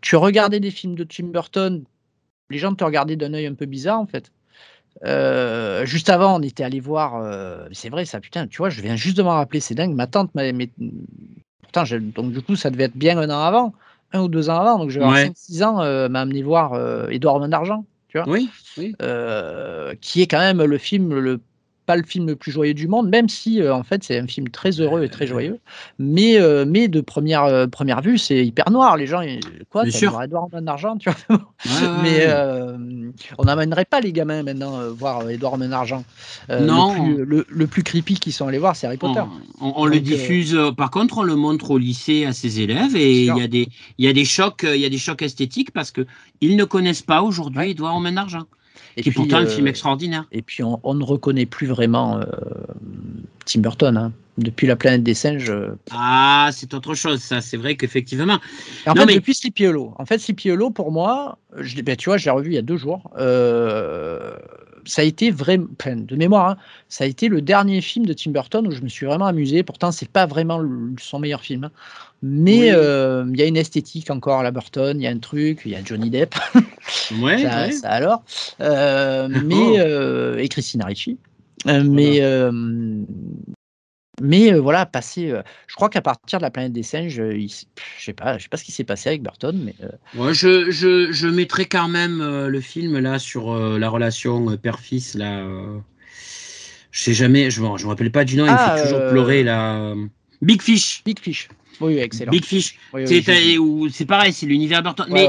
[0.00, 1.84] tu regardais des films de Tim Burton,
[2.50, 4.32] les gens te regardaient d'un œil un peu bizarre en fait.
[5.04, 7.16] Euh, juste avant, on était allé voir.
[7.16, 9.94] euh, c'est vrai, ça, putain, tu vois, je viens juste de m'en rappeler, c'est dingue.
[9.94, 10.70] Ma tante, m'a- mais,
[11.62, 11.84] pourtant,
[12.14, 13.72] donc du coup, ça devait être bien un an avant,
[14.12, 14.78] un ou deux ans avant.
[14.78, 15.26] Donc, je vais avoir Ouais.
[15.26, 16.74] 5-6 ans, euh, m'a amené voir
[17.10, 18.94] Édouard Main d'Argent, tu vois, Oui, oui.
[20.00, 21.40] qui est quand même le film, le,
[21.88, 24.26] pas le film le plus joyeux du monde, même si, euh, en fait, c'est un
[24.26, 25.58] film très heureux et très joyeux.
[25.98, 28.98] Mais, euh, mais de première, euh, première vue, c'est hyper noir.
[28.98, 29.40] Les gens, ils-
[29.70, 30.12] quoi, Bien sûr.
[30.52, 31.38] Main d'Argent, tu vois.
[32.02, 32.26] Mais
[33.38, 35.24] on n'amènerait pas les gamins maintenant voir
[35.70, 36.04] d'Argent.
[36.50, 36.92] Euh, Non.
[36.92, 39.22] Le plus, le, le plus creepy qu'ils sont allés voir, c'est Harry Potter.
[39.60, 40.58] On, on- on le Donc, diffuse.
[40.76, 43.66] Par contre, on le montre au lycée à ses élèves et il y a des,
[43.96, 46.06] il y a des chocs, il y a des chocs esthétiques parce que
[46.42, 47.70] ils ne connaissent pas aujourd'hui.
[47.70, 48.44] Edouard d'argent,
[48.98, 50.24] Et qui est pourtant un euh, film extraordinaire.
[50.32, 52.24] Et puis on, on ne reconnaît plus vraiment euh,
[53.46, 53.96] Tim Burton.
[53.96, 54.12] hein.
[54.36, 55.50] Depuis la planète des singes.
[55.50, 57.40] euh, Ah, c'est autre chose, ça.
[57.40, 58.38] C'est vrai qu'effectivement.
[58.86, 59.94] En Non, fait, mais- depuis Sleepy Hollow.
[59.98, 62.58] En fait, Sleepy Hollow, pour moi, je, ben, tu vois, je l'ai revu il y
[62.58, 63.10] a deux jours.
[63.18, 64.36] Euh,
[64.84, 66.56] ça a été vraiment, de mémoire, hein,
[66.88, 69.62] ça a été le dernier film de Tim Burton où je me suis vraiment amusé.
[69.64, 70.62] Pourtant, c'est pas vraiment
[71.00, 71.70] son meilleur film, hein.
[72.22, 75.18] Mais euh, il y a une esthétique encore à la Burton, il y a un
[75.18, 76.34] truc, il y a Johnny Depp,
[77.20, 77.42] ouais,
[77.72, 78.24] ça, alors,
[78.60, 80.38] euh, mais oh.
[80.38, 81.18] et Christina Ricci.
[81.64, 82.20] mais
[84.20, 85.32] mais voilà, passer.
[85.68, 87.46] je crois qu'à partir de la planète des singes, je
[88.00, 89.76] sais pas, je sais pas ce qui s'est passé avec Burton, mais.
[90.20, 92.18] Ouais, je, je, je, mettrai quand même
[92.48, 95.46] le film là sur la relation père-fils là.
[96.90, 98.44] je sais jamais, je me, je me rappelle pas du nom.
[98.46, 99.94] il ah, fait toujours pleurer là.
[100.42, 101.02] Big Fish.
[101.04, 101.48] Big Fish.
[101.80, 102.30] Oui, excellent.
[102.30, 102.78] Big Fish.
[102.94, 105.06] c'est pareil, c'est l'univers Burton.
[105.10, 105.28] mais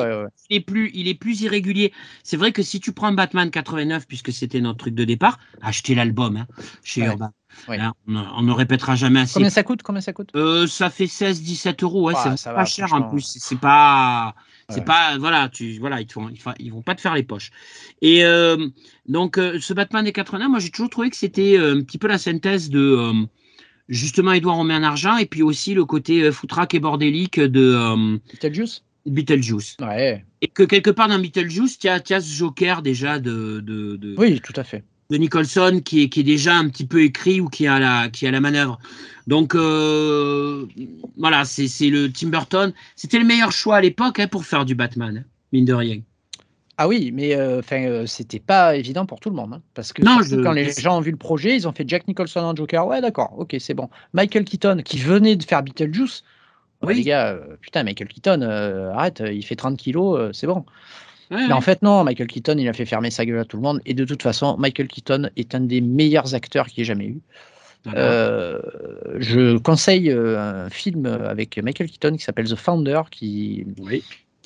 [0.50, 1.94] il, est plus, il est plus irrégulier.
[2.24, 5.96] C'est vrai que si tu prends Batman 89, puisque c'était notre truc de départ, achetez
[5.96, 6.48] l'album hein,
[6.84, 7.32] chez Urban.
[7.68, 9.34] Hein, on, ne répétera jamais assez.
[9.34, 10.30] Combien ça coûte Combien ça coûte?
[10.36, 12.12] Euh, Ça fait 16-17 euros.
[12.14, 13.38] c'est pas cher en plus.
[13.40, 14.36] C'est pas.
[14.72, 17.50] C'est pas voilà tu voilà ils vont ils, vont pas te faire les poches
[18.04, 18.68] et euh,
[19.08, 22.08] donc euh, ce Batman des 80 moi j'ai toujours trouvé que c'était un petit peu
[22.08, 23.26] la synthèse de
[23.90, 28.84] justement Edouard Romain en argent et puis aussi le côté foutraque et bordélique de Beetlejuice?
[29.06, 33.60] Beetlejuice ouais et que quelque part dans Beetlejuice tu as, as ce Joker déjà de,
[33.60, 36.86] de, de, oui tout à fait de Nicholson qui est, qui est déjà un petit
[36.86, 38.80] peu écrit ou qui a la, qui a la manœuvre.
[39.28, 40.68] Donc euh,
[41.18, 42.74] voilà, c'est le Tim Burton.
[42.96, 46.02] C'était le meilleur choix à l'époque hein, pour faire du Batman, hein, mine de rien.
[46.82, 49.92] Ah oui, mais euh, enfin, euh, c'était pas évident pour tout le monde, hein, parce
[49.92, 52.88] que quand les gens ont vu le projet, ils ont fait Jack Nicholson en Joker.
[52.88, 53.90] Ouais, d'accord, ok, c'est bon.
[54.14, 56.24] Michael Keaton, qui venait de faire Beetlejuice.
[56.82, 56.96] Oui.
[56.96, 58.42] les gars, putain, Michael Keaton,
[58.96, 60.64] arrête, il fait 30 kilos, c'est bon
[61.32, 63.62] mais en fait, non, Michael Keaton, il a fait fermer sa gueule à tout le
[63.62, 63.82] monde.
[63.86, 67.22] Et de toute façon, Michael Keaton est un des meilleurs acteurs qu'il ait jamais eu.
[67.96, 68.60] Euh,
[69.20, 73.66] je conseille euh, un film avec Michael Keaton qui s'appelle The Founder, qui,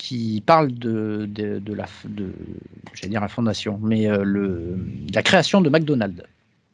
[0.03, 2.33] qui parle de, de, la, de,
[3.07, 4.77] dire la fondation, mais euh, le,
[5.13, 6.21] la création de McDonald's.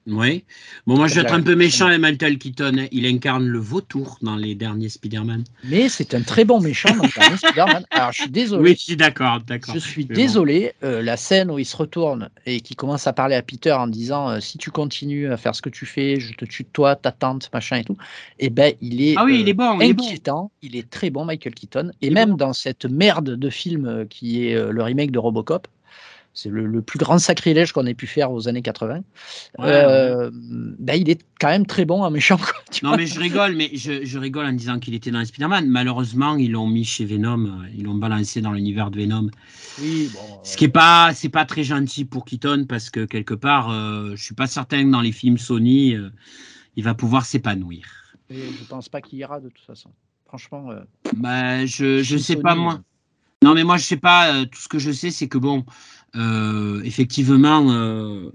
[0.09, 0.43] Oui.
[0.87, 2.87] Bon, moi, je vais être un peu méchant avec Michael Keaton.
[2.91, 5.43] Il incarne le vautour dans les derniers Spider-Man.
[5.65, 7.85] Mais c'est un très bon méchant dans les derniers Spider-Man.
[7.91, 8.63] Alors, je suis désolé.
[8.63, 9.73] Oui, je suis d'accord, d'accord.
[9.73, 10.73] Je suis désolé.
[10.83, 13.87] Euh, la scène où il se retourne et qui commence à parler à Peter en
[13.87, 16.95] disant euh, si tu continues à faire ce que tu fais, je te tue toi,
[16.95, 17.97] ta tante, machin et tout.
[18.39, 20.51] Eh ben, il est, ah oui, il est bon, inquiétant.
[20.61, 21.91] Il est, très bon, Michael Keaton.
[22.01, 25.67] Et même dans cette merde de film qui est euh, le remake de Robocop.
[26.33, 29.01] C'est le, plus grand sacrilège qu'on ait pu faire aux années 80.
[29.59, 32.39] Euh, bah, il est quand même très bon, un méchant.
[32.83, 35.67] non, mais je rigole, mais je, rigole en disant qu'il était dans Spider-Man.
[35.67, 39.29] Malheureusement, ils l'ont mis chez Venom, euh, ils l'ont balancé dans l'univers de Venom.
[39.81, 40.09] Oui,
[40.43, 44.15] Ce qui n'est pas, c'est pas très gentil pour Keaton parce que quelque part, euh,
[44.15, 45.95] je suis pas certain que dans les films Sony,
[46.75, 47.85] il va pouvoir s'épanouir.
[48.29, 49.89] Je je pense pas qu'il ira de toute façon.
[50.25, 50.69] Franchement.
[51.17, 52.79] bah, je, je sais pas moi.
[53.41, 54.45] Non, mais moi, je sais pas.
[54.45, 55.98] tout ce que je sais, c'est que bon, euh,
[56.83, 58.31] effectivement, euh,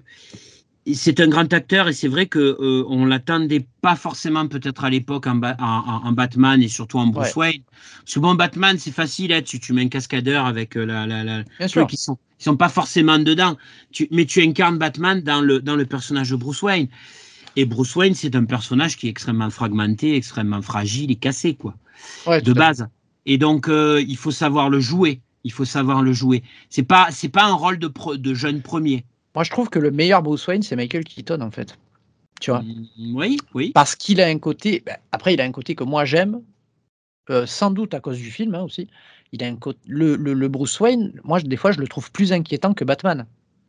[0.93, 4.91] c'est un grand acteur et c'est vrai que euh, on l'attendait pas forcément peut-être à
[4.91, 7.63] l'époque en, Batman et surtout en Bruce Wayne.
[8.05, 11.97] Souvent Batman c'est facile, hein, tu, tu mets un cascadeur avec la, la, la qui
[11.97, 13.57] sont sont pas forcément dedans,
[13.91, 16.89] tu, mais tu incarnes Batman dans le dans le personnage de Bruce Wayne.
[17.57, 21.75] Et Bruce Wayne c'est un personnage qui est extrêmement fragmenté, extrêmement fragile et cassé quoi,
[22.27, 22.87] de base.
[23.25, 26.43] Et donc il faut savoir le jouer il faut savoir le jouer.
[26.71, 29.05] C'est pas c'est pas un rôle de, de jeune premier.
[29.35, 31.77] Moi, je trouve que le meilleur Bruce Wayne, c'est Michael Keaton, en fait.
[32.41, 32.63] Tu vois?
[32.63, 33.73] Mm, Oui, oui.
[33.75, 34.83] Parce qu'il a un côté.
[34.87, 36.41] Ben, après, il a un côté que moi j'aime,
[37.31, 38.89] euh, sans doute à cause du film hein, aussi.
[39.33, 39.81] Il a un côté.
[39.87, 43.27] Le, le, Bruce Wayne, moi, des fois, je le trouve plus inquiétant que Batman.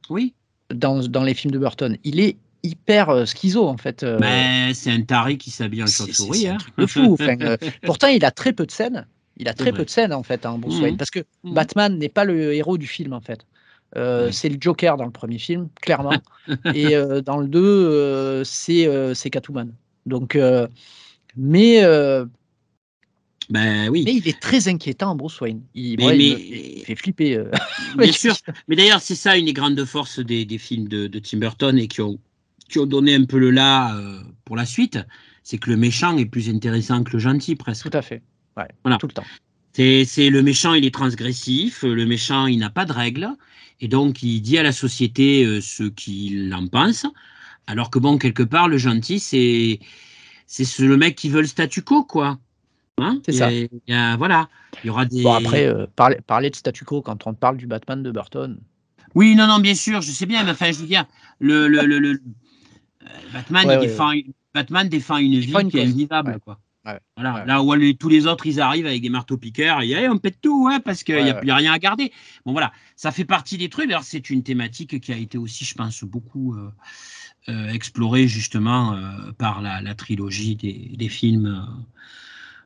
[0.09, 0.33] Oui.
[0.73, 1.97] Dans, dans les films de Burton.
[2.03, 4.03] Il est hyper euh, schizo en fait.
[4.03, 4.17] Euh.
[4.17, 6.47] Ben, c'est un taré qui s'habille en chauve-souris.
[6.47, 6.57] Hein.
[6.87, 7.17] fou.
[7.83, 9.07] pourtant, il a très peu de scènes.
[9.37, 10.97] Il a très peu de scènes en fait, hein, Bruce Wayne, mmh.
[10.97, 11.53] parce que mmh.
[11.53, 13.45] Batman n'est pas le héros du film en fait.
[13.97, 16.17] Euh, c'est le Joker dans le premier film, clairement.
[16.73, 19.73] et euh, dans le 2, euh, c'est Catwoman.
[20.05, 20.37] Donc,
[21.37, 21.81] mais,
[23.49, 24.03] ben, oui.
[24.05, 25.61] mais il est très inquiétant, Bruce Wayne.
[25.73, 25.99] Il,
[26.85, 27.43] fait flipper.
[27.97, 28.35] Bien sûr.
[28.67, 31.77] Mais d'ailleurs, c'est ça une des grandes forces des, des films de, de, Tim Burton
[31.77, 32.19] et qui ont,
[32.69, 33.99] qui ont donné un peu le là
[34.45, 34.99] pour la suite.
[35.43, 37.89] C'est que le méchant est plus intéressant que le gentil, presque.
[37.89, 38.21] Tout à fait.
[38.57, 38.97] Ouais, voilà.
[38.97, 39.25] tout le temps.
[39.73, 43.27] C'est le méchant, il est transgressif, le méchant, il n'a pas de règles,
[43.81, 47.05] et donc il dit à la société euh, ce qu'il en pense,
[47.67, 49.79] alors que bon, quelque part, le gentil, c'est
[50.47, 52.39] c'est le mec qui veut le statu quo, quoi.
[52.97, 53.49] Hein c'est ça.
[54.17, 54.47] voilà,
[54.83, 55.23] il y aura des.
[55.23, 58.57] Bon, après, euh, parler, parler, de statu quo quand on parle du Batman de Burton.
[59.15, 61.05] Oui, non, non, bien sûr, je sais bien, mais enfin, je veux dire,
[61.39, 64.11] le, le, le, euh, Batman, défend,
[64.53, 66.59] Batman défend une vie qui est invivable, quoi.
[67.15, 67.45] Voilà.
[67.45, 70.79] Là où tous les autres, ils arrivent avec des marteaux-piqueurs et on pète tout, ouais,
[70.79, 72.11] parce qu'il n'y a plus rien à garder.
[72.45, 73.91] Bon, voilà, ça fait partie des trucs.
[74.03, 76.55] c'est une thématique qui a été aussi, je pense, beaucoup
[77.49, 78.97] euh, explorée justement
[79.37, 81.65] par la, trilogie des, films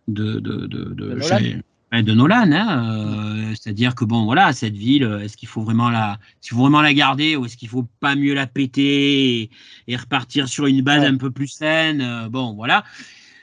[0.08, 5.36] de, de, de, de Nolan, hein, euh, c'est-à-dire que bon, voilà, cette ville, euh, est-ce
[5.36, 6.20] qu'il faut vraiment la,
[6.52, 9.50] vraiment la garder ou est-ce qu'il faut pas mieux la péter
[9.88, 12.84] et, repartir sur une base un peu plus saine euh, Bon, voilà.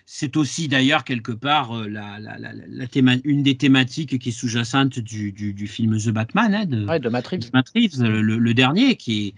[0.09, 5.33] C'est aussi d'ailleurs quelque part la, la, la, une des thématiques qui est sous-jacente du,
[5.33, 7.41] du, film The Batman, hein, de, ouais, de Matrix,
[7.99, 9.35] le, dernier, qui est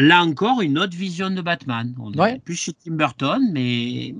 [0.00, 1.92] là encore une autre vision de Batman.
[1.98, 4.14] On est plus chez Tim Burton, mais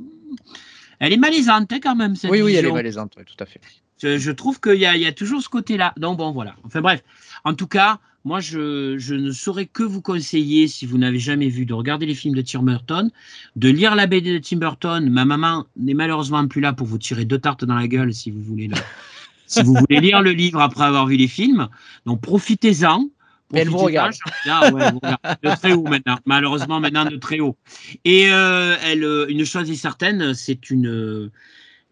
[0.98, 2.16] elle est malaisante hein, quand même.
[2.16, 3.60] Cette oui, oui, elle est malaisante, tout à fait.
[4.02, 5.94] Je, trouve qu'il y, a toujours ce côté-là.
[5.96, 6.56] Donc bon, voilà.
[6.64, 7.04] Enfin bref.
[7.44, 11.66] En tout cas, moi, je, ne saurais que vous conseiller, si vous n'avez jamais vu,
[11.66, 13.10] de regarder les films de Tim Burton,
[13.56, 15.10] de lire la BD de Tim Burton.
[15.10, 18.30] Ma maman n'est malheureusement plus là pour vous tirer deux tartes dans la gueule si
[18.30, 18.70] vous voulez,
[19.46, 21.68] si vous voulez lire le livre après avoir vu les films.
[22.06, 23.10] Donc profitez-en.
[23.52, 24.14] elle vous regarde.
[24.46, 26.18] Ah de très haut maintenant.
[26.24, 27.58] Malheureusement, maintenant de très haut.
[28.06, 31.30] Et euh, elle, euh, une chose est certaine, c'est une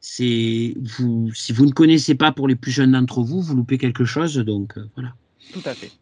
[0.01, 3.77] c'est vous si vous ne connaissez pas pour les plus jeunes d'entre vous, vous loupez
[3.77, 4.35] quelque chose.
[4.37, 5.15] Donc euh, voilà.
[5.53, 5.93] Tout à fait.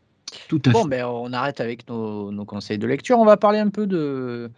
[0.50, 3.20] Tout à bon, ben, on arrête avec nos, conseils de lecture.
[3.20, 4.50] On va parler un peu de,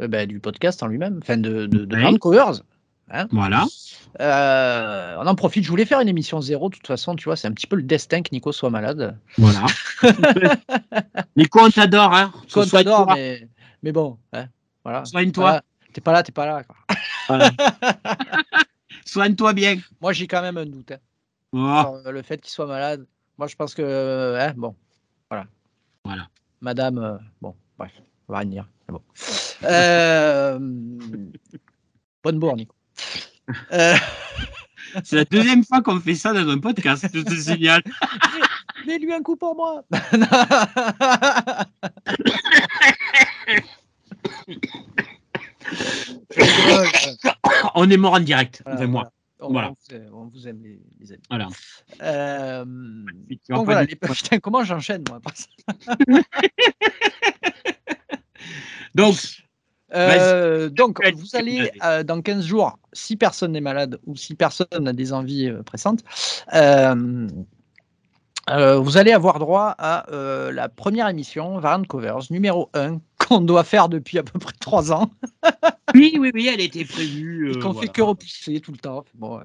[0.00, 2.62] euh, ben, du podcast en lui-même, enfin de, de, de Covers.
[3.10, 3.26] Hein.
[3.30, 3.66] voilà.
[4.22, 5.62] Euh, on en profite.
[5.62, 6.70] Je voulais faire une émission zéro.
[6.70, 9.18] De toute façon, tu vois, c'est un petit peu le destin que Nico soit malade.
[9.36, 9.66] Voilà.
[11.36, 12.14] Nico, on t'adore.
[12.14, 12.32] Hein.
[12.56, 13.46] on t'adore, mais,
[13.82, 14.16] mais, bon.
[14.32, 14.46] Hein,
[14.82, 15.04] voilà.
[15.04, 15.60] Soigne-toi.
[15.92, 16.62] T'es pas là, t'es pas là.
[17.28, 17.50] Voilà.
[19.04, 19.76] Soigne-toi bien.
[20.00, 20.92] Moi, j'ai quand même un doute.
[21.52, 21.92] Hein.
[22.06, 23.04] Euh, le fait qu'il soit malade,
[23.36, 24.38] moi, je pense que.
[24.40, 24.74] Hein, bon,
[25.30, 25.46] voilà.
[26.04, 26.28] Voilà.
[26.60, 27.92] Madame, euh, bon, bref,
[28.28, 29.00] on va rien Bon.
[32.22, 32.74] bonne bourre, Nico.
[35.02, 37.82] C'est la deuxième fois qu'on fait ça dans un podcast, je te signale.
[38.86, 39.82] Mets-lui un coup pour moi.
[47.74, 49.10] on est mort en direct, voilà, moi.
[49.40, 49.72] Voilà.
[50.12, 51.22] On, Vous aime, les, amis.
[51.28, 51.48] Voilà.
[52.02, 52.64] Euh,
[53.48, 53.96] donc voilà, les...
[53.96, 55.20] Putain, comment j'enchaîne, moi
[58.94, 59.16] Donc,
[59.94, 64.66] euh, donc, vous allez, euh, dans 15 jours, si personne n'est malade ou si personne
[64.80, 66.00] n'a des envies euh, pressantes,
[68.48, 73.88] vous allez avoir droit à la première émission, Variant Covers, numéro 1, qu'on doit faire
[73.88, 75.10] depuis à peu près 3 ans.
[75.94, 77.50] oui, oui, oui, elle était prévue.
[77.50, 79.04] Euh, qu'on fait que repousser tout le temps.
[79.14, 79.40] Bon,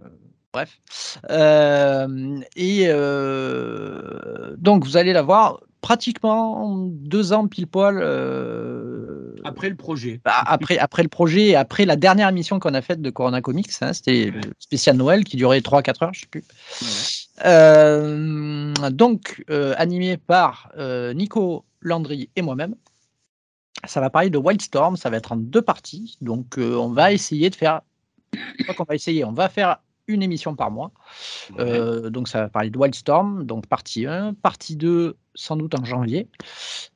[0.54, 0.80] bref.
[2.56, 2.88] et
[4.58, 7.98] donc, vous allez la voir pratiquement deux ans pile poil.
[9.44, 10.20] après le projet.
[10.26, 13.42] Bah, après, après le projet et après la dernière émission qu'on a faite de Corona
[13.42, 16.44] Comics, hein, c'était spécial Noël qui durait 3-4 heures, je sais plus.
[17.46, 22.76] Euh, donc, euh, animé par euh, Nico Landry et moi-même.
[23.86, 26.18] Ça va parler de Wildstorm, ça va être en deux parties.
[26.22, 27.82] Donc, on va essayer de faire.
[28.68, 29.78] Pas qu'on va essayer, on va faire
[30.08, 30.92] une émission par mois.
[31.58, 36.28] donc, ça va parler de Wildstorm, donc partie 1, partie 2, sans doute en janvier.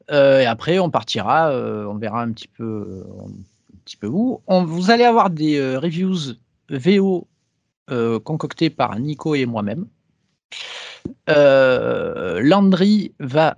[0.10, 3.06] et après, on partira, on verra un petit peu,
[3.74, 4.42] un petit peu où.
[4.48, 6.36] On, vous allez avoir des reviews
[6.70, 7.28] VO
[8.24, 9.88] concoctés par Nico et moi-même.
[11.30, 13.56] Euh, Landry va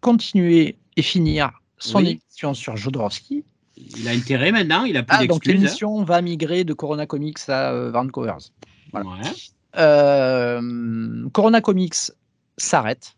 [0.00, 3.44] continuer et finir son émission sur Jodorowsky.
[3.76, 5.52] Il a intérêt maintenant, il a plus ah, Donc hein.
[5.52, 8.34] l'émission va migrer de Corona Comics à euh, Vancouver.
[9.76, 12.12] Euh, Corona Comics
[12.58, 13.14] s'arrête.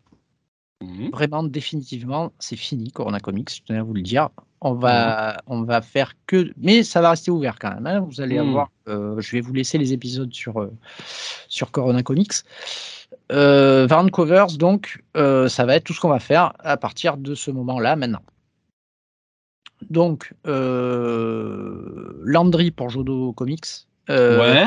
[0.81, 1.09] Mhm.
[1.11, 4.29] Vraiment, définitivement, c'est fini, Corona Comics, je tenais à vous le dire.
[4.61, 5.39] On va, mhm.
[5.47, 6.51] on va faire que.
[6.57, 7.87] Mais ça va rester ouvert quand même.
[7.87, 7.99] Hein.
[7.99, 8.49] Vous allez mhm.
[8.49, 8.69] avoir.
[8.87, 10.69] je vais vous laisser les épisodes sur,
[11.49, 12.33] sur Corona Comics.
[13.31, 17.35] Euh, Covers, donc, euh, ça va être tout ce qu'on va faire à partir de
[17.35, 18.21] ce moment-là, maintenant.
[19.89, 23.87] Donc, euh, Landry pour Jodo Comics.
[24.09, 24.65] Euh,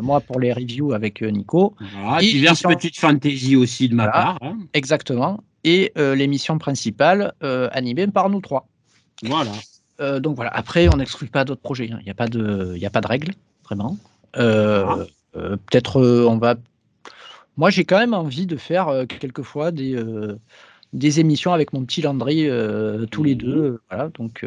[0.00, 1.74] moi pour les reviews avec Nico.
[2.00, 4.38] Voilà, diverses petites fantaisies aussi de ma part.
[4.42, 4.58] Hein.
[4.74, 5.42] Exactement.
[5.64, 8.68] Et l'émission principale animée par nous trois.
[9.22, 9.50] Voilà.
[10.20, 10.52] donc voilà.
[10.54, 11.90] Après, on n'exclut pas d'autres projets.
[11.92, 11.98] Hein.
[12.00, 13.32] Il n'y a pas de, il a pas de règles
[13.64, 13.96] vraiment.
[14.34, 14.98] Ah.
[15.32, 16.54] Peut-être on va
[17.56, 20.38] moi, j'ai quand même envie de faire euh, quelquefois des, euh,
[20.96, 23.38] des émissions avec mon petit Landry euh, tous les mmh.
[23.38, 23.80] deux.
[23.88, 24.44] voilà, donc,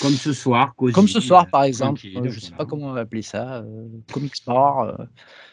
[0.00, 0.74] comme ce soir.
[0.76, 2.00] comme ce soir, par exemple.
[2.02, 3.64] je ne sais pas comment on va appeler ça.
[4.12, 4.96] Comic Sport.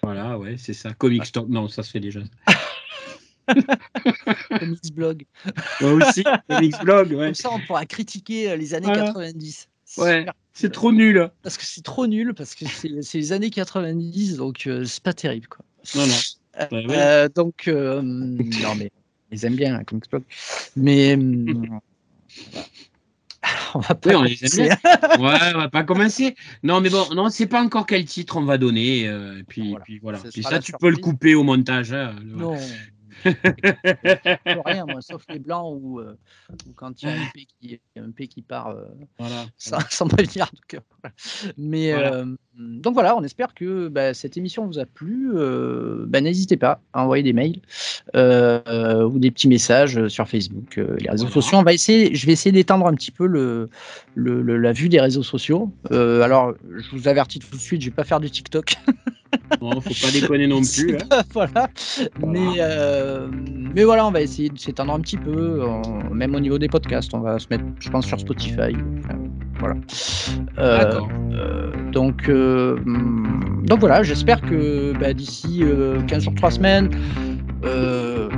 [0.04, 0.94] Voilà, ouais, c'est ça.
[0.94, 1.48] Comic Store.
[1.48, 2.22] Non, ça se fait déjà.
[4.60, 5.26] Comics Blog.
[5.82, 7.26] Moi aussi, Comics Blog, ouais.
[7.26, 9.68] Comme ça, on pourra critiquer les années 90.
[9.98, 11.30] Ouais, c'est trop nul.
[11.42, 15.14] Parce que c'est trop nul, parce que c'est les années 90, donc euh, c'est pas
[15.14, 15.48] terrible.
[15.48, 15.66] Quoi.
[15.96, 16.14] Non, non.
[16.62, 18.92] Euh, Bah euh, donc, euh, non, mais
[19.32, 20.72] ils aiment bien, hein, comme Xbox.
[20.76, 21.14] Mais.
[21.16, 21.80] hum,
[23.74, 24.62] on va pas Oui, on les aime commencer.
[24.64, 24.78] bien.
[25.20, 26.36] Ouais, on va pas commencer.
[26.64, 29.08] Non, mais bon, non, c'est pas encore quel titre on va donner.
[29.08, 29.84] euh, et puis, Voilà.
[29.86, 30.20] puis voilà.
[30.34, 31.94] Puis ça, tu peux le couper au montage.
[31.94, 32.58] hein, Non.
[34.66, 36.16] rien, moi, sauf les blancs ou, euh,
[36.76, 38.84] quand il y a un P qui, un P qui part euh,
[39.18, 39.46] Voilà.
[39.58, 40.50] sans, sans prévenir.
[40.54, 41.16] Donc, voilà.
[41.58, 42.14] Mais Voilà.
[42.16, 42.26] euh,
[42.58, 45.32] donc voilà, on espère que bah, cette émission vous a plu.
[46.08, 47.62] Bah, N'hésitez pas à envoyer des mails
[48.14, 51.34] ou des petits messages sur Facebook, les réseaux Voilà.
[51.34, 51.58] sociaux.
[51.58, 53.70] On va essayer, je vais essayer d'étendre un petit peu le,
[54.16, 55.72] le- le- la vue des réseaux sociaux.
[55.90, 58.76] Alors, je vous avertis tout de suite, je vais pas faire du TikTok.
[59.60, 60.96] Bon, faut pas déconner non plus.
[60.98, 61.22] hein.
[61.34, 61.70] voilà.
[62.26, 63.09] Mais, euh,
[63.76, 66.68] mais voilà, on va essayer de s'étendre un petit peu, en- même au niveau des
[66.68, 67.14] podcasts.
[67.14, 68.76] On va se mettre, je pense, sur Spotify.
[69.00, 69.16] Enfin,
[69.60, 69.76] voilà.
[70.58, 71.00] Euh,
[71.34, 72.78] euh, donc, euh,
[73.66, 76.90] donc voilà, j'espère que bah, d'ici euh, 15 jours, 3 semaines,
[77.66, 78.30] euh,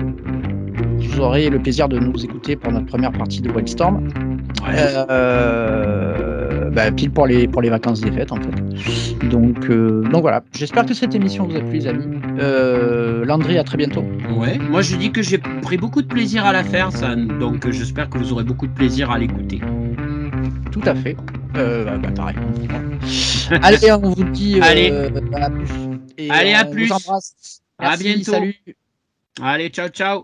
[0.97, 4.07] vous aurez le plaisir de nous écouter pour notre première partie de Wildstorm.
[4.67, 4.75] Ouais.
[6.71, 9.27] Euh, bah, pile pour les, pour les vacances des fêtes en fait.
[9.27, 12.19] Donc, euh, donc voilà, j'espère que cette émission vous a plu les amis.
[12.39, 14.03] Euh, Landry, à très bientôt.
[14.35, 14.57] Ouais.
[14.57, 17.15] Moi, je dis que j'ai pris beaucoup de plaisir à la faire, ça.
[17.15, 19.61] Donc, j'espère que vous aurez beaucoup de plaisir à l'écouter.
[20.71, 21.17] Tout à fait.
[21.57, 22.35] Euh, bah, bah, pareil.
[23.61, 24.91] Allez, on vous dit euh, Allez.
[25.33, 25.67] à plus.
[26.17, 26.87] Et Allez, à on plus.
[26.87, 27.61] Vous embrasse.
[27.77, 28.31] À bientôt.
[28.31, 28.55] Salut.
[29.41, 30.23] Allez, ciao, ciao.